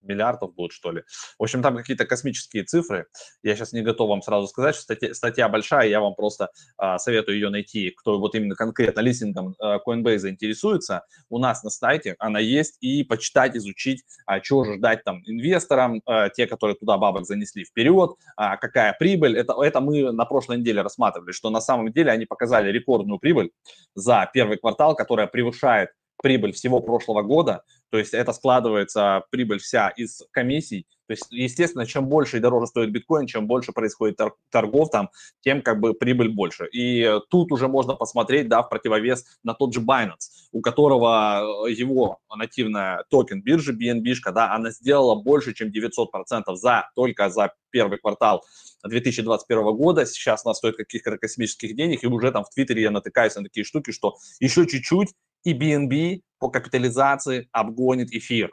миллиардов 0.03 0.55
будет, 0.55 0.73
что 0.73 0.91
ли. 0.93 1.03
В 1.39 1.43
общем, 1.43 1.63
там 1.63 1.77
какие-то 1.77 2.07
космические 2.07 2.65
цифры. 2.65 3.07
Я 3.43 3.55
сейчас 3.55 3.73
не 3.73 3.83
готов 3.83 4.09
вам 4.09 4.23
сразу 4.23 4.47
сказать, 4.47 4.75
что 4.75 4.85
статья, 4.85 5.15
статья 5.15 5.49
большая, 5.49 5.89
я 5.89 6.01
вам 6.01 6.15
просто 6.15 6.51
а, 6.77 6.99
советую 6.99 7.37
ее 7.37 7.51
найти, 7.51 7.91
кто 7.91 8.19
вот 8.19 8.35
именно 8.35 8.55
конкретно 8.55 9.01
листингом 9.01 9.55
а, 9.59 9.79
Coinbase 9.87 10.29
интересуется. 10.29 11.05
У 11.29 11.39
нас 11.39 11.63
на 11.63 11.71
сайте 11.71 12.17
она 12.19 12.41
есть, 12.41 12.77
и 12.81 13.05
почитать, 13.05 13.57
изучить, 13.57 14.05
а, 14.27 14.41
чего 14.41 14.65
же 14.65 14.77
ждать 14.77 15.05
там 15.05 15.23
инвесторам, 15.27 16.03
а, 16.07 16.29
те, 16.29 16.47
которые 16.47 16.77
туда 16.77 16.97
бабок 16.97 17.27
занесли 17.27 17.65
вперед, 17.65 18.13
а, 18.37 18.57
какая 18.57 18.95
прибыль. 18.99 19.37
Это, 19.37 19.55
это 19.63 19.81
мы 19.81 20.13
на 20.13 20.25
прошлой 20.25 20.59
неделе 20.59 20.83
рассматривали, 20.83 21.33
что 21.33 21.51
на 21.51 21.61
самом 21.61 21.93
деле 21.93 22.11
они 22.11 22.27
показали 22.27 22.71
рекордную 22.71 23.19
прибыль 23.19 23.51
за 23.95 24.29
первый 24.33 24.59
квартал, 24.59 24.95
которая 24.95 25.27
превышает 25.27 25.91
прибыль 26.23 26.53
всего 26.53 26.81
прошлого 26.81 27.23
года, 27.23 27.63
то 27.91 27.99
есть 27.99 28.15
это 28.15 28.33
складывается 28.33 29.25
прибыль 29.31 29.59
вся 29.59 29.89
из 29.89 30.23
комиссий. 30.31 30.87
То 31.11 31.15
есть, 31.15 31.27
естественно, 31.31 31.87
чем 31.87 32.07
больше 32.07 32.37
и 32.37 32.41
дороже 32.41 32.69
стоит 32.69 32.93
биткоин, 32.93 33.27
чем 33.27 33.49
больше 33.49 33.73
происходит 33.73 34.21
торгов 34.49 34.91
там, 34.91 35.11
тем 35.41 35.61
как 35.61 35.81
бы 35.81 35.93
прибыль 35.93 36.29
больше. 36.29 36.69
И 36.71 37.19
тут 37.31 37.51
уже 37.51 37.67
можно 37.67 37.97
посмотреть, 37.97 38.49
да, 38.49 38.63
в 38.63 38.69
противовес 38.69 39.25
на 39.43 39.55
тот 39.55 39.75
же 39.75 39.81
Binance, 39.81 40.31
у 40.53 40.61
которого 40.61 41.67
э, 41.67 41.73
его 41.73 42.21
нативная 42.33 43.05
токен 43.11 43.43
биржи 43.43 43.77
BNB, 43.77 44.15
да, 44.33 44.55
она 44.55 44.71
сделала 44.71 45.17
больше, 45.21 45.53
чем 45.53 45.71
900% 45.71 46.55
за, 46.55 46.89
только 46.95 47.29
за 47.29 47.55
первый 47.71 47.99
квартал 47.99 48.45
2021 48.85 49.65
года. 49.75 50.07
Сейчас 50.07 50.47
она 50.47 50.55
стоит 50.55 50.77
каких-то 50.77 51.19
космических 51.19 51.75
денег, 51.75 52.05
и 52.05 52.07
уже 52.07 52.31
там 52.31 52.45
в 52.45 52.51
Твиттере 52.51 52.83
я 52.83 52.93
натыкаюсь 52.93 53.35
на 53.35 53.43
такие 53.43 53.65
штуки, 53.65 53.91
что 53.91 54.15
еще 54.39 54.65
чуть-чуть, 54.65 55.09
и 55.45 55.55
BNB 55.55 56.21
по 56.39 56.49
капитализации 56.49 57.49
обгонит 57.53 58.13
эфир. 58.13 58.51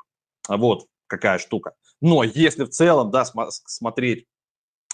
Вот 0.47 0.87
какая 1.07 1.39
штука. 1.39 1.73
Но 2.01 2.23
если 2.23 2.63
в 2.63 2.69
целом 2.69 3.11
да, 3.11 3.25
смотреть 3.25 4.25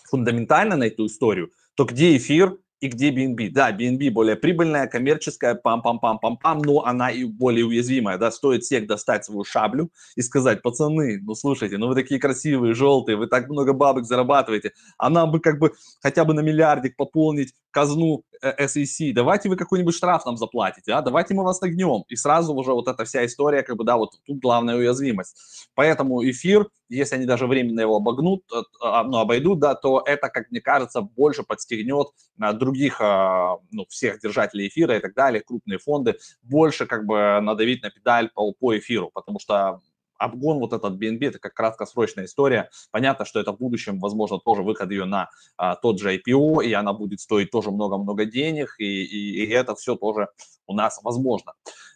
фундаментально 0.10 0.76
на 0.76 0.86
эту 0.86 1.08
историю, 1.08 1.52
то 1.76 1.86
где 1.86 2.16
эфир 2.16 2.58
и 2.84 2.88
где 2.88 3.12
BNB. 3.12 3.50
Да, 3.52 3.72
BNB 3.72 4.12
более 4.12 4.36
прибыльная, 4.36 4.88
коммерческая, 4.88 5.56
пам-пам-пам-пам-пам, 5.56 6.62
но 6.66 6.84
она 6.84 7.12
и 7.12 7.24
более 7.24 7.66
уязвимая, 7.66 8.18
да, 8.18 8.30
стоит 8.30 8.64
всех 8.64 8.88
достать 8.88 9.24
свою 9.24 9.46
шаблю 9.46 9.90
и 10.18 10.22
сказать, 10.22 10.62
пацаны, 10.62 11.20
ну 11.22 11.34
слушайте, 11.34 11.78
ну 11.78 11.88
вы 11.88 11.96
такие 11.96 12.20
красивые, 12.20 12.74
желтые, 12.74 13.16
вы 13.16 13.28
так 13.28 13.48
много 13.48 13.72
бабок 13.72 14.04
зарабатываете, 14.06 14.74
а 14.98 15.10
нам 15.10 15.32
бы 15.32 15.40
как 15.40 15.60
бы 15.60 15.72
хотя 16.02 16.26
бы 16.26 16.34
на 16.34 16.42
миллиардик 16.42 16.98
пополнить 16.98 17.54
казну 17.72 18.26
SEC, 18.44 19.14
давайте 19.14 19.50
вы 19.50 19.56
какой-нибудь 19.56 19.96
штраф 19.96 20.26
нам 20.26 20.38
заплатите, 20.38 20.94
а, 20.94 21.02
давайте 21.02 21.34
мы 21.34 21.44
вас 21.44 21.62
нагнем. 21.62 22.04
И 22.10 22.16
сразу 22.16 22.54
уже 22.54 22.74
вот 22.74 22.88
эта 22.88 23.06
вся 23.06 23.26
история, 23.26 23.64
как 23.64 23.78
бы, 23.78 23.84
да, 23.84 23.98
вот 23.98 24.12
тут 24.26 24.40
главная 24.40 24.76
уязвимость. 24.76 25.70
Поэтому 25.76 26.24
эфир, 26.30 26.68
если 26.90 27.16
они 27.16 27.26
даже 27.26 27.48
временно 27.48 27.80
его 27.80 27.98
обогнут, 27.98 28.44
э, 28.54 28.62
а, 28.82 29.04
ну, 29.04 29.18
обойдут, 29.18 29.60
да, 29.60 29.76
то 29.76 30.04
это, 30.06 30.30
как 30.30 30.52
мне 30.52 30.62
кажется, 30.62 31.02
больше 31.02 31.44
подстегнет 31.44 32.08
а, 32.40 32.54
других, 32.54 33.00
ну, 33.00 33.86
всех 33.90 34.20
держателей 34.20 34.68
эфира 34.68 34.98
и 34.98 35.00
так 35.00 35.14
далее, 35.14 35.42
крупные 35.42 35.80
фонды, 35.80 36.18
больше 36.42 36.86
как 36.86 37.06
бы 37.06 37.40
надавить 37.42 37.82
на 37.84 37.90
педаль 37.90 38.30
по, 38.34 38.52
по 38.54 38.78
эфиру, 38.78 39.10
потому 39.14 39.40
что 39.40 39.82
обгон 40.24 40.60
вот 40.60 40.74
этот 40.74 41.02
BNB, 41.02 41.28
это 41.28 41.40
как 41.40 41.54
краткосрочная 41.54 42.26
история. 42.26 42.70
Понятно, 42.92 43.26
что 43.26 43.40
это 43.40 43.52
в 43.52 43.58
будущем, 43.58 44.00
возможно, 44.00 44.40
тоже 44.40 44.64
выход 44.64 44.90
ее 44.92 45.06
на 45.06 45.30
а, 45.58 45.76
тот 45.76 46.00
же 46.00 46.16
IPO, 46.16 46.66
и 46.66 46.74
она 46.74 46.94
будет 46.94 47.20
стоить 47.20 47.52
тоже 47.52 47.72
много-много 47.72 48.26
денег, 48.26 48.76
и, 48.80 49.04
и, 49.04 49.44
и 49.44 49.50
это 49.50 49.76
все 49.76 49.96
тоже 49.96 50.28
у 50.68 50.74
нас 50.74 51.00
возможно. 51.04 51.54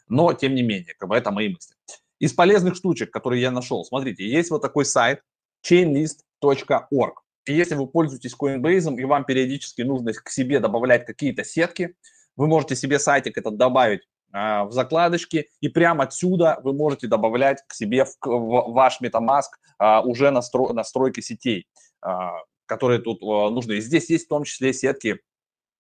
Но, 0.08 0.34
тем 0.34 0.56
не 0.56 0.64
менее, 0.64 0.94
как 0.98 1.10
бы 1.10 1.16
это 1.16 1.32
мои 1.32 1.50
мысли. 1.50 1.76
Из 2.20 2.34
полезных 2.34 2.76
штучек, 2.76 3.12
которые 3.12 3.42
я 3.42 3.52
нашел, 3.52 3.86
смотрите, 3.86 4.28
есть 4.28 4.50
вот 4.50 4.62
такой 4.62 4.86
сайт 4.86 5.22
chainlist.org. 5.66 7.22
И 7.46 7.54
если 7.54 7.76
вы 7.76 7.88
пользуетесь 7.88 8.36
Coinbase, 8.36 8.96
и 8.98 9.06
вам 9.06 9.24
периодически 9.24 9.84
нужно 9.84 10.12
к 10.14 10.30
себе 10.30 10.60
добавлять 10.60 11.06
какие-то 11.06 11.44
сетки, 11.44 11.96
вы 12.36 12.48
можете 12.48 12.76
себе 12.76 13.00
сайтик 13.00 13.38
этот 13.38 13.58
добавить 13.58 14.02
в 14.32 14.70
закладочке, 14.72 15.48
и 15.62 15.70
прямо 15.70 16.04
отсюда 16.04 16.60
вы 16.64 16.74
можете 16.74 17.08
добавлять 17.08 17.64
к 17.68 17.74
себе 17.74 18.06
в, 18.06 18.16
в 18.26 18.74
ваш 18.74 19.00
MetaMask 19.02 19.50
а, 19.80 20.02
уже 20.02 20.32
настро, 20.32 20.74
настройки 20.74 21.22
сетей, 21.22 21.68
а, 22.02 22.34
которые 22.66 23.00
тут 23.00 23.22
нужны. 23.22 23.80
Здесь 23.80 24.10
есть 24.10 24.26
в 24.26 24.30
том 24.30 24.44
числе 24.44 24.74
сетки 24.74 25.20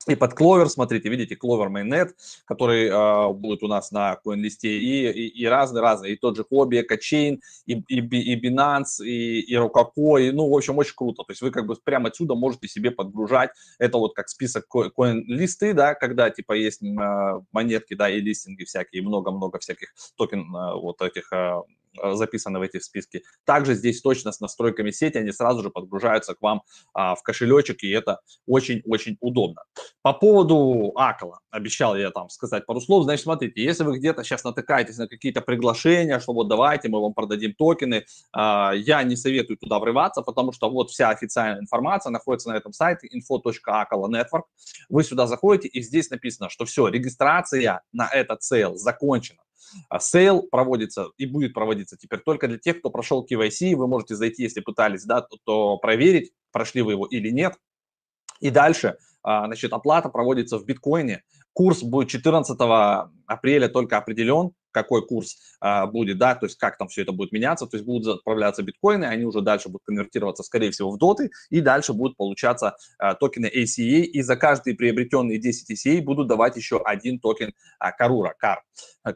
и 0.07 0.15
под 0.15 0.33
Clover, 0.33 0.67
смотрите, 0.67 1.09
видите, 1.09 1.35
Clover 1.35 1.69
Mainnet, 1.69 2.09
который 2.45 2.87
э, 2.87 3.33
будет 3.33 3.63
у 3.63 3.67
нас 3.67 3.91
на 3.91 4.19
CoinList, 4.25 4.59
и, 4.63 5.09
и, 5.09 5.27
и 5.27 5.45
разные-разные, 5.45 6.13
и 6.13 6.17
тот 6.17 6.35
же 6.37 6.45
Hobby, 6.51 6.83
EcoChain, 6.83 7.39
и, 7.65 7.73
и, 7.87 7.99
и 7.99 8.41
Binance, 8.41 9.03
и, 9.03 9.41
и 9.41 9.55
Rococo, 9.55 10.21
и, 10.21 10.31
ну, 10.31 10.49
в 10.49 10.55
общем, 10.55 10.77
очень 10.77 10.95
круто. 10.95 11.23
То 11.23 11.31
есть 11.31 11.41
вы 11.41 11.51
как 11.51 11.67
бы 11.67 11.75
прямо 11.83 12.09
отсюда 12.09 12.35
можете 12.35 12.67
себе 12.67 12.91
подгружать, 12.91 13.51
это 13.79 13.97
вот 13.97 14.15
как 14.15 14.29
список 14.29 14.65
CoinLisты, 14.73 15.73
да, 15.73 15.93
когда, 15.95 16.29
типа, 16.29 16.53
есть 16.53 16.81
э, 16.83 17.41
монетки, 17.51 17.93
да, 17.93 18.09
и 18.09 18.19
листинги 18.19 18.63
всякие, 18.63 19.01
много-много 19.01 19.59
всяких 19.59 19.93
токен, 20.15 20.41
э, 20.55 20.73
вот 20.75 21.01
этих 21.01 21.31
записаны 22.03 22.59
в 22.59 22.61
эти 22.61 22.79
списки. 22.79 23.23
Также 23.45 23.75
здесь 23.75 24.01
точно 24.01 24.31
с 24.31 24.39
настройками 24.39 24.91
сети 24.91 25.17
они 25.17 25.31
сразу 25.31 25.63
же 25.63 25.69
подгружаются 25.69 26.35
к 26.35 26.41
вам 26.41 26.61
а, 26.93 27.15
в 27.15 27.23
кошелечек, 27.23 27.83
и 27.83 27.89
это 27.89 28.19
очень-очень 28.45 29.17
удобно. 29.19 29.63
По 30.01 30.13
поводу 30.13 30.93
Акала, 30.95 31.39
обещал 31.49 31.95
я 31.95 32.11
там 32.11 32.29
сказать 32.29 32.65
пару 32.65 32.81
слов, 32.81 33.03
значит, 33.03 33.23
смотрите, 33.23 33.61
если 33.61 33.83
вы 33.83 33.97
где-то 33.97 34.23
сейчас 34.23 34.43
натыкаетесь 34.43 34.97
на 34.97 35.07
какие-то 35.07 35.41
приглашения, 35.41 36.19
что 36.19 36.33
вот 36.33 36.47
давайте 36.47 36.89
мы 36.89 37.01
вам 37.01 37.13
продадим 37.13 37.53
токены, 37.53 38.05
а, 38.33 38.73
я 38.73 39.03
не 39.03 39.15
советую 39.15 39.57
туда 39.57 39.79
врываться, 39.79 40.21
потому 40.21 40.51
что 40.51 40.69
вот 40.69 40.89
вся 40.89 41.09
официальная 41.09 41.61
информация 41.61 42.11
находится 42.11 42.49
на 42.49 42.57
этом 42.57 42.73
сайте 42.73 43.07
info.acala.network. 43.07 44.43
Вы 44.89 45.03
сюда 45.03 45.27
заходите, 45.27 45.67
и 45.67 45.81
здесь 45.81 46.09
написано, 46.09 46.49
что 46.49 46.65
все, 46.65 46.87
регистрация 46.87 47.81
на 47.91 48.07
этот 48.07 48.43
сейл 48.43 48.75
закончена. 48.75 49.39
А 49.89 49.99
сейл 49.99 50.43
проводится 50.43 51.07
и 51.17 51.25
будет 51.25 51.53
проводиться 51.53 51.97
теперь 51.97 52.19
только 52.19 52.47
для 52.47 52.57
тех, 52.57 52.79
кто 52.79 52.89
прошел 52.89 53.25
KYC. 53.25 53.75
Вы 53.75 53.87
можете 53.87 54.15
зайти, 54.15 54.43
если 54.43 54.61
пытались, 54.61 55.03
да, 55.03 55.21
то, 55.21 55.37
то 55.43 55.77
проверить, 55.77 56.31
прошли 56.51 56.81
вы 56.81 56.93
его 56.93 57.05
или 57.05 57.29
нет. 57.29 57.55
И 58.39 58.49
дальше, 58.49 58.97
а, 59.23 59.45
значит, 59.47 59.73
оплата 59.73 60.09
проводится 60.09 60.57
в 60.57 60.65
биткоине. 60.65 61.23
Курс 61.53 61.81
будет 61.81 62.09
14 62.09 62.57
апреля 63.25 63.67
только 63.67 63.97
определен, 63.97 64.51
какой 64.77 65.05
курс 65.05 65.37
а, 65.59 65.87
будет, 65.87 66.19
да, 66.19 66.35
то 66.35 66.45
есть 66.45 66.57
как 66.57 66.77
там 66.77 66.87
все 66.87 67.01
это 67.01 67.11
будет 67.11 67.31
меняться, 67.31 67.65
то 67.65 67.77
есть 67.77 67.85
будут 67.85 68.19
отправляться 68.19 68.61
биткоины, 68.61 69.05
они 69.05 69.25
уже 69.25 69.41
дальше 69.41 69.69
будут 69.69 69.85
конвертироваться, 69.85 70.43
скорее 70.43 70.69
всего, 70.69 70.91
в 70.91 70.99
доты, 70.99 71.31
и 71.49 71.61
дальше 71.61 71.93
будут 71.93 72.15
получаться 72.15 72.75
а, 72.99 73.15
токены 73.15 73.47
ACA, 73.47 74.01
и 74.01 74.21
за 74.21 74.35
каждые 74.35 74.75
приобретенные 74.75 75.39
10 75.39 75.71
ACA 75.71 76.01
будут 76.01 76.27
давать 76.27 76.57
еще 76.57 76.79
один 76.83 77.19
токен 77.19 77.53
а, 77.79 77.91
Карура, 77.91 78.35
Кар, 78.37 78.61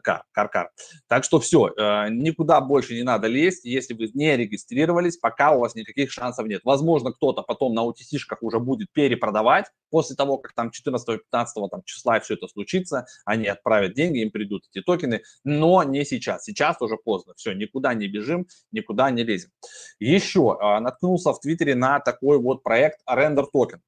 Кар, 0.02 0.24
Кар. 0.34 0.70
Так 1.06 1.22
что 1.22 1.38
все, 1.38 1.70
а, 1.78 2.08
никуда 2.08 2.60
больше 2.60 2.94
не 2.94 3.04
надо 3.04 3.28
лезть, 3.28 3.64
если 3.64 3.94
вы 3.94 4.10
не 4.14 4.36
регистрировались, 4.36 5.16
пока 5.16 5.52
у 5.52 5.60
вас 5.60 5.76
никаких 5.76 6.10
шансов 6.10 6.48
нет. 6.48 6.62
Возможно, 6.64 7.12
кто-то 7.12 7.42
потом 7.42 7.74
на 7.74 7.86
UTC-шках 7.86 8.38
уже 8.40 8.58
будет 8.58 8.90
перепродавать, 8.92 9.66
после 9.92 10.16
того, 10.16 10.38
как 10.38 10.54
там 10.54 10.70
14-15 10.70 11.18
там, 11.30 11.82
числа 11.84 12.18
все 12.18 12.34
это 12.34 12.48
случится, 12.48 13.06
они 13.24 13.46
отправят 13.46 13.94
деньги, 13.94 14.22
им 14.22 14.30
придут 14.30 14.64
эти 14.72 14.82
токены, 14.82 15.22
но 15.58 15.82
не 15.82 16.04
сейчас. 16.04 16.44
Сейчас 16.44 16.76
уже 16.80 16.96
поздно. 16.96 17.34
Все, 17.36 17.52
никуда 17.52 17.94
не 17.94 18.08
бежим, 18.08 18.46
никуда 18.72 19.10
не 19.10 19.22
лезем. 19.22 19.50
Еще 19.98 20.56
а, 20.60 20.80
наткнулся 20.80 21.32
в 21.32 21.40
Твиттере 21.40 21.74
на 21.74 22.00
такой 22.00 22.38
вот 22.38 22.62
проект 22.62 23.00
Render 23.08 23.44
Token. 23.54 23.80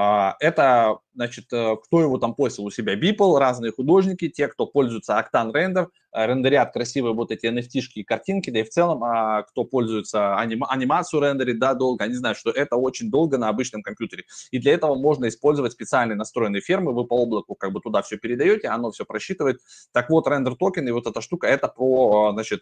А, 0.00 0.36
это, 0.38 1.00
значит, 1.12 1.52
э, 1.52 1.74
кто 1.82 2.00
его 2.00 2.18
там 2.18 2.32
постил 2.36 2.66
у 2.66 2.70
себя? 2.70 2.94
Beeple, 2.94 3.36
разные 3.38 3.72
художники, 3.72 4.28
те, 4.28 4.46
кто 4.46 4.64
пользуется 4.64 5.14
Octane 5.18 5.52
Render, 5.52 5.88
э, 6.12 6.24
рендерят 6.24 6.72
красивые 6.72 7.14
вот 7.14 7.32
эти 7.32 7.46
и 7.46 8.04
картинки, 8.04 8.50
да 8.50 8.60
и 8.60 8.62
в 8.62 8.68
целом, 8.68 9.02
а, 9.02 9.42
кто 9.42 9.64
пользуется 9.64 10.36
аним, 10.36 10.62
анимацию 10.62 11.20
рендерит, 11.20 11.58
да, 11.58 11.74
долго, 11.74 12.04
они 12.04 12.14
знают, 12.14 12.38
что 12.38 12.50
это 12.50 12.76
очень 12.76 13.10
долго 13.10 13.38
на 13.38 13.48
обычном 13.48 13.82
компьютере. 13.82 14.22
И 14.52 14.60
для 14.60 14.74
этого 14.74 14.94
можно 14.94 15.26
использовать 15.26 15.72
специальные 15.72 16.14
настроенные 16.14 16.62
фермы, 16.62 16.92
вы 16.92 17.04
по 17.04 17.14
облаку 17.14 17.56
как 17.56 17.72
бы 17.72 17.80
туда 17.80 18.02
все 18.02 18.18
передаете, 18.18 18.68
оно 18.68 18.92
все 18.92 19.04
просчитывает. 19.04 19.58
Так 19.92 20.10
вот, 20.10 20.28
Render 20.28 20.54
Token 20.54 20.86
и 20.86 20.92
вот 20.92 21.08
эта 21.08 21.20
штука, 21.20 21.48
это 21.48 21.66
про, 21.66 22.30
значит, 22.34 22.60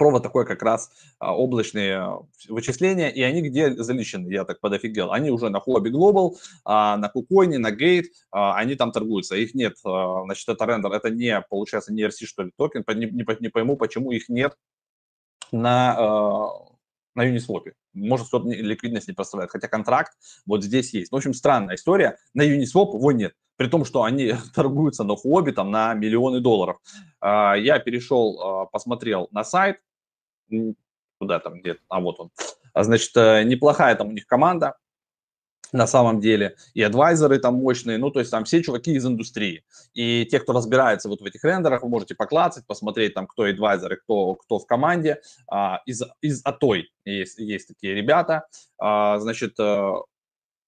провод 0.00 0.22
такой 0.22 0.46
как 0.46 0.62
раз 0.62 0.90
а, 1.18 1.36
облачные 1.36 1.98
а, 1.98 2.22
вычисления, 2.48 3.10
и 3.10 3.20
они 3.20 3.42
где 3.42 3.70
залистены, 3.70 4.32
я 4.32 4.44
так 4.44 4.58
подофигел. 4.58 5.12
Они 5.12 5.30
уже 5.30 5.50
на 5.50 5.58
Huobi 5.58 5.90
Global, 5.90 6.36
а, 6.64 6.96
на 6.96 7.10
KuCoin 7.10 7.46
е, 7.46 7.58
на 7.58 7.70
Gate, 7.70 8.06
они 8.30 8.76
там 8.76 8.92
торгуются. 8.92 9.36
Их 9.36 9.54
нет, 9.54 9.76
значит, 9.82 10.48
это 10.48 10.64
рендер, 10.64 10.90
это 10.92 11.10
не, 11.10 11.38
получается, 11.42 11.92
не 11.92 12.02
ERC, 12.02 12.24
что 12.24 12.44
ли, 12.44 12.50
токен, 12.56 12.82
не, 12.94 13.06
не, 13.10 13.26
не 13.40 13.48
пойму, 13.50 13.76
почему 13.76 14.10
их 14.10 14.30
нет 14.30 14.56
на, 15.52 15.94
на 17.14 17.28
Uniswap. 17.28 17.64
Может, 17.92 18.28
кто-то 18.28 18.48
ликвидность 18.48 19.08
не 19.08 19.14
поставляет, 19.14 19.50
хотя 19.50 19.68
контракт 19.68 20.12
вот 20.46 20.64
здесь 20.64 20.94
есть. 20.94 21.12
В 21.12 21.16
общем, 21.16 21.34
странная 21.34 21.74
история. 21.74 22.16
На 22.32 22.42
Uniswap 22.42 22.94
его 22.94 23.12
нет 23.12 23.34
при 23.56 23.68
том, 23.68 23.84
что 23.84 24.04
они 24.04 24.32
торгуются 24.54 25.04
на 25.04 25.16
Huobi 25.16 25.50
там 25.50 25.70
на 25.70 25.92
миллионы 25.92 26.40
долларов. 26.40 26.78
Я 27.20 27.78
перешел, 27.78 28.66
посмотрел 28.72 29.28
на 29.32 29.44
сайт, 29.44 29.80
куда 31.18 31.38
там 31.38 31.60
где-то, 31.60 31.80
а 31.88 32.00
вот 32.00 32.20
он. 32.20 32.30
А, 32.72 32.84
значит, 32.84 33.16
э, 33.16 33.44
неплохая 33.44 33.94
там 33.94 34.08
у 34.08 34.12
них 34.12 34.26
команда, 34.26 34.76
на 35.72 35.86
самом 35.86 36.20
деле, 36.20 36.56
и 36.74 36.82
адвайзеры 36.82 37.38
там 37.38 37.54
мощные, 37.54 37.98
ну, 37.98 38.10
то 38.10 38.18
есть 38.18 38.30
там 38.30 38.44
все 38.44 38.62
чуваки 38.62 38.92
из 38.92 39.06
индустрии. 39.06 39.64
И 39.94 40.26
те, 40.26 40.40
кто 40.40 40.52
разбирается 40.52 41.08
вот 41.08 41.20
в 41.20 41.24
этих 41.24 41.44
рендерах, 41.44 41.82
вы 41.82 41.88
можете 41.88 42.14
поклацать, 42.14 42.66
посмотреть 42.66 43.14
там, 43.14 43.26
кто 43.26 43.44
адвайзеры, 43.44 43.96
кто, 43.96 44.34
кто 44.34 44.58
в 44.58 44.66
команде. 44.66 45.20
А, 45.48 45.80
из, 45.86 46.02
из 46.20 46.40
Атой 46.44 46.90
есть, 47.04 47.38
есть 47.38 47.68
такие 47.68 47.94
ребята. 47.94 48.46
А, 48.78 49.18
значит, 49.18 49.54
э, 49.58 49.92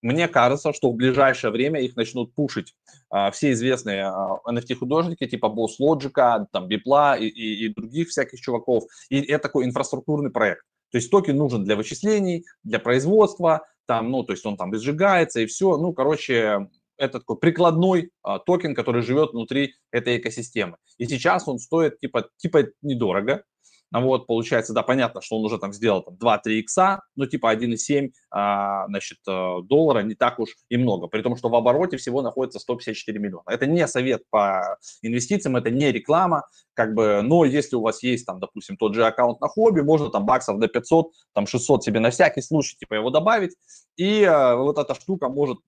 мне 0.02 0.28
кажется, 0.28 0.72
что 0.72 0.90
в 0.90 0.96
ближайшее 0.96 1.52
время 1.52 1.80
их 1.80 1.96
начнут 1.96 2.34
пушить 2.34 2.74
а, 3.08 3.30
все 3.30 3.52
известные 3.52 4.06
а, 4.06 4.40
NFT-художники, 4.48 5.26
типа 5.26 5.46
BossLogic, 5.46 6.46
там, 6.52 6.68
Beeple 6.68 7.16
и, 7.16 7.26
и, 7.26 7.66
и 7.66 7.68
других 7.74 8.08
всяких 8.08 8.40
чуваков. 8.40 8.84
И 9.08 9.20
это 9.20 9.44
такой 9.44 9.64
инфраструктурный 9.64 10.30
проект. 10.30 10.62
То 10.90 10.98
есть 10.98 11.10
токен 11.10 11.36
нужен 11.36 11.64
для 11.64 11.76
вычислений, 11.76 12.44
для 12.64 12.78
производства, 12.78 13.66
там, 13.86 14.10
ну, 14.10 14.24
то 14.24 14.32
есть 14.32 14.44
он 14.44 14.56
там 14.56 14.74
сжигается 14.74 15.40
и 15.40 15.46
все. 15.46 15.76
Ну, 15.76 15.92
короче, 15.92 16.68
это 16.98 17.18
такой 17.18 17.38
прикладной 17.38 18.10
а, 18.22 18.38
токен, 18.38 18.74
который 18.74 19.02
живет 19.02 19.30
внутри 19.32 19.74
этой 19.90 20.18
экосистемы. 20.18 20.76
И 20.98 21.06
сейчас 21.06 21.48
он 21.48 21.58
стоит 21.58 22.00
типа, 22.00 22.28
типа 22.36 22.66
недорого, 22.82 23.44
а 23.92 24.00
вот, 24.00 24.26
получается, 24.26 24.72
да, 24.72 24.82
понятно, 24.82 25.20
что 25.20 25.38
он 25.38 25.44
уже 25.44 25.58
там 25.58 25.72
сделал 25.72 26.02
там, 26.02 26.14
2-3 26.14 26.52
икса, 26.60 27.02
но 27.14 27.26
типа 27.26 27.54
1,7 27.54 28.10
а, 28.30 28.86
значит, 28.88 29.18
э, 29.28 29.56
доллара 29.64 30.02
не 30.02 30.14
так 30.14 30.38
уж 30.38 30.56
и 30.70 30.78
много, 30.78 31.08
при 31.08 31.20
том, 31.22 31.36
что 31.36 31.50
в 31.50 31.54
обороте 31.54 31.98
всего 31.98 32.22
находится 32.22 32.58
154 32.58 33.18
миллиона. 33.18 33.44
Это 33.46 33.66
не 33.66 33.86
совет 33.86 34.22
по 34.30 34.78
инвестициям, 35.02 35.56
это 35.56 35.70
не 35.70 35.92
реклама, 35.92 36.44
как 36.74 36.94
бы, 36.94 37.20
но 37.22 37.44
если 37.44 37.76
у 37.76 37.82
вас 37.82 38.02
есть 38.02 38.24
там, 38.24 38.40
допустим, 38.40 38.78
тот 38.78 38.94
же 38.94 39.04
аккаунт 39.04 39.40
на 39.40 39.48
хобби, 39.48 39.80
можно 39.82 40.08
там 40.08 40.24
баксов 40.24 40.58
до 40.58 40.68
500, 40.68 41.12
там 41.34 41.46
600 41.46 41.84
себе 41.84 42.00
на 42.00 42.10
всякий 42.10 42.40
случай, 42.40 42.76
типа 42.78 42.94
его 42.94 43.10
добавить, 43.10 43.54
и 43.96 44.24
а, 44.24 44.56
вот 44.56 44.78
эта 44.78 44.94
штука 44.94 45.28
может 45.28 45.58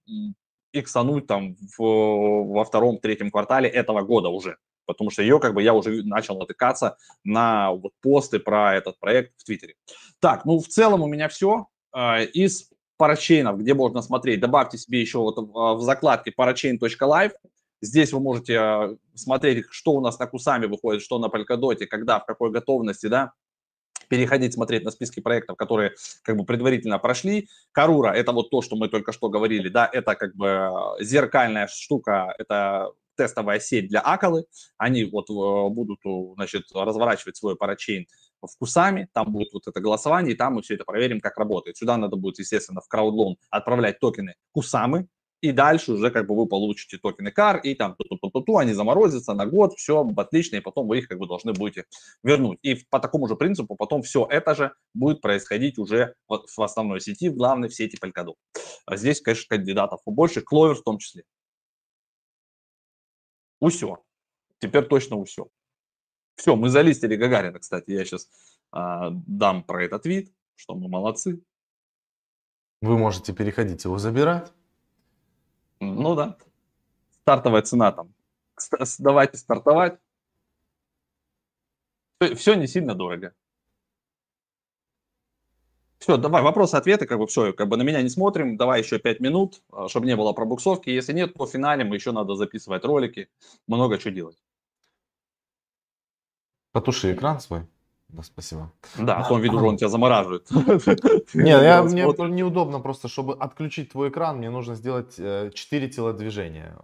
иксануть 0.72 1.26
там 1.26 1.56
в, 1.76 1.82
во 1.82 2.64
втором-третьем 2.64 3.30
квартале 3.30 3.68
этого 3.68 4.00
года 4.02 4.28
уже. 4.28 4.56
Потому 4.86 5.10
что 5.10 5.22
ее 5.22 5.40
как 5.40 5.54
бы 5.54 5.62
я 5.62 5.74
уже 5.74 6.02
начал 6.04 6.38
натыкаться 6.38 6.96
на 7.24 7.72
вот 7.72 7.92
посты 8.00 8.38
про 8.38 8.74
этот 8.76 8.98
проект 8.98 9.32
в 9.36 9.44
Твиттере. 9.44 9.74
Так, 10.20 10.44
ну 10.44 10.58
в 10.58 10.68
целом 10.68 11.02
у 11.02 11.06
меня 11.06 11.28
все. 11.28 11.66
А, 11.92 12.20
из 12.20 12.70
парачейнов, 12.96 13.58
где 13.58 13.74
можно 13.74 14.02
смотреть, 14.02 14.40
добавьте 14.40 14.78
себе 14.78 15.00
еще 15.00 15.18
вот 15.18 15.36
в 15.38 15.80
закладке 15.80 16.32
parachain.live. 16.36 17.32
Здесь 17.80 18.12
вы 18.12 18.20
можете 18.20 18.58
а, 18.58 18.96
смотреть, 19.14 19.66
что 19.70 19.92
у 19.92 20.00
нас 20.00 20.18
на 20.18 20.26
Кусами 20.26 20.66
выходит, 20.66 21.02
что 21.02 21.18
на 21.18 21.26
Polkadot, 21.26 21.84
когда, 21.86 22.20
в 22.20 22.26
какой 22.26 22.50
готовности, 22.50 23.06
да, 23.06 23.32
переходить 24.08 24.54
смотреть 24.54 24.84
на 24.84 24.90
списки 24.90 25.20
проектов, 25.20 25.56
которые 25.56 25.94
как 26.22 26.36
бы 26.36 26.44
предварительно 26.44 26.98
прошли. 26.98 27.48
Карура– 27.72 28.12
это 28.14 28.32
вот 28.32 28.50
то, 28.50 28.62
что 28.62 28.76
мы 28.76 28.88
только 28.88 29.12
что 29.12 29.28
говорили, 29.28 29.68
да, 29.68 29.88
это 29.92 30.14
как 30.14 30.34
бы 30.34 30.48
а, 30.50 30.96
зеркальная 31.00 31.68
штука, 31.68 32.34
это 32.38 32.90
тестовая 33.16 33.60
сеть 33.60 33.88
для 33.88 34.00
Акалы. 34.00 34.44
Они 34.78 35.04
вот 35.04 35.30
э, 35.30 35.74
будут, 35.74 36.00
значит, 36.36 36.64
разворачивать 36.72 37.36
свой 37.36 37.56
парачейн 37.56 38.06
вкусами, 38.46 39.08
там 39.12 39.32
будет 39.32 39.52
вот 39.52 39.66
это 39.66 39.80
голосование, 39.80 40.34
и 40.34 40.36
там 40.36 40.54
мы 40.54 40.62
все 40.62 40.74
это 40.74 40.84
проверим, 40.84 41.20
как 41.20 41.38
работает. 41.38 41.76
Сюда 41.76 41.96
надо 41.96 42.16
будет, 42.16 42.38
естественно, 42.38 42.80
в 42.80 42.88
краудлон 42.88 43.36
отправлять 43.50 43.98
токены 44.00 44.34
кусамы, 44.52 45.08
и 45.44 45.52
дальше 45.52 45.92
уже 45.92 46.10
как 46.10 46.26
бы 46.26 46.34
вы 46.34 46.46
получите 46.46 46.96
токены 46.96 47.28
CAR, 47.28 47.60
и 47.60 47.74
там 47.74 47.96
ту-ту-ту-ту, 47.96 48.56
они 48.56 48.72
заморозятся 48.72 49.34
на 49.34 49.44
год, 49.44 49.74
все 49.74 50.08
отлично, 50.16 50.56
и 50.56 50.60
потом 50.60 50.86
вы 50.88 51.00
их 51.00 51.08
как 51.08 51.18
бы 51.18 51.26
должны 51.26 51.52
будете 51.52 51.84
вернуть. 52.22 52.58
И 52.62 52.76
по 52.88 52.98
такому 52.98 53.28
же 53.28 53.36
принципу 53.36 53.76
потом 53.76 54.00
все 54.00 54.26
это 54.30 54.54
же 54.54 54.72
будет 54.94 55.20
происходить 55.20 55.78
уже 55.78 56.14
в 56.28 56.62
основной 56.62 57.02
сети, 57.02 57.28
в 57.28 57.34
главной 57.34 57.68
в 57.68 57.74
сети 57.74 57.98
Polkadot. 58.02 58.36
А 58.86 58.96
здесь, 58.96 59.20
конечно, 59.20 59.44
кандидатов 59.56 60.00
побольше, 60.02 60.40
Clover 60.40 60.76
в 60.76 60.82
том 60.82 60.96
числе. 60.96 61.24
Усё. 63.64 64.04
Теперь 64.58 64.84
точно 64.84 65.16
усё. 65.16 65.48
Все, 66.36 66.54
мы 66.54 66.68
залистили 66.68 67.16
Гагарина, 67.16 67.58
кстати. 67.58 67.92
Я 67.92 68.04
сейчас 68.04 68.28
а, 68.70 69.08
дам 69.26 69.64
про 69.64 69.82
этот 69.82 70.04
вид, 70.04 70.34
что 70.54 70.74
мы 70.74 70.86
молодцы. 70.88 71.42
Вы 72.82 72.98
можете 72.98 73.32
переходить 73.32 73.84
его 73.84 73.96
забирать. 73.96 74.52
Ну 75.80 76.14
да. 76.14 76.36
Стартовая 77.22 77.62
цена 77.62 77.90
там. 77.92 78.14
Давайте 78.98 79.38
стартовать. 79.38 79.98
Все 82.34 82.54
не 82.54 82.66
сильно 82.66 82.94
дорого. 82.94 83.34
Все, 86.04 86.18
давай, 86.18 86.42
вопросы-ответы, 86.42 87.06
как 87.06 87.18
бы 87.18 87.26
все, 87.26 87.54
как 87.54 87.66
бы 87.68 87.78
на 87.78 87.82
меня 87.82 88.02
не 88.02 88.10
смотрим, 88.10 88.58
давай 88.58 88.82
еще 88.82 88.98
5 88.98 89.20
минут, 89.20 89.62
а, 89.72 89.88
чтобы 89.88 90.04
не 90.04 90.14
было 90.16 90.34
пробуксовки. 90.34 90.90
Если 90.90 91.14
нет, 91.14 91.32
по 91.32 91.46
финале 91.46 91.82
мы 91.82 91.96
еще 91.96 92.12
надо 92.12 92.34
записывать 92.34 92.84
ролики, 92.84 93.28
много 93.66 93.96
чего 93.96 94.12
делать. 94.12 94.36
Потуши 96.72 97.14
экран 97.14 97.40
свой. 97.40 97.62
Да, 98.08 98.22
спасибо. 98.22 98.70
Да, 98.98 99.16
а 99.16 99.24
то 99.26 99.38
виду, 99.38 99.64
он 99.64 99.78
тебя 99.78 99.88
замораживает. 99.88 100.46
Не, 101.32 101.52
я, 101.52 101.82
мне 101.82 102.02
неудобно 102.02 102.80
просто, 102.80 103.08
чтобы 103.08 103.34
отключить 103.36 103.92
твой 103.92 104.10
экран, 104.10 104.36
мне 104.36 104.50
нужно 104.50 104.74
сделать 104.74 105.16
4 105.16 105.54
э, 105.54 105.88
телодвижения. 105.88 106.76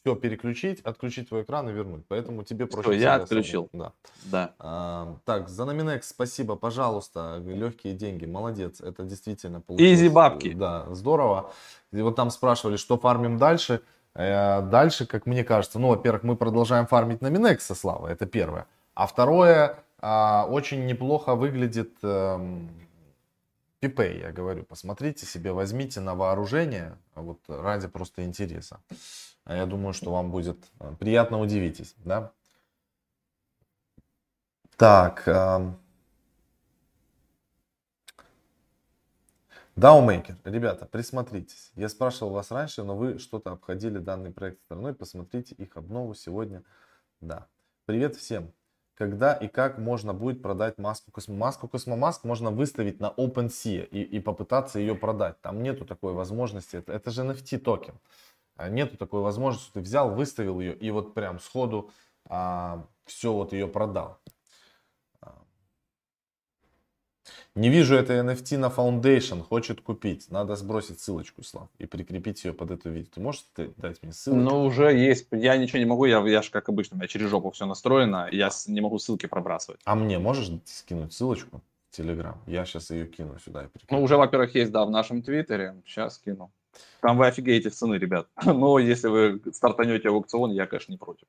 Все 0.00 0.14
переключить, 0.14 0.80
отключить 0.82 1.28
твой 1.28 1.42
экран 1.42 1.68
и 1.68 1.72
вернуть. 1.72 2.04
Поэтому 2.06 2.44
тебе 2.44 2.66
проще. 2.66 2.90
Все, 2.90 3.00
я 3.00 3.14
отключил. 3.16 3.68
Да. 3.72 3.92
да. 4.24 4.54
А, 4.58 5.16
так, 5.24 5.48
за 5.48 5.64
Номинекс 5.64 6.08
спасибо, 6.08 6.56
пожалуйста. 6.56 7.42
Легкие 7.44 7.94
деньги, 7.94 8.24
молодец. 8.24 8.80
Это 8.80 9.02
действительно 9.04 9.60
получилось. 9.60 9.98
Изи 9.98 10.08
бабки. 10.08 10.52
Да, 10.52 10.86
здорово. 10.94 11.50
И 11.92 12.00
вот 12.00 12.16
там 12.16 12.30
спрашивали, 12.30 12.76
что 12.76 12.96
фармим 12.96 13.38
дальше. 13.38 13.80
Э, 14.14 14.62
дальше, 14.62 15.06
как 15.06 15.26
мне 15.26 15.44
кажется, 15.44 15.78
ну, 15.78 15.88
во-первых, 15.88 16.22
мы 16.22 16.36
продолжаем 16.36 16.86
фармить 16.86 17.20
Номинекс 17.20 17.66
со 17.66 17.74
Славой, 17.74 18.12
это 18.12 18.26
первое. 18.26 18.66
А 18.94 19.06
второе, 19.06 19.78
а, 20.00 20.46
очень 20.48 20.86
неплохо 20.86 21.36
выглядит 21.36 21.94
эм, 22.02 22.68
Пипей, 23.80 24.18
я 24.18 24.32
говорю, 24.32 24.64
посмотрите 24.64 25.24
себе, 25.24 25.52
возьмите 25.52 26.00
на 26.00 26.16
вооружение, 26.16 26.98
вот 27.14 27.38
ради 27.46 27.86
просто 27.86 28.24
интереса. 28.24 28.80
А 29.48 29.56
я 29.56 29.64
думаю, 29.64 29.94
что 29.94 30.12
вам 30.12 30.30
будет 30.30 30.58
э, 30.78 30.94
приятно 31.00 31.40
удивитесь, 31.40 31.94
да? 32.04 32.32
Так. 34.76 35.26
Даумейкер, 39.74 40.36
эм, 40.44 40.52
ребята, 40.52 40.84
присмотритесь. 40.84 41.72
Я 41.76 41.88
спрашивал 41.88 42.32
вас 42.32 42.50
раньше, 42.50 42.82
но 42.82 42.94
вы 42.94 43.18
что-то 43.18 43.52
обходили 43.52 43.98
данный 43.98 44.32
проект 44.32 44.60
стороной. 44.60 44.92
Посмотрите 44.92 45.54
их 45.54 45.78
обнову 45.78 46.12
сегодня. 46.12 46.62
Да. 47.22 47.46
Привет 47.86 48.16
всем 48.16 48.52
когда 48.98 49.32
и 49.32 49.46
как 49.46 49.78
можно 49.78 50.12
будет 50.12 50.42
продать 50.42 50.76
маску 50.76 51.12
Cosmomask. 51.12 51.60
Cosmomask 51.70 52.24
можно 52.24 52.50
выставить 52.50 52.98
на 52.98 53.14
OpenSea 53.16 53.86
и, 53.86 54.02
и 54.02 54.18
попытаться 54.18 54.80
ее 54.80 54.96
продать. 54.96 55.40
Там 55.40 55.62
нету 55.62 55.84
такой 55.84 56.12
возможности. 56.14 56.76
Это, 56.76 56.92
это 56.92 57.12
же 57.12 57.22
NFT 57.22 57.58
токен. 57.58 57.94
А 58.58 58.68
нету 58.68 58.96
такой 58.96 59.22
возможности, 59.22 59.70
ты 59.72 59.80
взял, 59.80 60.14
выставил 60.14 60.58
ее 60.60 60.74
и 60.74 60.90
вот 60.90 61.14
прям 61.14 61.38
сходу 61.38 61.90
а, 62.28 62.84
все 63.04 63.32
вот 63.32 63.52
ее 63.52 63.68
продал. 63.68 64.18
Не 67.54 67.70
вижу 67.70 67.94
это 67.94 68.14
NFT 68.14 68.56
на 68.56 68.66
Foundation, 68.66 69.42
хочет 69.42 69.80
купить. 69.80 70.30
Надо 70.30 70.56
сбросить 70.56 71.00
ссылочку, 71.00 71.42
Слав, 71.42 71.68
и 71.78 71.86
прикрепить 71.86 72.44
ее 72.44 72.52
под 72.52 72.70
это 72.70 72.88
видео. 72.88 73.10
Ты 73.14 73.20
можешь 73.20 73.44
ты 73.54 73.72
дать 73.76 74.02
мне 74.02 74.12
ссылку? 74.12 74.38
Ну, 74.38 74.64
уже 74.64 74.92
есть. 74.92 75.28
Я 75.30 75.56
ничего 75.56 75.78
не 75.78 75.84
могу, 75.84 76.04
я, 76.04 76.20
я 76.26 76.42
же, 76.42 76.50
как 76.50 76.68
обычно, 76.68 76.96
у 76.96 76.98
меня 76.98 77.08
через 77.08 77.28
жопу 77.28 77.50
все 77.50 77.66
настроено, 77.66 78.28
я 78.30 78.50
не 78.66 78.80
могу 78.80 78.98
ссылки 78.98 79.26
пробрасывать. 79.26 79.80
А 79.84 79.94
мне 79.94 80.18
можешь 80.18 80.50
скинуть 80.66 81.12
ссылочку 81.12 81.60
в 81.90 81.96
Телеграм? 81.96 82.40
Я 82.46 82.64
сейчас 82.64 82.90
ее 82.90 83.06
кину 83.06 83.38
сюда 83.38 83.64
и 83.64 83.68
прикреплю. 83.68 83.98
Ну, 83.98 84.04
уже, 84.04 84.16
во-первых, 84.16 84.54
есть, 84.54 84.70
да, 84.72 84.84
в 84.84 84.90
нашем 84.90 85.22
Твиттере. 85.22 85.82
Сейчас 85.84 86.18
кину. 86.18 86.52
Там 87.00 87.18
вы 87.18 87.26
офигеете 87.26 87.70
в 87.70 87.74
цены, 87.74 87.94
ребят. 87.94 88.28
Но 88.44 88.78
если 88.78 89.08
вы 89.08 89.40
стартанете 89.52 90.10
в 90.10 90.14
аукцион, 90.14 90.52
я, 90.52 90.66
конечно, 90.66 90.92
не 90.92 90.98
против. 90.98 91.26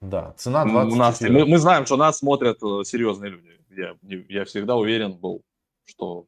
Да, 0.00 0.34
цена 0.36 0.64
20 0.64 0.92
у 0.92 0.96
нас, 0.96 1.20
мы, 1.22 1.46
мы 1.46 1.58
знаем, 1.58 1.86
что 1.86 1.96
нас 1.96 2.18
смотрят 2.18 2.62
э, 2.62 2.84
серьезные 2.84 3.30
люди 3.30 3.54
я, 3.76 3.96
я 4.28 4.44
всегда 4.44 4.76
уверен 4.76 5.12
был, 5.12 5.42
что, 5.84 6.26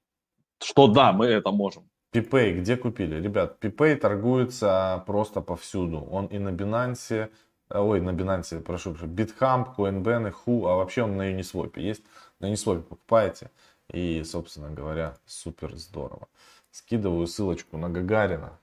что 0.63 0.87
да, 0.89 1.13
мы 1.13 1.27
это 1.27 1.51
можем. 1.51 1.89
Пипей 2.11 2.61
где 2.61 2.77
купили? 2.77 3.21
Ребят, 3.21 3.59
Пипей 3.59 3.97
торгуется 3.97 5.03
просто 5.07 5.41
повсюду. 5.41 6.01
Он 6.01 6.27
и 6.27 6.39
на 6.39 6.51
Binance, 6.51 7.31
э, 7.71 7.79
ой, 7.79 8.01
на 8.01 8.11
Binance, 8.11 8.61
прошу 8.61 8.93
прощения, 8.93 9.15
BitHump, 9.15 9.77
CoinBan, 9.77 10.31
Ху, 10.31 10.67
а 10.67 10.77
вообще 10.77 11.03
он 11.03 11.17
на 11.17 11.33
Uniswap 11.33 11.79
есть. 11.79 12.03
На 12.41 12.53
Uniswap 12.53 12.83
покупаете. 12.83 13.51
И, 13.93 14.25
собственно 14.25 14.71
говоря, 14.71 15.17
супер 15.27 15.77
здорово. 15.77 16.29
Скидываю 16.77 17.27
ссылочку 17.27 17.79
на 17.79 17.89
Гагарина. 17.89 18.61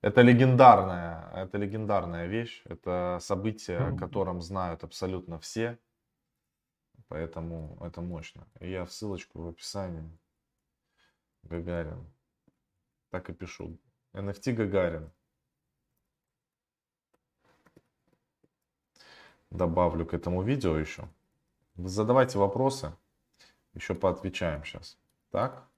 Это 0.00 0.22
легендарная, 0.22 1.30
это 1.34 1.58
легендарная 1.58 2.26
вещь. 2.26 2.62
Это 2.64 3.18
событие, 3.20 3.76
о 3.76 3.94
котором 3.94 4.40
знают 4.40 4.82
абсолютно 4.82 5.38
все. 5.38 5.78
Поэтому 7.08 7.76
это 7.82 8.00
мощно. 8.00 8.48
я 8.60 8.86
в 8.86 8.92
ссылочку 8.92 9.42
в 9.42 9.48
описании. 9.48 10.10
Гагарин. 11.42 12.10
Так 13.10 13.28
и 13.28 13.34
пишу. 13.34 13.78
NFT 14.14 14.54
Гагарин. 14.54 15.12
Добавлю 19.50 20.06
к 20.06 20.14
этому 20.14 20.42
видео 20.42 20.78
еще. 20.78 21.10
Задавайте 21.76 22.38
вопросы. 22.38 22.96
Еще 23.74 23.94
поотвечаем 23.94 24.64
сейчас. 24.64 24.98
Так. 25.30 25.69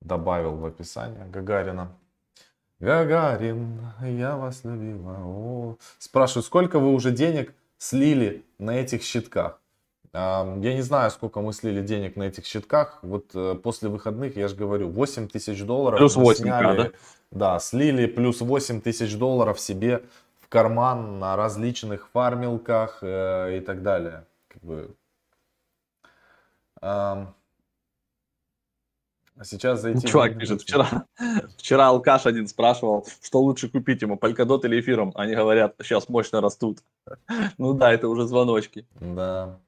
Добавил 0.00 0.56
в 0.56 0.64
описание 0.64 1.26
Гагарина. 1.26 1.96
Гагарин, 2.78 3.80
я 4.02 4.36
вас 4.36 4.64
любила. 4.64 5.16
О. 5.20 5.76
Спрашиваю, 5.98 6.42
сколько 6.42 6.78
вы 6.78 6.92
уже 6.92 7.10
денег 7.10 7.54
слили 7.78 8.44
на 8.58 8.78
этих 8.78 9.02
щитках? 9.02 9.60
Я 10.12 10.44
не 10.56 10.82
знаю, 10.82 11.10
сколько 11.10 11.40
мы 11.40 11.52
слили 11.52 11.82
денег 11.82 12.16
на 12.16 12.24
этих 12.24 12.46
щитках. 12.46 13.00
Вот 13.02 13.32
э, 13.34 13.54
после 13.62 13.90
выходных, 13.90 14.36
я 14.36 14.48
же 14.48 14.56
говорю, 14.56 14.88
8 14.88 15.28
тысяч 15.28 15.62
долларов. 15.62 15.98
Плюс 15.98 16.16
8, 16.16 16.42
сняли, 16.42 16.76
да? 16.76 16.90
Да, 17.30 17.58
слили 17.58 18.06
плюс 18.06 18.40
8 18.40 18.80
тысяч 18.80 19.14
долларов 19.16 19.60
себе 19.60 20.04
в 20.40 20.48
карман 20.48 21.18
на 21.18 21.36
различных 21.36 22.08
фармилках 22.12 23.00
э, 23.02 23.58
и 23.58 23.60
так 23.60 23.82
далее. 23.82 24.24
Как 24.48 24.62
бы, 24.62 24.94
а 29.38 29.44
сейчас 29.44 29.82
зайти... 29.82 30.06
Чувак 30.06 30.38
пишет, 30.38 30.62
вчера, 30.62 31.04
вчера 31.58 31.88
алкаш 31.88 32.26
один 32.26 32.48
спрашивал, 32.48 33.06
что 33.22 33.40
лучше 33.40 33.68
купить 33.68 34.00
ему, 34.02 34.16
Polkadot 34.16 34.64
или 34.64 34.80
эфиром. 34.80 35.12
Они 35.14 35.34
говорят, 35.34 35.74
сейчас 35.82 36.08
мощно 36.08 36.40
растут. 36.40 36.78
Ну 37.58 37.74
да, 37.74 37.92
это 37.92 38.08
уже 38.08 38.26
звоночки. 38.26 38.86
Да. 39.00 39.58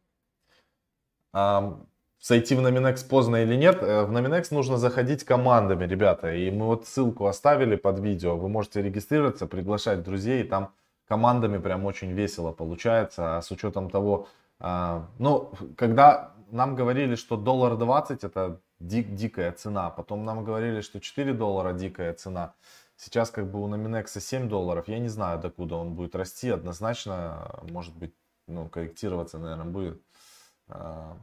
А, 1.32 1.78
сойти 2.18 2.54
в 2.54 2.60
Nominex 2.60 3.06
поздно 3.08 3.36
или 3.36 3.54
нет, 3.56 3.82
э, 3.82 4.04
в 4.04 4.10
Nominex 4.10 4.48
нужно 4.50 4.78
заходить 4.78 5.24
командами, 5.24 5.86
ребята. 5.86 6.34
И 6.34 6.50
мы 6.50 6.66
вот 6.66 6.86
ссылку 6.86 7.26
оставили 7.26 7.76
под 7.76 7.98
видео. 8.00 8.36
Вы 8.36 8.48
можете 8.48 8.82
регистрироваться, 8.82 9.46
приглашать 9.46 10.02
друзей. 10.02 10.42
И 10.42 10.44
там 10.44 10.72
командами 11.06 11.58
прям 11.58 11.84
очень 11.84 12.12
весело 12.12 12.52
получается. 12.52 13.36
А 13.36 13.42
с 13.42 13.50
учетом 13.50 13.90
того, 13.90 14.28
а, 14.60 15.06
ну, 15.18 15.52
когда 15.76 16.32
нам 16.50 16.74
говорили, 16.74 17.14
что 17.16 17.36
доллар 17.36 17.76
20 17.76 18.24
это 18.24 18.60
дик, 18.80 19.14
дикая 19.14 19.52
цена. 19.52 19.90
Потом 19.90 20.24
нам 20.24 20.44
говорили, 20.44 20.80
что 20.80 21.00
4 21.00 21.32
доллара 21.32 21.72
дикая 21.72 22.12
цена. 22.14 22.54
Сейчас 22.96 23.30
как 23.30 23.50
бы 23.50 23.62
у 23.62 23.68
Nominex 23.68 24.20
7 24.20 24.48
долларов. 24.48 24.88
Я 24.88 24.98
не 24.98 25.08
знаю, 25.08 25.40
докуда 25.40 25.76
он 25.76 25.94
будет 25.94 26.16
расти. 26.16 26.50
Однозначно, 26.50 27.60
может 27.70 27.94
быть, 27.94 28.12
ну, 28.46 28.68
корректироваться, 28.68 29.38
наверное, 29.38 29.66
будет. 29.66 30.02
А, 30.68 31.16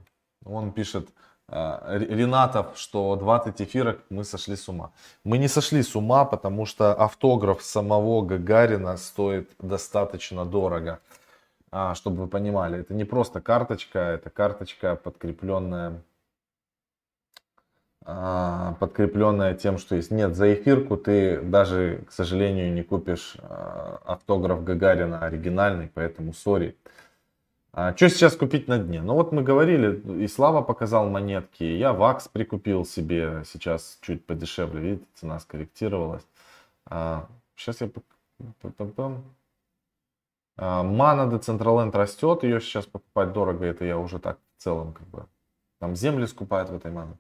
он 0.45 0.71
пишет, 0.71 1.09
а, 1.47 1.97
Ренатов, 1.97 2.77
что 2.77 3.15
20 3.15 3.61
эфирок 3.61 3.99
мы 4.09 4.23
сошли 4.23 4.55
с 4.55 4.69
ума. 4.69 4.91
Мы 5.23 5.37
не 5.37 5.47
сошли 5.47 5.83
с 5.83 5.95
ума, 5.95 6.25
потому 6.25 6.65
что 6.65 6.93
автограф 6.93 7.61
самого 7.61 8.21
Гагарина 8.21 8.97
стоит 8.97 9.51
достаточно 9.59 10.45
дорого. 10.45 10.99
А, 11.71 11.93
чтобы 11.93 12.23
вы 12.23 12.27
понимали, 12.27 12.79
это 12.79 12.93
не 12.93 13.03
просто 13.03 13.41
карточка, 13.41 13.99
это 13.99 14.29
карточка 14.29 14.95
подкрепленная 14.95 16.01
подкрепленная 18.05 19.55
тем, 19.55 19.79
что 19.79 19.95
есть. 19.95 20.11
Нет, 20.11 20.35
за 20.35 20.53
эфирку 20.53 20.95
ты 20.95 21.41
даже, 21.41 22.03
к 22.07 22.11
сожалению, 22.11 22.71
не 22.71 22.83
купишь 22.83 23.35
а, 23.39 23.99
автограф 24.05 24.63
Гагарина 24.63 25.25
оригинальный, 25.25 25.89
поэтому 25.91 26.33
сори. 26.33 26.77
А 27.73 27.95
что 27.95 28.09
сейчас 28.09 28.35
купить 28.35 28.67
на 28.67 28.77
дне? 28.77 29.01
Ну 29.01 29.15
вот 29.15 29.31
мы 29.31 29.41
говорили, 29.41 30.23
и 30.23 30.27
Слава 30.27 30.61
показал 30.61 31.09
монетки, 31.09 31.63
я 31.63 31.93
Вакс 31.93 32.27
прикупил 32.27 32.85
себе 32.85 33.43
сейчас 33.45 33.97
чуть 34.01 34.23
подешевле, 34.25 34.81
видите, 34.81 35.07
цена 35.15 35.39
скорректировалась. 35.39 36.25
А, 36.85 37.27
сейчас 37.55 37.81
я... 37.81 37.89
А, 40.57 40.83
Мана 40.83 41.29
Децентраленд 41.29 41.95
растет, 41.95 42.43
ее 42.43 42.61
сейчас 42.61 42.85
покупать 42.85 43.33
дорого, 43.33 43.65
это 43.65 43.83
я 43.83 43.97
уже 43.97 44.19
так 44.19 44.37
в 44.57 44.61
целом 44.63 44.93
как 44.93 45.07
бы... 45.07 45.25
Там 45.79 45.95
земли 45.95 46.25
скупают 46.27 46.69
в 46.69 46.75
этой 46.75 46.91
мане. 46.91 47.17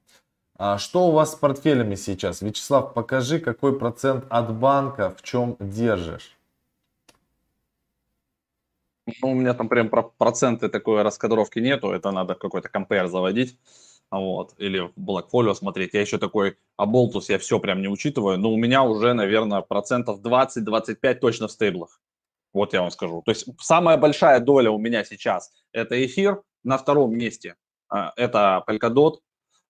А 0.57 0.77
что 0.77 1.07
у 1.07 1.11
вас 1.11 1.33
с 1.33 1.35
портфелями 1.35 1.95
сейчас? 1.95 2.41
Вячеслав, 2.41 2.93
покажи, 2.93 3.39
какой 3.39 3.77
процент 3.77 4.25
от 4.29 4.53
банка 4.53 5.13
в 5.17 5.21
чем 5.21 5.57
держишь. 5.59 6.37
Ну, 9.21 9.31
у 9.31 9.33
меня 9.33 9.53
там 9.53 9.67
прям 9.67 9.89
про 9.89 10.03
проценты 10.03 10.69
такой 10.69 11.01
раскадровки 11.01 11.59
нету, 11.59 11.91
это 11.91 12.11
надо 12.11 12.35
какой-то 12.35 12.69
компейр 12.69 13.07
заводить, 13.07 13.57
вот, 14.09 14.55
или 14.57 14.79
в 14.79 14.93
Blackfolio 14.97 15.53
смотреть. 15.53 15.93
Я 15.93 16.01
еще 16.01 16.17
такой, 16.17 16.57
а 16.77 16.85
Болтус 16.85 17.29
я 17.29 17.37
все 17.37 17.59
прям 17.59 17.81
не 17.81 17.89
учитываю, 17.89 18.39
но 18.39 18.51
у 18.51 18.57
меня 18.57 18.83
уже, 18.83 19.13
наверное, 19.13 19.61
процентов 19.61 20.21
20-25 20.21 21.15
точно 21.15 21.47
в 21.47 21.51
стейблах. 21.51 22.01
Вот 22.53 22.73
я 22.73 22.81
вам 22.81 22.91
скажу. 22.91 23.21
То 23.25 23.31
есть 23.31 23.45
самая 23.59 23.97
большая 23.97 24.39
доля 24.39 24.71
у 24.71 24.79
меня 24.79 25.03
сейчас 25.03 25.51
это 25.73 26.03
эфир, 26.03 26.41
на 26.63 26.77
втором 26.77 27.15
месте 27.15 27.57
а, 27.89 28.13
это 28.15 28.63
Polkadot, 28.67 29.17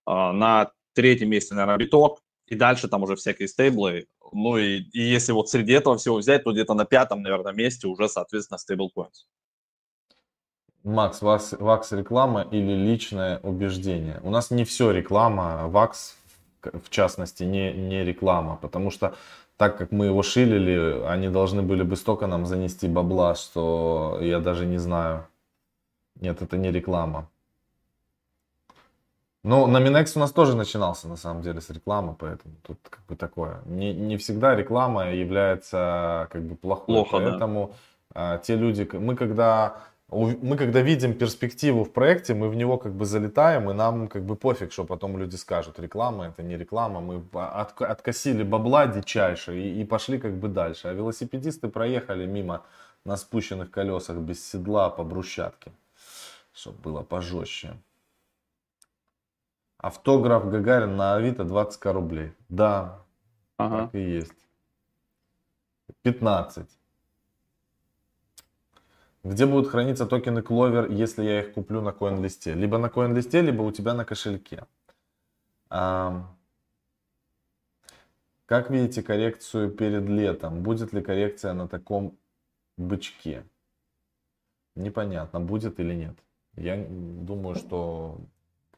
на 0.05 0.71
третьем 0.93 1.29
месте, 1.29 1.55
наверное, 1.55 1.77
биток, 1.77 2.21
и 2.47 2.55
дальше 2.55 2.87
там 2.87 3.03
уже 3.03 3.15
всякие 3.15 3.47
стейблы. 3.47 4.07
Ну 4.31 4.57
и, 4.57 4.79
и 4.79 5.01
если 5.01 5.31
вот 5.31 5.49
среди 5.49 5.73
этого 5.73 5.97
всего 5.97 6.17
взять, 6.17 6.43
то 6.43 6.51
где-то 6.51 6.73
на 6.73 6.85
пятом, 6.85 7.21
наверное, 7.21 7.53
месте 7.53 7.87
уже, 7.87 8.07
соответственно, 8.07 8.57
стейблкоинс. 8.57 9.27
Макс, 10.83 11.21
вас, 11.21 11.53
вакс 11.53 11.91
реклама 11.91 12.47
или 12.51 12.73
личное 12.73 13.39
убеждение? 13.39 14.19
У 14.23 14.29
нас 14.29 14.51
не 14.51 14.65
все 14.65 14.91
реклама, 14.91 15.67
вакс 15.67 16.15
в 16.61 16.89
частности 16.89 17.43
не, 17.43 17.73
не 17.73 18.03
реклама, 18.03 18.57
потому 18.61 18.91
что 18.91 19.15
так 19.57 19.77
как 19.77 19.91
мы 19.91 20.07
его 20.07 20.21
шилили, 20.21 21.03
они 21.05 21.29
должны 21.29 21.61
были 21.61 21.83
бы 21.83 21.95
столько 21.95 22.27
нам 22.27 22.45
занести 22.45 22.87
бабла, 22.87 23.35
что 23.35 24.19
я 24.21 24.39
даже 24.39 24.65
не 24.65 24.77
знаю. 24.77 25.27
Нет, 26.19 26.41
это 26.41 26.57
не 26.57 26.71
реклама. 26.71 27.29
Ну, 29.47 29.67
на 29.67 29.79
Минекс 29.79 30.17
у 30.17 30.19
нас 30.19 30.31
тоже 30.31 30.55
начинался, 30.55 31.07
на 31.07 31.17
самом 31.17 31.43
деле, 31.43 31.61
с 31.61 31.69
рекламы, 31.69 32.15
поэтому 32.17 32.55
тут 32.63 32.79
как 32.89 33.05
бы 33.07 33.15
такое. 33.15 33.61
Не, 33.65 33.93
не 33.93 34.17
всегда 34.17 34.55
реклама 34.55 35.11
является 35.11 36.27
как 36.31 36.41
бы 36.41 36.55
плохой. 36.55 36.95
Плохо, 36.95 37.19
поэтому 37.19 37.71
да. 38.15 38.33
а, 38.33 38.37
те 38.39 38.55
люди, 38.55 38.89
мы 38.93 39.15
когда 39.15 39.77
мы 40.09 40.57
когда 40.57 40.81
видим 40.81 41.13
перспективу 41.13 41.83
в 41.83 41.91
проекте, 41.91 42.33
мы 42.33 42.49
в 42.49 42.55
него 42.55 42.77
как 42.77 42.93
бы 42.93 43.05
залетаем, 43.05 43.69
и 43.69 43.73
нам 43.73 44.07
как 44.07 44.23
бы 44.23 44.35
пофиг, 44.35 44.71
что 44.71 44.83
потом 44.83 45.17
люди 45.17 45.35
скажут, 45.35 45.79
реклама 45.79 46.25
это 46.25 46.41
не 46.41 46.57
реклама, 46.57 47.01
мы 47.01 47.21
от, 47.33 47.79
откосили 47.81 48.41
бабла 48.41 48.87
дичайше 48.87 49.59
и, 49.59 49.81
и 49.81 49.85
пошли 49.85 50.17
как 50.17 50.33
бы 50.33 50.47
дальше. 50.47 50.87
А 50.87 50.93
велосипедисты 50.93 51.67
проехали 51.67 52.25
мимо 52.25 52.63
на 53.05 53.15
спущенных 53.15 53.69
колесах 53.69 54.17
без 54.17 54.43
седла 54.43 54.89
по 54.89 55.03
брусчатке, 55.03 55.71
чтобы 56.53 56.77
было 56.79 57.03
пожестче. 57.03 57.75
Автограф 59.85 60.49
Гагарин 60.49 60.95
на 60.95 61.13
Авито 61.13 61.43
20 61.43 61.85
рублей. 61.85 62.31
Да, 62.49 63.05
ага. 63.55 63.83
так 63.83 63.93
и 63.93 63.99
есть. 63.99 64.47
15. 66.01 66.67
Где 69.23 69.45
будут 69.45 69.67
храниться 69.69 70.07
токены 70.07 70.39
Clover, 70.39 70.91
если 70.91 71.23
я 71.23 71.41
их 71.41 71.53
куплю 71.53 71.81
на 71.81 71.89
CoinList? 71.89 72.55
Либо 72.55 72.79
на 72.79 72.87
CoinList, 72.87 73.39
либо 73.41 73.61
у 73.61 73.71
тебя 73.71 73.93
на 73.93 74.05
кошельке. 74.05 74.65
А, 75.69 76.35
как 78.47 78.71
видите 78.71 79.03
коррекцию 79.03 79.69
перед 79.69 80.09
летом? 80.09 80.63
Будет 80.63 80.93
ли 80.93 81.01
коррекция 81.03 81.53
на 81.53 81.67
таком 81.67 82.17
бычке? 82.75 83.43
Непонятно, 84.73 85.39
будет 85.41 85.79
или 85.79 85.93
нет. 85.93 86.17
Я 86.55 86.83
думаю, 86.89 87.55
что 87.55 88.19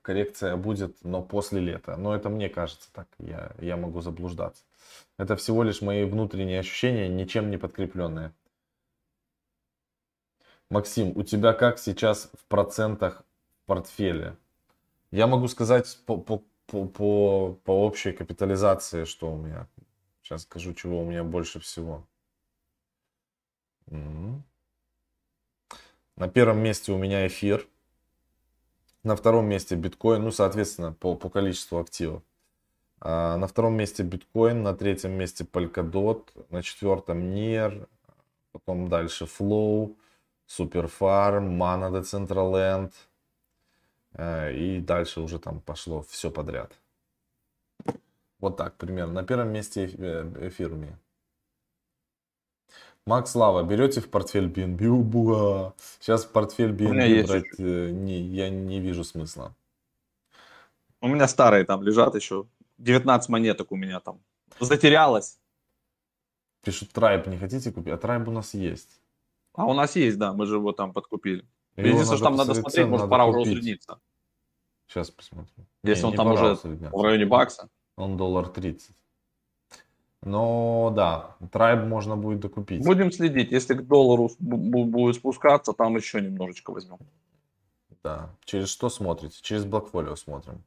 коррекция 0.07 0.55
будет, 0.55 1.03
но 1.03 1.21
после 1.21 1.59
лета. 1.59 1.97
Но 1.97 2.15
это 2.15 2.29
мне 2.29 2.47
кажется 2.47 2.89
так, 2.93 3.09
я, 3.19 3.51
я 3.59 3.75
могу 3.75 3.99
заблуждаться. 3.99 4.63
Это 5.17 5.35
всего 5.35 5.63
лишь 5.63 5.81
мои 5.81 6.05
внутренние 6.05 6.61
ощущения, 6.61 7.09
ничем 7.09 7.51
не 7.51 7.57
подкрепленные. 7.57 8.31
Максим, 10.69 11.11
у 11.17 11.23
тебя 11.23 11.51
как 11.51 11.77
сейчас 11.77 12.31
в 12.39 12.45
процентах 12.45 13.23
в 13.63 13.65
портфеле? 13.65 14.37
Я 15.11 15.27
могу 15.27 15.49
сказать 15.49 15.99
по, 16.05 16.15
по, 16.15 16.41
по, 16.67 16.85
по, 16.85 17.59
по 17.65 17.71
общей 17.71 18.13
капитализации, 18.13 19.03
что 19.03 19.33
у 19.33 19.35
меня. 19.35 19.67
Сейчас 20.21 20.43
скажу, 20.43 20.73
чего 20.73 21.01
у 21.01 21.05
меня 21.05 21.25
больше 21.25 21.59
всего. 21.59 22.07
На 26.15 26.29
первом 26.33 26.59
месте 26.59 26.93
у 26.93 26.97
меня 26.97 27.27
эфир 27.27 27.67
на 29.03 29.15
втором 29.15 29.47
месте 29.47 29.75
биткоин, 29.75 30.23
ну, 30.23 30.31
соответственно, 30.31 30.93
по, 30.93 31.15
по 31.15 31.29
количеству 31.29 31.79
активов. 31.79 32.23
А, 32.99 33.37
на 33.37 33.47
втором 33.47 33.75
месте 33.75 34.03
биткоин, 34.03 34.63
на 34.63 34.75
третьем 34.75 35.11
месте 35.11 35.43
Polkadot, 35.43 36.23
на 36.49 36.63
четвертом 36.63 37.19
NIR, 37.19 37.87
потом 38.51 38.89
дальше 38.89 39.25
Flow, 39.25 39.95
Superfarm, 40.47 41.57
Mana 41.57 41.91
Decentraland. 41.91 42.91
Э, 44.13 44.53
и 44.53 44.79
дальше 44.79 45.21
уже 45.21 45.39
там 45.39 45.61
пошло 45.61 46.01
все 46.01 46.31
подряд. 46.31 46.71
Вот 48.39 48.57
так 48.57 48.75
примерно. 48.75 49.13
На 49.13 49.23
первом 49.23 49.49
месте 49.49 49.85
эфир 49.85 50.73
у 50.73 50.75
меня. 50.75 50.97
Макс 53.07 53.33
Лава, 53.35 53.63
берете 53.63 54.01
в 54.01 54.09
портфель 54.09 54.49
BNB? 54.49 55.01
Буа. 55.01 55.73
Сейчас 56.01 56.25
в 56.25 56.31
портфель 56.33 56.71
BNB 56.71 57.25
брать 57.25 57.45
э, 57.57 57.89
не, 57.91 58.19
я 58.19 58.49
не 58.49 58.81
вижу 58.81 59.05
смысла. 59.05 59.55
У 60.99 61.07
меня 61.07 61.29
старые 61.29 61.63
там 61.63 61.81
лежат 61.83 62.15
еще. 62.15 62.47
19 62.79 63.29
монеток 63.29 63.71
у 63.71 63.77
меня 63.77 64.01
там. 64.01 64.19
Затерялось. 64.59 65.39
Пишут, 66.65 66.91
Трайб 66.91 67.27
не 67.27 67.37
хотите 67.37 67.71
купить? 67.71 67.93
А 67.93 67.97
Трайб 67.97 68.27
у 68.27 68.31
нас 68.31 68.53
есть. 68.53 68.99
А 69.53 69.65
у 69.65 69.73
нас 69.73 69.95
есть, 69.95 70.17
да, 70.17 70.33
мы 70.33 70.45
же 70.45 70.55
его 70.55 70.73
там 70.73 70.91
подкупили. 70.91 71.47
Единственное, 71.77 72.17
что 72.17 72.25
там 72.25 72.35
надо 72.35 72.55
смотреть, 72.55 72.87
может 72.87 73.09
пора 73.09 73.25
купить. 73.25 73.41
уже 73.41 73.51
усредниться. 73.51 74.01
Сейчас 74.87 75.11
посмотрим. 75.11 75.65
Если 75.83 76.01
не, 76.01 76.07
он 76.07 76.11
не 76.11 76.17
там 76.17 76.27
уже 76.33 76.55
в 76.55 77.01
районе 77.01 77.25
бакса. 77.25 77.69
Он 77.95 78.17
доллар 78.17 78.49
30. 78.49 78.93
Но 80.23 80.91
да, 80.95 81.35
трайб 81.51 81.85
можно 81.85 82.15
будет 82.15 82.39
докупить. 82.39 82.83
Будем 82.83 83.11
следить. 83.11 83.51
Если 83.51 83.75
к 83.75 83.87
доллару 83.87 84.29
будет 84.39 85.15
спускаться, 85.15 85.73
там 85.73 85.95
еще 85.95 86.21
немножечко 86.21 86.71
возьмем. 86.71 86.97
Да. 88.03 88.29
Через 88.45 88.69
что 88.69 88.89
смотрите? 88.89 89.37
Через 89.41 89.65
Blackfolio 89.65 90.15
смотрим. 90.15 90.63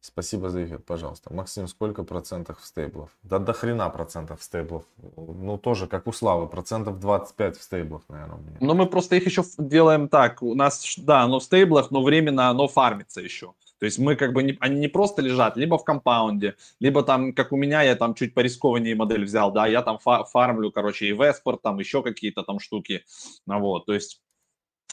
Спасибо 0.00 0.48
за 0.48 0.64
эфир, 0.64 0.78
пожалуйста. 0.78 1.34
Максим, 1.34 1.66
сколько 1.66 2.04
процентов 2.04 2.60
в 2.60 2.64
стейблов? 2.64 3.10
Да 3.24 3.38
до 3.40 3.52
хрена 3.52 3.90
процентов 3.90 4.40
в 4.40 4.44
стейблов. 4.44 4.84
Ну, 5.16 5.58
тоже, 5.58 5.88
как 5.88 6.06
у 6.06 6.12
Славы, 6.12 6.46
процентов 6.46 7.00
25 7.00 7.56
в 7.56 7.62
стейблах, 7.62 8.02
наверное, 8.08 8.36
у 8.36 8.40
меня. 8.40 8.56
Ну, 8.60 8.74
мы 8.74 8.86
просто 8.86 9.16
их 9.16 9.26
еще 9.26 9.42
делаем 9.58 10.08
так. 10.08 10.40
У 10.42 10.54
нас, 10.54 10.94
да, 10.98 11.22
оно 11.22 11.40
в 11.40 11.44
стейблах, 11.44 11.90
но 11.90 12.02
временно 12.02 12.48
оно 12.48 12.68
фармится 12.68 13.20
еще. 13.20 13.54
То 13.78 13.86
есть 13.86 13.98
мы 13.98 14.16
как 14.16 14.32
бы, 14.32 14.42
не, 14.42 14.56
они 14.60 14.80
не 14.80 14.88
просто 14.88 15.22
лежат, 15.22 15.56
либо 15.56 15.78
в 15.78 15.84
компаунде, 15.84 16.56
либо 16.80 17.02
там, 17.02 17.32
как 17.32 17.52
у 17.52 17.56
меня, 17.56 17.82
я 17.82 17.94
там 17.96 18.14
чуть 18.14 18.34
порискованнее 18.34 18.94
модель 18.94 19.24
взял, 19.24 19.52
да, 19.52 19.66
я 19.66 19.82
там 19.82 19.98
фа- 19.98 20.24
фармлю, 20.24 20.72
короче, 20.72 21.06
и 21.06 21.12
Веспорт, 21.12 21.62
там 21.62 21.78
еще 21.78 22.02
какие-то 22.02 22.42
там 22.42 22.58
штуки, 22.58 23.04
вот, 23.46 23.86
то 23.86 23.94
есть 23.94 24.20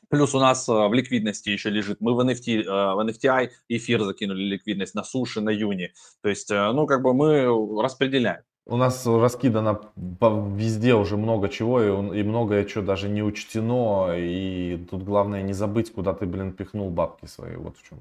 Плюс 0.10 0.36
у 0.36 0.40
нас 0.40 0.68
в 0.68 0.94
ликвидности 0.94 1.50
еще 1.50 1.70
лежит. 1.70 2.00
Мы 2.00 2.14
в, 2.14 2.20
NFT, 2.20 2.64
в 2.64 3.08
NFTI 3.08 3.50
эфир 3.70 4.04
закинули 4.04 4.44
ликвидность 4.44 4.94
на 4.94 5.04
суши, 5.04 5.42
на 5.42 5.50
юни. 5.50 5.94
То 6.22 6.30
есть, 6.30 6.52
ну, 6.52 6.86
как 6.86 7.02
бы 7.02 7.14
мы 7.14 7.82
распределяем. 7.82 8.44
У 8.68 8.78
нас 8.78 9.06
раскидано 9.06 9.82
везде 9.96 10.96
уже 10.96 11.18
много 11.18 11.50
чего, 11.50 11.82
и, 11.82 12.20
и 12.20 12.24
многое 12.24 12.68
что 12.68 12.82
даже 12.82 13.10
не 13.10 13.24
учтено. 13.24 14.14
И 14.16 14.86
тут 14.90 15.04
главное 15.04 15.42
не 15.42 15.54
забыть, 15.54 15.92
куда 15.92 16.14
ты, 16.14 16.26
блин, 16.26 16.54
пихнул 16.54 16.90
бабки 16.90 17.26
свои. 17.26 17.56
Вот 17.56 17.78
в 17.78 17.88
чем 17.88 18.00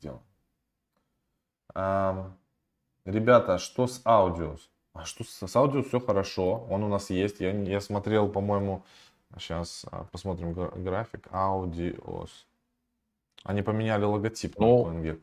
дело. 0.00 0.22
А, 1.74 2.32
ребята, 3.04 3.58
что 3.58 3.86
с 3.86 4.00
аудио? 4.04 4.56
А 4.92 5.04
что 5.04 5.24
с, 5.24 5.46
с 5.46 5.56
аудио 5.56 5.82
все 5.82 6.00
хорошо. 6.00 6.66
Он 6.70 6.82
у 6.84 6.88
нас 6.88 7.10
есть. 7.10 7.40
Я, 7.40 7.50
я 7.50 7.80
смотрел, 7.80 8.28
по-моему, 8.28 8.82
сейчас 9.38 9.84
а, 9.90 10.04
посмотрим 10.04 10.52
график. 10.52 11.28
Аудиос. 11.30 12.46
Они 13.44 13.62
поменяли 13.62 14.04
логотип 14.04 14.58
ну, 14.58 14.90
на 14.90 15.18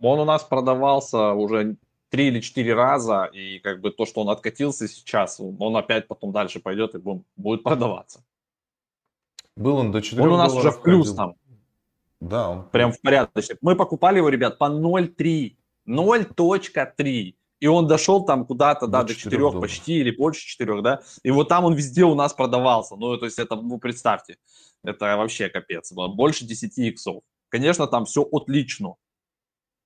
Он 0.00 0.20
у 0.20 0.24
нас 0.24 0.42
продавался 0.42 1.32
уже 1.32 1.76
три 2.10 2.28
или 2.28 2.40
четыре 2.40 2.74
раза, 2.74 3.24
и 3.24 3.58
как 3.58 3.80
бы 3.80 3.90
то, 3.90 4.06
что 4.06 4.20
он 4.20 4.28
откатился 4.28 4.86
сейчас, 4.86 5.40
он 5.40 5.76
опять 5.76 6.06
потом 6.06 6.30
дальше 6.30 6.60
пойдет 6.60 6.94
и 6.94 6.98
будет 6.98 7.62
продаваться. 7.62 8.22
Был 9.56 9.76
он 9.76 9.92
до 9.92 10.02
4 10.02 10.22
Он 10.22 10.32
у 10.32 10.36
нас 10.36 10.52
уже 10.52 10.70
в 10.70 10.82
плюс 10.82 11.08
ходил. 11.08 11.16
там. 11.16 11.34
Да, 12.28 12.50
он... 12.50 12.68
Прям 12.70 12.92
в 12.92 13.00
порядке. 13.00 13.56
Мы 13.60 13.76
покупали 13.76 14.18
его, 14.18 14.28
ребят, 14.28 14.58
по 14.58 14.64
0,3. 14.64 15.56
0.3. 15.88 17.34
И 17.60 17.66
он 17.66 17.86
дошел 17.86 18.24
там 18.24 18.46
куда-то, 18.46 18.86
да, 18.86 19.02
до 19.02 19.14
4 19.14 19.38
долларов. 19.38 19.62
почти, 19.62 19.94
или 20.00 20.10
больше 20.10 20.46
4, 20.46 20.82
да. 20.82 21.00
И 21.22 21.30
вот 21.30 21.48
там 21.48 21.64
он 21.64 21.74
везде 21.74 22.04
у 22.04 22.14
нас 22.14 22.32
продавался. 22.32 22.96
Ну, 22.96 23.16
то 23.16 23.24
есть 23.24 23.38
это, 23.38 23.56
ну, 23.56 23.78
представьте, 23.78 24.36
это 24.82 25.16
вообще 25.16 25.48
капец. 25.48 25.92
Больше 25.92 26.44
10 26.44 26.78
иксов. 26.78 27.22
Конечно, 27.48 27.86
там 27.86 28.04
все 28.04 28.22
отлично. 28.30 28.94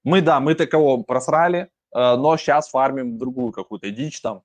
Мы, 0.05 0.22
да, 0.22 0.41
мы 0.41 0.55
такого 0.55 1.03
просрали, 1.03 1.68
Э, 1.95 2.16
но 2.16 2.36
сейчас 2.36 2.68
фармим 2.68 3.18
другую 3.18 3.53
какую-то 3.53 3.91
дичь 3.91 4.20
там. 4.20 4.43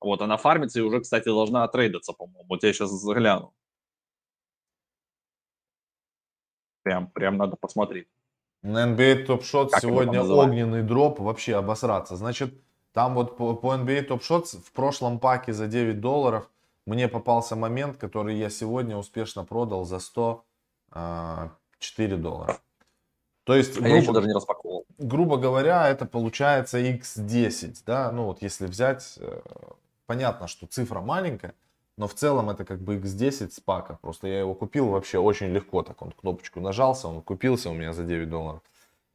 Вот, 0.00 0.20
она 0.20 0.36
фармится 0.36 0.80
и 0.80 0.82
уже, 0.82 1.00
кстати, 1.00 1.24
должна 1.26 1.66
трейдаться, 1.68 2.12
по-моему. 2.12 2.44
Вот 2.48 2.62
я 2.64 2.72
сейчас 2.72 2.90
загляну. 2.90 3.52
Прям, 6.82 7.06
прям 7.08 7.36
надо 7.36 7.56
посмотреть. 7.56 8.08
На 8.62 8.86
NBA 8.86 9.26
Top 9.26 9.42
Shot 9.42 9.70
как 9.70 9.80
сегодня 9.80 10.22
огненный 10.22 10.82
дроп, 10.82 11.20
вообще 11.20 11.56
обосраться. 11.56 12.16
Значит, 12.16 12.54
там 12.92 13.14
вот 13.14 13.36
по, 13.36 13.54
по 13.54 13.74
NBA 13.74 14.08
Top 14.08 14.20
Shot 14.20 14.44
в 14.58 14.72
прошлом 14.72 15.18
паке 15.18 15.52
за 15.52 15.66
9 15.66 16.00
долларов 16.00 16.48
мне 16.86 17.08
попался 17.08 17.56
момент, 17.56 17.96
который 17.96 18.36
я 18.36 18.50
сегодня 18.50 18.96
успешно 18.96 19.44
продал 19.44 19.84
за 19.84 19.98
104 19.98 20.44
а, 20.92 21.50
доллара. 22.18 22.58
То 23.44 23.56
есть, 23.56 23.76
а 23.76 23.80
грубо, 23.80 23.88
я 23.88 23.96
еще 23.96 24.12
даже 24.12 24.26
не 24.28 24.34
распаковывал. 24.34 24.86
Грубо 24.98 25.36
говоря, 25.36 25.88
это 25.88 26.06
получается 26.06 26.78
x10, 26.78 27.82
да, 27.86 28.12
ну 28.12 28.26
вот 28.26 28.42
если 28.42 28.66
взять, 28.66 29.18
э, 29.18 29.40
понятно, 30.06 30.46
что 30.46 30.66
цифра 30.66 31.00
маленькая, 31.00 31.54
но 31.96 32.06
в 32.06 32.14
целом 32.14 32.50
это 32.50 32.64
как 32.64 32.80
бы 32.80 32.96
x10 32.96 33.50
с 33.50 33.60
пака. 33.60 33.98
Просто 34.00 34.28
я 34.28 34.40
его 34.40 34.54
купил 34.54 34.88
вообще 34.88 35.18
очень 35.18 35.48
легко, 35.48 35.82
так 35.82 36.00
он 36.02 36.12
кнопочку 36.12 36.60
нажался, 36.60 37.08
он 37.08 37.22
купился 37.22 37.70
у 37.70 37.74
меня 37.74 37.92
за 37.92 38.04
9 38.04 38.28
долларов. 38.28 38.62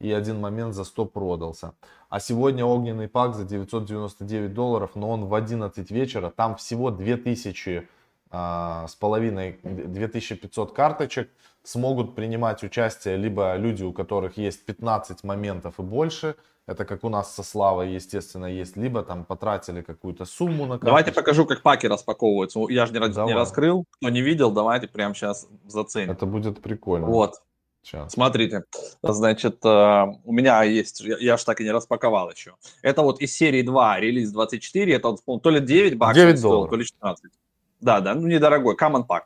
И 0.00 0.12
один 0.12 0.40
момент 0.40 0.74
за 0.74 0.84
100 0.84 1.06
продался. 1.06 1.74
А 2.08 2.20
сегодня 2.20 2.64
огненный 2.64 3.08
пак 3.08 3.34
за 3.34 3.44
999 3.44 4.54
долларов, 4.54 4.92
но 4.94 5.10
он 5.10 5.24
в 5.24 5.34
11 5.34 5.90
вечера, 5.90 6.30
там 6.30 6.54
всего 6.54 6.90
2000 6.90 7.88
а, 8.30 8.86
с 8.86 8.94
половиной 8.94 9.58
2500 9.62 10.72
карточек 10.72 11.30
смогут 11.62 12.14
принимать 12.14 12.62
участие 12.62 13.16
либо 13.16 13.56
люди, 13.56 13.82
у 13.84 13.92
которых 13.92 14.36
есть 14.36 14.64
15 14.66 15.24
моментов 15.24 15.78
и 15.78 15.82
больше, 15.82 16.36
это 16.68 16.84
как 16.84 17.02
у 17.02 17.08
нас 17.08 17.34
со 17.34 17.42
Славой, 17.42 17.94
естественно, 17.94 18.44
есть, 18.44 18.76
либо 18.76 19.02
там 19.02 19.24
потратили 19.24 19.80
какую-то 19.80 20.26
сумму 20.26 20.64
на 20.64 20.74
карточку. 20.74 20.86
Давайте 20.86 21.12
покажу, 21.12 21.46
как 21.46 21.62
паки 21.62 21.86
распаковываются. 21.86 22.60
Я 22.68 22.84
же 22.84 22.92
не, 22.92 22.98
не 22.98 23.34
раскрыл, 23.34 23.86
кто 23.90 24.10
не 24.10 24.20
видел, 24.20 24.50
давайте 24.50 24.86
прямо 24.86 25.14
сейчас 25.14 25.48
заценим. 25.66 26.10
Это 26.10 26.26
будет 26.26 26.60
прикольно. 26.60 27.06
Вот. 27.06 27.36
Сейчас. 27.82 28.12
Смотрите, 28.12 28.64
значит, 29.02 29.64
э, 29.64 30.04
у 30.24 30.32
меня 30.32 30.62
есть, 30.64 31.00
я, 31.00 31.16
я 31.18 31.36
же 31.38 31.44
так 31.46 31.58
и 31.62 31.64
не 31.64 31.70
распаковал 31.70 32.30
еще. 32.30 32.54
Это 32.82 33.00
вот 33.00 33.22
из 33.22 33.34
серии 33.34 33.62
2, 33.62 34.00
релиз 34.00 34.30
24, 34.30 34.94
это 34.94 35.16
вот, 35.24 35.42
то 35.42 35.48
ли 35.48 35.60
9 35.60 35.96
баксов 35.96 36.22
9 36.22 36.38
стоил, 36.38 36.68
то 36.68 36.76
ли 36.76 36.84
16. 36.84 37.32
Да, 37.80 38.00
да, 38.00 38.14
ну 38.14 38.26
недорогой, 38.26 38.76
Common 38.76 39.06
Pack. 39.06 39.22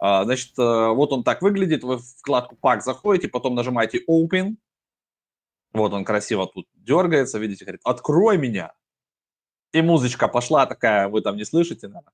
А, 0.00 0.24
значит, 0.24 0.58
э, 0.58 0.88
вот 0.88 1.12
он 1.12 1.22
так 1.22 1.40
выглядит, 1.40 1.84
вы 1.84 1.98
в 1.98 2.02
вкладку 2.02 2.56
Pack 2.60 2.80
заходите, 2.80 3.28
потом 3.28 3.54
нажимаете 3.54 4.02
Open, 4.08 4.56
вот 5.72 5.92
он 5.92 6.04
красиво 6.04 6.46
тут 6.46 6.68
дергается, 6.74 7.38
видите, 7.38 7.64
говорит, 7.64 7.80
открой 7.84 8.38
меня. 8.38 8.74
И 9.72 9.82
музычка 9.82 10.28
пошла 10.28 10.66
такая, 10.66 11.08
вы 11.08 11.20
там 11.20 11.36
не 11.36 11.44
слышите, 11.44 11.88
наверное. 11.88 12.12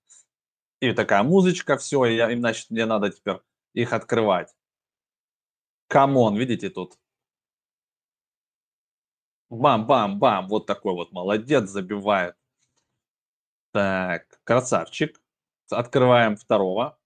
И 0.81 0.93
такая 0.93 1.23
музычка, 1.23 1.79
все, 1.79 2.05
и, 2.05 2.17
я, 2.17 2.31
и 2.31 2.37
значит, 2.37 2.71
мне 2.71 2.85
надо 2.85 3.11
теперь 3.11 3.41
их 3.73 3.93
открывать. 3.93 4.55
Come 5.89 6.16
on, 6.16 6.37
видите 6.37 6.69
тут? 6.69 6.99
Бам-бам-бам, 9.49 10.49
вот 10.49 10.67
такой 10.67 10.93
вот 10.95 11.13
молодец, 11.13 11.71
забивает. 11.71 12.37
Так, 13.73 14.41
красавчик. 14.45 15.21
Открываем 15.71 16.37
второго. 16.37 16.99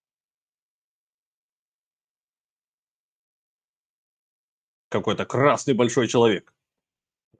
Какой-то 4.90 5.24
красный 5.24 5.72
большой 5.72 6.08
человек. 6.08 6.52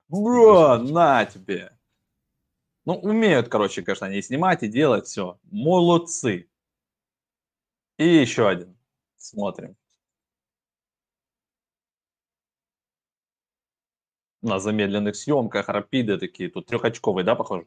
Бро, 0.09 0.79
на 0.79 1.27
тебе. 1.27 1.77
Ну, 2.85 2.95
умеют, 2.95 3.49
короче, 3.49 3.83
конечно, 3.83 4.07
они 4.07 4.23
снимать 4.23 4.63
и 4.63 4.69
делать 4.69 5.07
все. 5.07 5.39
Молодцы. 5.51 6.49
И 7.99 8.07
еще 8.07 8.49
один. 8.49 8.77
Смотрим. 9.17 9.77
На 14.43 14.61
замедленных 14.61 15.17
съемках, 15.17 15.69
рапиды 15.69 16.19
такие. 16.19 16.51
Тут 16.51 16.67
трехочковые, 16.67 17.25
да, 17.25 17.35
похоже? 17.35 17.67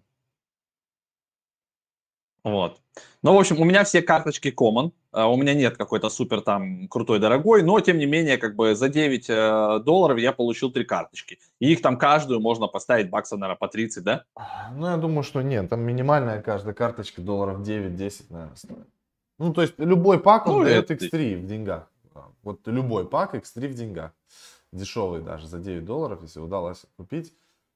Вот. 2.43 2.81
Ну, 3.21 3.34
в 3.36 3.39
общем, 3.39 3.59
у 3.59 3.65
меня 3.65 3.84
все 3.84 4.01
карточки 4.01 4.47
common, 4.47 4.93
у 5.14 5.38
меня 5.38 5.53
нет 5.53 5.78
какой-то 5.78 6.09
супер 6.09 6.41
там 6.41 6.88
крутой, 6.88 7.20
дорогой, 7.20 7.61
но, 7.61 7.80
тем 7.80 7.97
не 7.97 8.05
менее, 8.05 8.38
как 8.38 8.55
бы 8.55 8.76
за 8.76 8.89
9 8.89 9.30
э, 9.30 9.80
долларов 9.86 10.18
я 10.18 10.32
получил 10.32 10.72
три 10.72 10.86
карточки. 10.86 11.39
И 11.59 11.72
их 11.72 11.82
там 11.82 11.97
каждую 11.97 12.39
можно 12.39 12.68
поставить 12.68 13.09
баксов, 13.09 13.39
наверное, 13.39 13.59
по 13.59 13.68
30, 13.68 14.03
да? 14.03 14.26
Ну, 14.76 14.88
я 14.88 14.97
думаю, 14.97 15.24
что 15.24 15.41
нет, 15.41 15.70
там 15.70 15.82
минимальная 15.82 16.41
каждая 16.41 16.74
карточка 16.74 17.22
долларов 17.22 17.59
9-10, 17.59 18.26
наверное, 18.30 18.55
стоит. 18.55 18.88
Ну, 19.39 19.53
то 19.53 19.61
есть 19.61 19.76
любой 19.78 20.20
пак, 20.20 20.47
он 20.47 20.59
ну, 20.59 20.64
дает 20.64 20.89
это... 20.89 21.05
X3 21.05 21.38
в 21.38 21.45
деньгах. 21.45 21.89
Вот 22.43 22.68
любой 22.68 23.07
пак 23.07 23.36
X3 23.36 23.68
в 23.68 23.74
деньгах. 23.74 24.11
Дешевый 24.72 25.22
даже 25.22 25.47
за 25.47 25.59
9 25.59 25.86
долларов, 25.86 26.20
если 26.24 26.39
удалось 26.39 26.86
купить. 26.97 27.34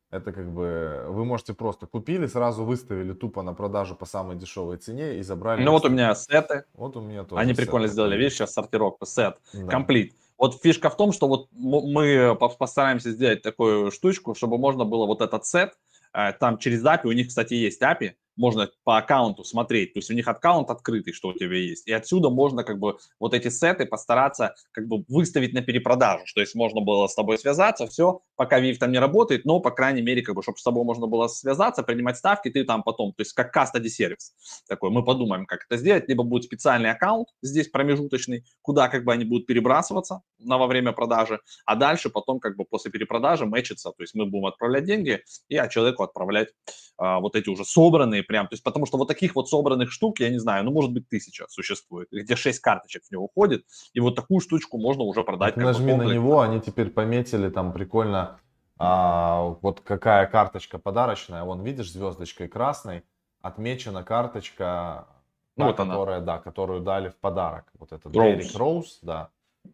Это 0.09 0.31
как 0.31 0.49
бы 0.53 1.05
вы 1.09 1.25
можете 1.25 1.53
просто 1.53 1.85
купили, 1.85 2.27
сразу 2.27 2.63
выставили 2.63 3.13
тупо 3.13 3.41
на 3.41 3.53
продажу 3.53 3.93
по 3.93 4.05
самой 4.05 4.37
дешевой 4.37 4.77
цене 4.77 5.17
и 5.17 5.21
забрали. 5.21 5.63
Ну 5.63 5.71
вот 5.71 5.83
у 5.83 5.89
меня 5.89 6.15
сеты. 6.15 6.63
Вот 6.73 6.95
у 6.95 7.01
меня 7.01 7.25
тоже. 7.25 7.41
Они 7.41 7.51
сеты. 7.51 7.63
прикольно 7.63 7.87
сделали, 7.87 8.15
видишь, 8.15 8.33
сейчас 8.33 8.53
сортировка, 8.53 9.05
сет, 9.05 9.37
комплит. 9.69 10.11
Да. 10.11 10.17
Вот 10.37 10.61
фишка 10.61 10.89
в 10.89 10.95
том, 10.95 11.11
что 11.11 11.27
вот 11.27 11.49
мы 11.51 12.37
постараемся 12.39 13.11
сделать 13.11 13.41
такую 13.41 13.91
штучку, 13.91 14.33
чтобы 14.33 14.57
можно 14.57 14.85
было 14.85 15.05
вот 15.05 15.21
этот 15.21 15.45
сет, 15.45 15.73
э, 16.13 16.31
там 16.33 16.57
через 16.57 16.85
API, 16.85 17.07
у 17.07 17.11
них, 17.11 17.27
кстати, 17.27 17.55
есть 17.55 17.81
API, 17.81 18.13
можно 18.37 18.69
по 18.83 18.97
аккаунту 18.97 19.43
смотреть, 19.43 19.93
то 19.93 19.99
есть 19.99 20.09
у 20.09 20.13
них 20.13 20.27
аккаунт 20.27 20.69
открытый, 20.69 21.13
что 21.13 21.29
у 21.29 21.33
тебя 21.33 21.57
есть, 21.57 21.87
и 21.87 21.91
отсюда 21.91 22.29
можно 22.29 22.63
как 22.63 22.79
бы 22.79 22.97
вот 23.19 23.33
эти 23.33 23.49
сеты 23.49 23.85
постараться 23.85 24.55
как 24.71 24.87
бы 24.87 25.03
выставить 25.07 25.53
на 25.53 25.61
перепродажу, 25.61 26.25
что 26.25 26.41
есть 26.41 26.55
можно 26.55 26.81
было 26.81 27.07
с 27.07 27.15
тобой 27.15 27.37
связаться, 27.37 27.87
все, 27.87 28.21
пока 28.35 28.61
VIF 28.61 28.77
там 28.77 28.91
не 28.91 28.99
работает, 28.99 29.45
но, 29.45 29.59
по 29.59 29.71
крайней 29.71 30.01
мере, 30.01 30.21
как 30.21 30.35
бы, 30.35 30.43
чтобы 30.43 30.57
с 30.57 30.63
тобой 30.63 30.83
можно 30.83 31.07
было 31.07 31.27
связаться, 31.27 31.83
принимать 31.83 32.17
ставки, 32.17 32.49
ты 32.49 32.63
там 32.63 32.83
потом, 32.83 33.13
то 33.13 33.21
есть 33.21 33.33
как 33.33 33.55
custody 33.55 33.89
сервис 33.89 34.33
такой, 34.67 34.91
мы 34.91 35.03
подумаем, 35.03 35.45
как 35.45 35.65
это 35.67 35.77
сделать, 35.77 36.07
либо 36.07 36.23
будет 36.23 36.43
специальный 36.43 36.91
аккаунт 36.91 37.27
здесь 37.41 37.67
промежуточный, 37.69 38.45
куда 38.61 38.87
как 38.89 39.03
бы 39.03 39.13
они 39.13 39.25
будут 39.25 39.47
перебрасываться 39.47 40.21
на 40.39 40.57
во 40.57 40.67
время 40.67 40.91
продажи, 40.91 41.39
а 41.65 41.75
дальше 41.75 42.09
потом 42.09 42.39
как 42.39 42.55
бы 42.55 42.65
после 42.65 42.91
перепродажи 42.91 43.45
мэчиться, 43.45 43.91
то 43.91 44.03
есть 44.03 44.13
мы 44.13 44.25
будем 44.25 44.45
отправлять 44.45 44.85
деньги, 44.85 45.23
и 45.49 45.57
а 45.57 45.67
человеку 45.67 46.03
отправлять 46.03 46.49
а, 46.97 47.19
вот 47.19 47.35
эти 47.35 47.49
уже 47.49 47.65
собранные 47.65 48.23
прям, 48.27 48.47
то 48.47 48.53
есть 48.53 48.63
потому 48.63 48.85
что 48.85 48.97
вот 48.97 49.07
таких 49.07 49.35
вот 49.35 49.49
собранных 49.49 49.91
штук, 49.91 50.19
я 50.19 50.29
не 50.29 50.39
знаю, 50.39 50.63
ну 50.63 50.71
может 50.71 50.91
быть 50.91 51.09
тысяча 51.09 51.45
существует, 51.49 52.07
где 52.11 52.35
6 52.35 52.59
карточек 52.59 53.03
в 53.05 53.11
него 53.11 53.25
уходит, 53.25 53.65
и 53.93 53.99
вот 53.99 54.15
такую 54.15 54.39
штучку 54.41 54.77
можно 54.77 55.03
уже 55.03 55.23
продать. 55.23 55.55
Так, 55.55 55.63
нажми 55.63 55.93
на 55.93 56.03
него, 56.03 56.41
они 56.41 56.61
теперь 56.61 56.89
пометили 56.89 57.49
там 57.49 57.73
прикольно 57.73 58.39
А, 58.79 59.57
вот 59.61 59.81
какая 59.81 60.27
карточка 60.27 60.77
подарочная, 60.77 61.43
вон 61.43 61.63
видишь 61.63 61.91
звездочкой 61.91 62.47
красной, 62.47 63.03
отмечена 63.41 64.03
карточка, 64.03 65.07
Ну, 65.55 65.63
та, 65.63 65.67
вот 65.67 65.79
она. 65.79 65.93
которая, 65.93 66.21
да, 66.21 66.37
которую 66.37 66.81
дали 66.81 67.09
в 67.09 67.15
подарок. 67.15 67.65
Вот 67.79 67.91
этот 67.91 68.15
Роуз. 68.15 68.37
Дерек 68.37 68.55
Роуз, 68.55 68.99
да, 69.01 69.29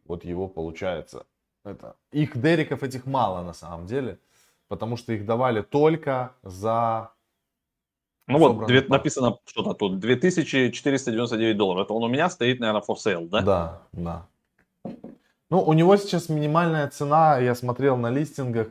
вот 0.05 0.23
его 0.23 0.47
получается. 0.47 1.25
Это. 1.65 1.95
Их 2.11 2.37
Дереков 2.37 2.83
этих 2.83 3.05
мало 3.05 3.41
на 3.43 3.53
самом 3.53 3.87
деле, 3.87 4.19
потому 4.69 4.97
что 4.97 5.13
их 5.13 5.25
давали 5.25 5.61
только 5.61 6.35
за 6.43 7.11
Ну 8.27 8.37
вот, 8.37 8.67
две- 8.67 8.85
написано 8.87 9.37
что-то 9.45 9.73
тут, 9.73 9.99
2499 9.99 11.57
долларов. 11.57 11.85
Это 11.85 11.93
он 11.93 12.03
у 12.03 12.07
меня 12.07 12.29
стоит, 12.29 12.59
наверное, 12.59 12.81
for 12.81 12.95
sale, 12.95 13.27
да? 13.27 13.41
Да, 13.41 13.81
да. 13.91 14.27
Ну, 15.49 15.61
у 15.61 15.73
него 15.73 15.97
сейчас 15.97 16.29
минимальная 16.29 16.87
цена, 16.89 17.37
я 17.39 17.53
смотрел 17.53 17.97
на 17.97 18.09
листингах, 18.09 18.67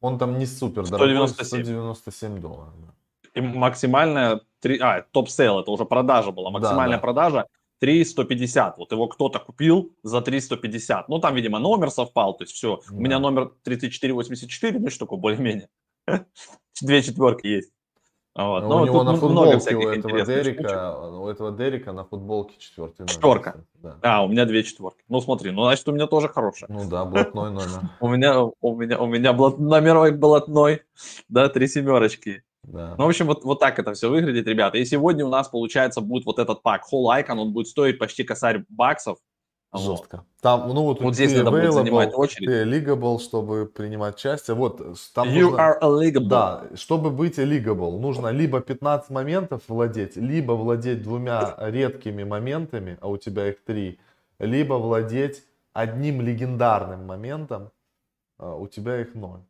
он 0.00 0.18
там 0.18 0.38
не 0.38 0.46
супер 0.46 0.84
дорогой, 0.86 1.28
197. 1.28 1.64
197 1.64 2.40
долларов. 2.40 2.72
да. 2.80 2.92
И 3.34 3.40
максимальная, 3.40 4.40
три, 4.60 4.78
а, 4.78 5.02
top 5.12 5.28
sale, 5.28 5.60
это 5.60 5.70
уже 5.70 5.84
продажа 5.84 6.32
была, 6.32 6.50
максимальная 6.50 6.98
да. 6.98 7.02
продажа 7.02 7.46
3150. 7.78 8.78
Вот 8.78 8.90
его 8.92 9.06
кто-то 9.06 9.38
купил 9.38 9.92
за 10.02 10.20
350. 10.20 11.08
Ну, 11.08 11.18
там, 11.20 11.34
видимо, 11.34 11.58
номер 11.60 11.90
совпал, 11.90 12.36
то 12.36 12.42
есть 12.44 12.52
все. 12.54 12.80
У 12.90 12.94
Да. 12.94 12.96
меня 12.96 13.18
номер 13.20 13.52
3484, 13.62 14.78
ну, 14.80 14.90
что 14.90 15.06
такое, 15.06 15.18
более-менее. 15.18 15.68
Две 16.82 17.02
четверки 17.02 17.46
есть. 17.46 17.72
Вот. 18.34 18.62
у 18.62 18.68
Ну, 18.68 18.84
него 18.86 18.98
тут 18.98 19.06
на 19.06 19.16
футболке 19.16 19.74
у 19.76 19.88
этого 19.88 20.18
штучек. 20.18 20.26
Дерека, 20.26 20.96
у 20.96 21.28
этого 21.28 21.50
Дерека 21.50 21.92
на 21.92 22.04
футболке 22.04 22.54
четвертый 22.58 23.00
номер. 23.00 23.12
Четверка. 23.12 23.64
Да. 23.74 23.96
А, 24.02 24.24
у 24.24 24.28
меня 24.28 24.44
две 24.44 24.62
четверки. 24.62 25.02
Ну, 25.08 25.20
смотри, 25.20 25.50
ну, 25.50 25.64
значит, 25.64 25.88
у 25.88 25.92
меня 25.92 26.06
тоже 26.06 26.28
хорошая. 26.28 26.70
Ну 26.72 26.88
да, 26.88 27.04
блатной 27.04 27.50
номер. 27.50 27.80
У 28.00 28.08
меня, 28.08 28.40
у 28.42 28.76
меня, 28.76 28.98
у 29.00 29.06
меня 29.06 29.32
блат, 29.32 29.58
номерой 29.58 30.12
блатной, 30.12 30.82
да, 31.28 31.48
три 31.48 31.66
семерочки. 31.66 32.44
Да. 32.62 32.94
Ну, 32.98 33.06
в 33.06 33.08
общем, 33.08 33.26
вот, 33.26 33.44
вот 33.44 33.60
так 33.60 33.78
это 33.78 33.94
все 33.94 34.10
выглядит, 34.10 34.46
ребята. 34.46 34.78
И 34.78 34.84
сегодня 34.84 35.24
у 35.24 35.30
нас, 35.30 35.48
получается, 35.48 36.00
будет 36.00 36.26
вот 36.26 36.38
этот 36.38 36.62
пак 36.62 36.82
Whole 36.92 37.06
Icon, 37.20 37.38
он 37.38 37.52
будет 37.52 37.68
стоить 37.68 37.98
почти 37.98 38.24
косарь 38.24 38.64
баксов. 38.68 39.18
Жестко. 39.74 40.24
Там, 40.40 40.68
ну 40.68 40.82
вот, 40.84 41.00
Вот 41.02 41.14
здесь 41.14 41.34
надо 41.36 41.50
будет 41.50 41.72
занимать 41.74 42.14
очередь. 42.14 42.46
Ты 42.46 42.62
legal, 42.64 43.18
чтобы 43.18 43.66
принимать 43.66 44.14
участие. 44.16 44.56
Вот, 44.56 44.78
там 45.14 45.28
You 45.28 45.42
нужно- 45.50 45.56
are 45.58 45.78
illegal. 45.82 46.20
Да, 46.26 46.64
чтобы 46.74 47.10
быть 47.10 47.38
legal, 47.38 47.98
нужно 47.98 48.28
либо 48.28 48.60
15 48.60 49.10
моментов 49.10 49.62
владеть, 49.68 50.16
либо 50.16 50.52
владеть 50.52 51.02
двумя 51.02 51.54
редкими 51.58 52.24
моментами, 52.24 52.96
а 53.02 53.08
у 53.08 53.18
тебя 53.18 53.48
их 53.48 53.62
три, 53.62 54.00
либо 54.38 54.74
владеть 54.74 55.44
одним 55.74 56.22
легендарным 56.22 57.04
моментом, 57.04 57.70
а 58.38 58.54
у 58.56 58.66
тебя 58.68 59.00
их 59.02 59.14
ноль. 59.14 59.40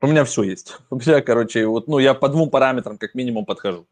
У 0.00 0.06
меня 0.06 0.24
все 0.24 0.42
есть. 0.44 0.78
У 0.90 0.96
меня, 0.96 1.20
короче, 1.22 1.66
вот, 1.66 1.88
ну, 1.88 1.98
я 1.98 2.14
по 2.14 2.28
двум 2.28 2.50
параметрам 2.50 2.98
как 2.98 3.14
минимум 3.14 3.46
подхожу. 3.46 3.86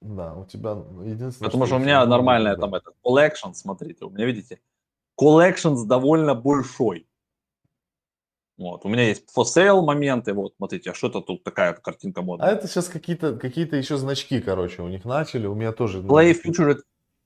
Да, 0.00 0.34
у 0.34 0.44
тебя 0.44 0.76
единственное, 1.04 1.48
Потому 1.48 1.66
что 1.66 1.76
у 1.76 1.78
у 1.78 1.80
меня 1.80 2.04
нормальная 2.04 2.56
да. 2.56 2.62
там 2.62 2.74
это 2.74 2.90
collection, 3.04 3.54
смотрите, 3.54 4.04
у 4.04 4.10
меня, 4.10 4.26
видите, 4.26 4.58
collections 5.20 5.84
довольно 5.86 6.34
большой. 6.34 7.06
Вот, 8.58 8.84
у 8.84 8.88
меня 8.88 9.08
есть 9.08 9.24
for 9.34 9.44
sale 9.44 9.82
моменты, 9.82 10.34
вот, 10.34 10.54
смотрите, 10.56 10.90
а 10.90 10.94
что 10.94 11.08
это 11.08 11.20
тут 11.20 11.42
такая 11.42 11.72
картинка 11.72 12.20
А 12.20 12.22
модная? 12.22 12.50
это 12.50 12.68
сейчас 12.68 12.88
какие-то 12.88 13.34
какие 13.36 13.66
еще 13.74 13.96
значки, 13.96 14.40
короче, 14.40 14.82
у 14.82 14.88
них 14.88 15.04
начали, 15.04 15.46
у 15.46 15.54
меня 15.54 15.72
тоже. 15.72 16.00
Play 16.00 16.36
featured 16.40 16.80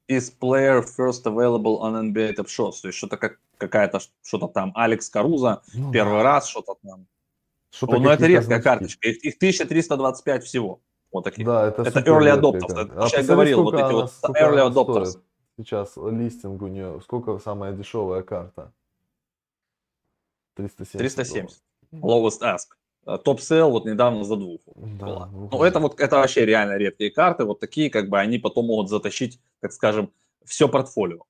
is 0.09 0.33
player 0.41 0.83
first 0.83 1.25
available 1.25 1.81
on 1.81 2.13
NBA 2.13 2.37
Top 2.37 2.47
Shots. 2.47 2.81
То 2.83 2.89
есть 2.89 2.97
что-то 2.99 3.17
как, 3.17 3.39
какая-то, 3.59 4.01
что-то 4.25 4.47
там, 4.49 4.73
Алекс 4.77 5.11
Каруза, 5.11 5.63
ну 5.75 5.91
первый 5.93 6.19
да, 6.19 6.23
раз 6.23 6.49
что-то 6.49 6.77
там. 6.83 7.07
что-то 7.71 7.99
Ну, 7.99 8.09
это 8.09 8.25
редкая 8.27 8.43
значки. 8.47 8.65
карточка, 8.65 9.09
их, 9.09 9.25
их 9.25 9.37
1325 9.37 10.45
всего. 10.45 10.81
Вот 11.13 11.25
таких. 11.25 11.45
Да, 11.45 11.67
это, 11.67 11.83
Это 11.83 12.01
early 12.01 12.33
adopters, 12.41 12.73
А 12.73 12.79
я 12.79 12.87
посмотри, 12.87 13.23
говорил, 13.27 13.63
вот 13.65 13.75
эти 13.75 13.93
вот 13.93 14.13
early 14.41 14.73
adopters. 14.73 15.07
стоит. 15.07 15.25
Сейчас 15.57 15.97
листинг 15.97 16.61
у 16.63 16.67
нее, 16.67 17.01
сколько 17.03 17.39
самая 17.39 17.73
дешевая 17.73 18.23
карта? 18.23 18.73
370. 20.55 20.99
370. 20.99 21.63
Lowest 21.93 22.43
ask. 22.43 22.77
А, 23.07 23.19
Top 23.19 23.41
sale 23.41 23.71
вот 23.71 23.87
недавно 23.87 24.25
за 24.25 24.37
двух. 24.37 24.61
Да, 24.75 25.07
была. 25.07 25.27
ну, 25.27 25.49
Ну, 25.51 25.63
это 25.63 25.79
вот, 25.79 26.01
это 26.01 26.17
вообще 26.17 26.45
реально 26.45 26.77
редкие 26.77 27.11
карты, 27.11 27.45
вот 27.45 27.61
такие, 27.61 27.89
как 27.89 28.09
бы, 28.09 28.19
они 28.19 28.39
потом 28.39 28.67
могут 28.67 28.91
затащить, 28.91 29.41
так 29.61 29.73
скажем, 29.73 30.11
все 30.45 30.69
портфолио. 30.69 31.21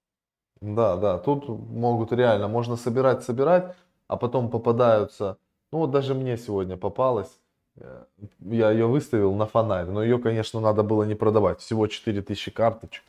Да, 0.61 0.97
да, 0.97 1.19
тут 1.19 1.49
могут 1.49 2.13
реально, 2.13 2.49
можно 2.49 2.77
собирать, 2.77 3.23
собирать, 3.23 3.77
а 4.09 4.17
потом 4.17 4.51
попадаются, 4.51 5.37
ну 5.71 5.79
вот 5.81 5.91
даже 5.91 6.15
мне 6.15 6.39
сегодня 6.39 6.79
попалась, 6.79 7.39
э, 7.77 8.05
я 8.41 8.71
ее 8.71 8.87
выставил 8.87 9.35
на 9.35 9.47
фонарь, 9.47 9.87
но 9.87 10.03
ее, 10.03 10.19
конечно, 10.19 10.61
надо 10.61 10.83
было 10.83 11.03
не 11.03 11.15
продавать, 11.15 11.61
всего 11.61 11.87
4000 11.87 12.51
карточек. 12.51 13.05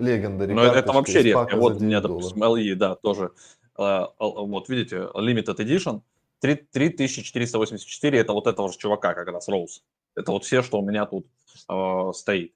Легендари 0.00 0.52
Но 0.52 0.64
это, 0.64 0.92
вообще 0.92 1.22
редко. 1.22 1.56
Вот 1.56 1.76
у 1.76 1.80
меня, 1.80 2.00
9 2.00 2.02
долларов. 2.02 2.34
допустим, 2.34 2.42
LE, 2.42 2.74
да, 2.74 2.94
тоже. 2.96 3.32
э, 3.78 4.06
Вот 4.18 4.68
видите, 4.68 4.96
Limited 5.14 5.56
Edition, 5.56 6.02
3 6.40 6.56
3484, 6.72 8.18
это 8.18 8.32
вот 8.32 8.46
этого 8.46 8.72
же 8.72 8.78
чувака 8.78 9.14
как 9.14 9.28
раз, 9.28 9.48
Роуз. 9.48 9.82
Это 10.14 10.32
вот 10.32 10.44
все, 10.44 10.62
что 10.62 10.80
у 10.80 10.82
меня 10.82 11.06
тут 11.06 11.26
э, 11.68 12.12
стоит. 12.14 12.54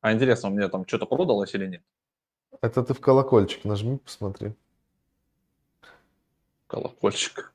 А 0.00 0.12
интересно, 0.12 0.48
у 0.48 0.52
меня 0.52 0.68
там 0.68 0.86
что-то 0.86 1.06
продалось 1.06 1.54
или 1.54 1.66
нет? 1.66 1.82
Это 2.60 2.82
ты 2.82 2.94
в 2.94 3.00
колокольчик 3.00 3.64
нажми, 3.64 3.98
посмотри. 3.98 4.52
Колокольчик. 6.66 7.52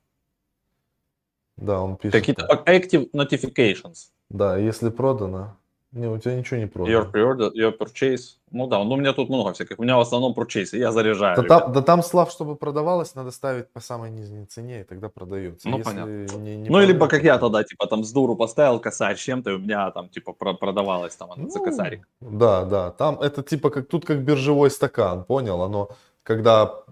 Да, 1.57 1.81
он 1.81 1.97
пишет. 1.97 2.13
Какие-то 2.13 2.45
active 2.65 3.09
notifications. 3.11 4.11
Да, 4.29 4.57
если 4.57 4.89
продано. 4.89 5.57
Не, 5.93 6.07
у 6.07 6.17
тебя 6.17 6.35
ничего 6.35 6.57
не 6.59 6.65
Your 6.65 6.69
продано. 6.69 7.09
pre-order, 7.11 7.51
your 7.53 7.77
purchase. 7.77 8.35
Ну 8.51 8.67
да, 8.67 8.83
ну 8.83 8.91
у 8.91 8.97
меня 8.97 9.13
тут 9.13 9.29
много 9.29 9.53
всяких. 9.53 9.79
У 9.79 9.83
меня 9.83 9.95
в 9.97 10.01
основном 10.01 10.33
purchase, 10.33 10.77
я 10.77 10.91
заряжаю. 10.91 11.35
Да 11.37 11.43
ребят. 11.43 11.63
там, 11.63 11.73
да 11.73 11.81
там, 11.81 12.03
Слав, 12.03 12.29
чтобы 12.29 12.55
продавалось, 12.57 13.15
надо 13.15 13.31
ставить 13.31 13.69
по 13.71 13.79
самой 13.79 14.11
нижней 14.11 14.45
цене, 14.45 14.81
и 14.81 14.83
тогда 14.83 15.07
продается. 15.09 15.67
Ну, 15.69 15.77
Если 15.77 15.89
понятно. 15.89 16.37
не- 16.39 16.57
не 16.57 16.69
Ну, 16.69 16.79
либо 16.79 16.99
продается, 16.99 17.07
как 17.07 17.23
я 17.23 17.37
то- 17.37 17.47
тогда, 17.49 17.63
типа, 17.63 17.87
там 17.87 18.03
с 18.03 18.11
дуру 18.11 18.35
поставил 18.35 18.79
косарь 18.79 19.15
чем-то, 19.15 19.51
и 19.51 19.53
у 19.53 19.59
меня 19.59 19.89
там, 19.91 20.09
типа, 20.09 20.33
про- 20.33 20.53
продавалось 20.53 21.15
там 21.15 21.31
оно 21.31 21.49
за 21.49 21.59
Ну, 21.59 21.65
косарик. 21.65 22.07
Да, 22.21 22.65
да. 22.65 22.91
Там 22.91 23.19
это 23.21 23.41
типа 23.41 23.69
как 23.69 23.87
тут 23.87 24.05
как 24.05 24.19
биржевой 24.23 24.69
стакан, 24.69 25.23
понял? 25.23 25.61
Оно 25.61 25.89
когда 26.23 26.83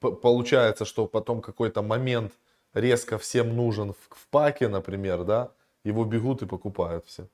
получается, 0.00 0.84
что 0.84 1.06
потом 1.06 1.40
какой-то 1.40 1.82
момент 1.82 2.32
резко 2.74 3.18
всем 3.18 3.56
нужен 3.56 3.92
в, 3.92 3.96
в 4.16 4.28
паке, 4.30 4.68
например, 4.68 5.24
да, 5.24 5.48
его 5.84 6.04
бегут 6.04 6.42
и 6.42 6.46
покупают 6.46 7.04
все. 7.06 7.26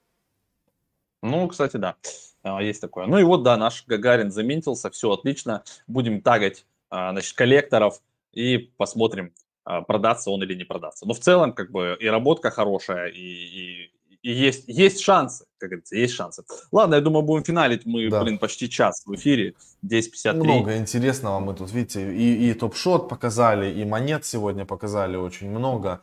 Ну, 1.22 1.48
кстати, 1.48 1.76
да, 1.76 1.96
А, 2.42 2.62
есть 2.62 2.80
такое. 2.80 3.06
Ну 3.06 3.18
и 3.18 3.22
вот, 3.22 3.42
да, 3.42 3.56
наш 3.58 3.84
Гагарин 3.86 4.30
заминтился, 4.30 4.90
все 4.90 5.12
отлично. 5.12 5.62
Будем 5.86 6.22
тагать, 6.22 6.64
а, 6.88 7.12
значит, 7.12 7.36
коллекторов 7.36 8.00
и 8.32 8.70
посмотрим, 8.78 9.32
а, 9.64 9.82
продаться 9.82 10.30
он 10.30 10.42
или 10.42 10.54
не 10.54 10.64
продаться. 10.64 11.06
Но 11.06 11.12
в 11.12 11.18
целом, 11.20 11.52
как 11.52 11.70
бы, 11.70 11.96
и 12.00 12.06
работка 12.06 12.50
хорошая, 12.50 13.08
и, 13.08 13.20
и- 13.20 13.90
и 14.22 14.32
есть, 14.32 14.64
есть 14.68 15.00
шансы, 15.00 15.44
как 15.58 15.70
говорится, 15.70 15.96
есть 15.96 16.14
шансы. 16.14 16.44
Ладно, 16.72 16.94
я 16.96 17.00
думаю, 17.00 17.22
будем 17.22 17.44
финалить. 17.44 17.86
Мы, 17.86 18.08
Да. 18.10 18.22
блин, 18.22 18.38
почти 18.38 18.68
час 18.70 19.02
в 19.06 19.14
эфире, 19.14 19.54
10.53. 19.82 20.44
Много 20.58 20.76
интересного 20.78 21.40
мы 21.40 21.54
тут, 21.54 21.70
видите, 21.72 22.14
и, 22.14 22.50
и 22.50 22.54
топ-шот 22.54 23.08
показали, 23.08 23.70
и 23.70 23.84
монет 23.84 24.24
сегодня 24.24 24.64
показали 24.66 25.16
очень 25.16 25.50
много. 25.50 26.00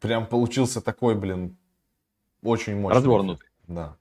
Прям 0.00 0.26
получился 0.26 0.80
такой, 0.80 1.14
блин, 1.14 1.56
очень 2.42 2.76
мощный. 2.76 2.96
Развернутый. 2.98 3.48
Да. 3.68 3.96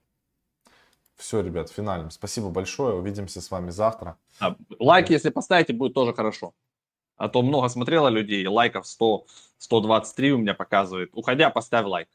Все, 1.17 1.41
ребят, 1.41 1.69
финальным. 1.69 2.11
Спасибо 2.11 2.49
большое. 2.49 2.95
Увидимся 2.95 3.41
с 3.41 3.49
вами 3.51 3.71
завтра. 3.71 4.17
А, 4.39 4.55
лайк, 4.79 5.09
если 5.09 5.29
поставите, 5.29 5.73
будет 5.73 5.93
тоже 5.93 6.13
хорошо. 6.13 6.53
А 7.17 7.27
то 7.27 7.41
много 7.41 7.67
смотрело 7.69 8.07
людей, 8.09 8.45
лайков 8.45 8.85
100, 8.87 9.25
123 9.57 10.33
у 10.33 10.37
меня 10.37 10.53
показывает. 10.53 11.09
Уходя, 11.13 11.49
поставь 11.49 11.87
лайк. 11.87 12.07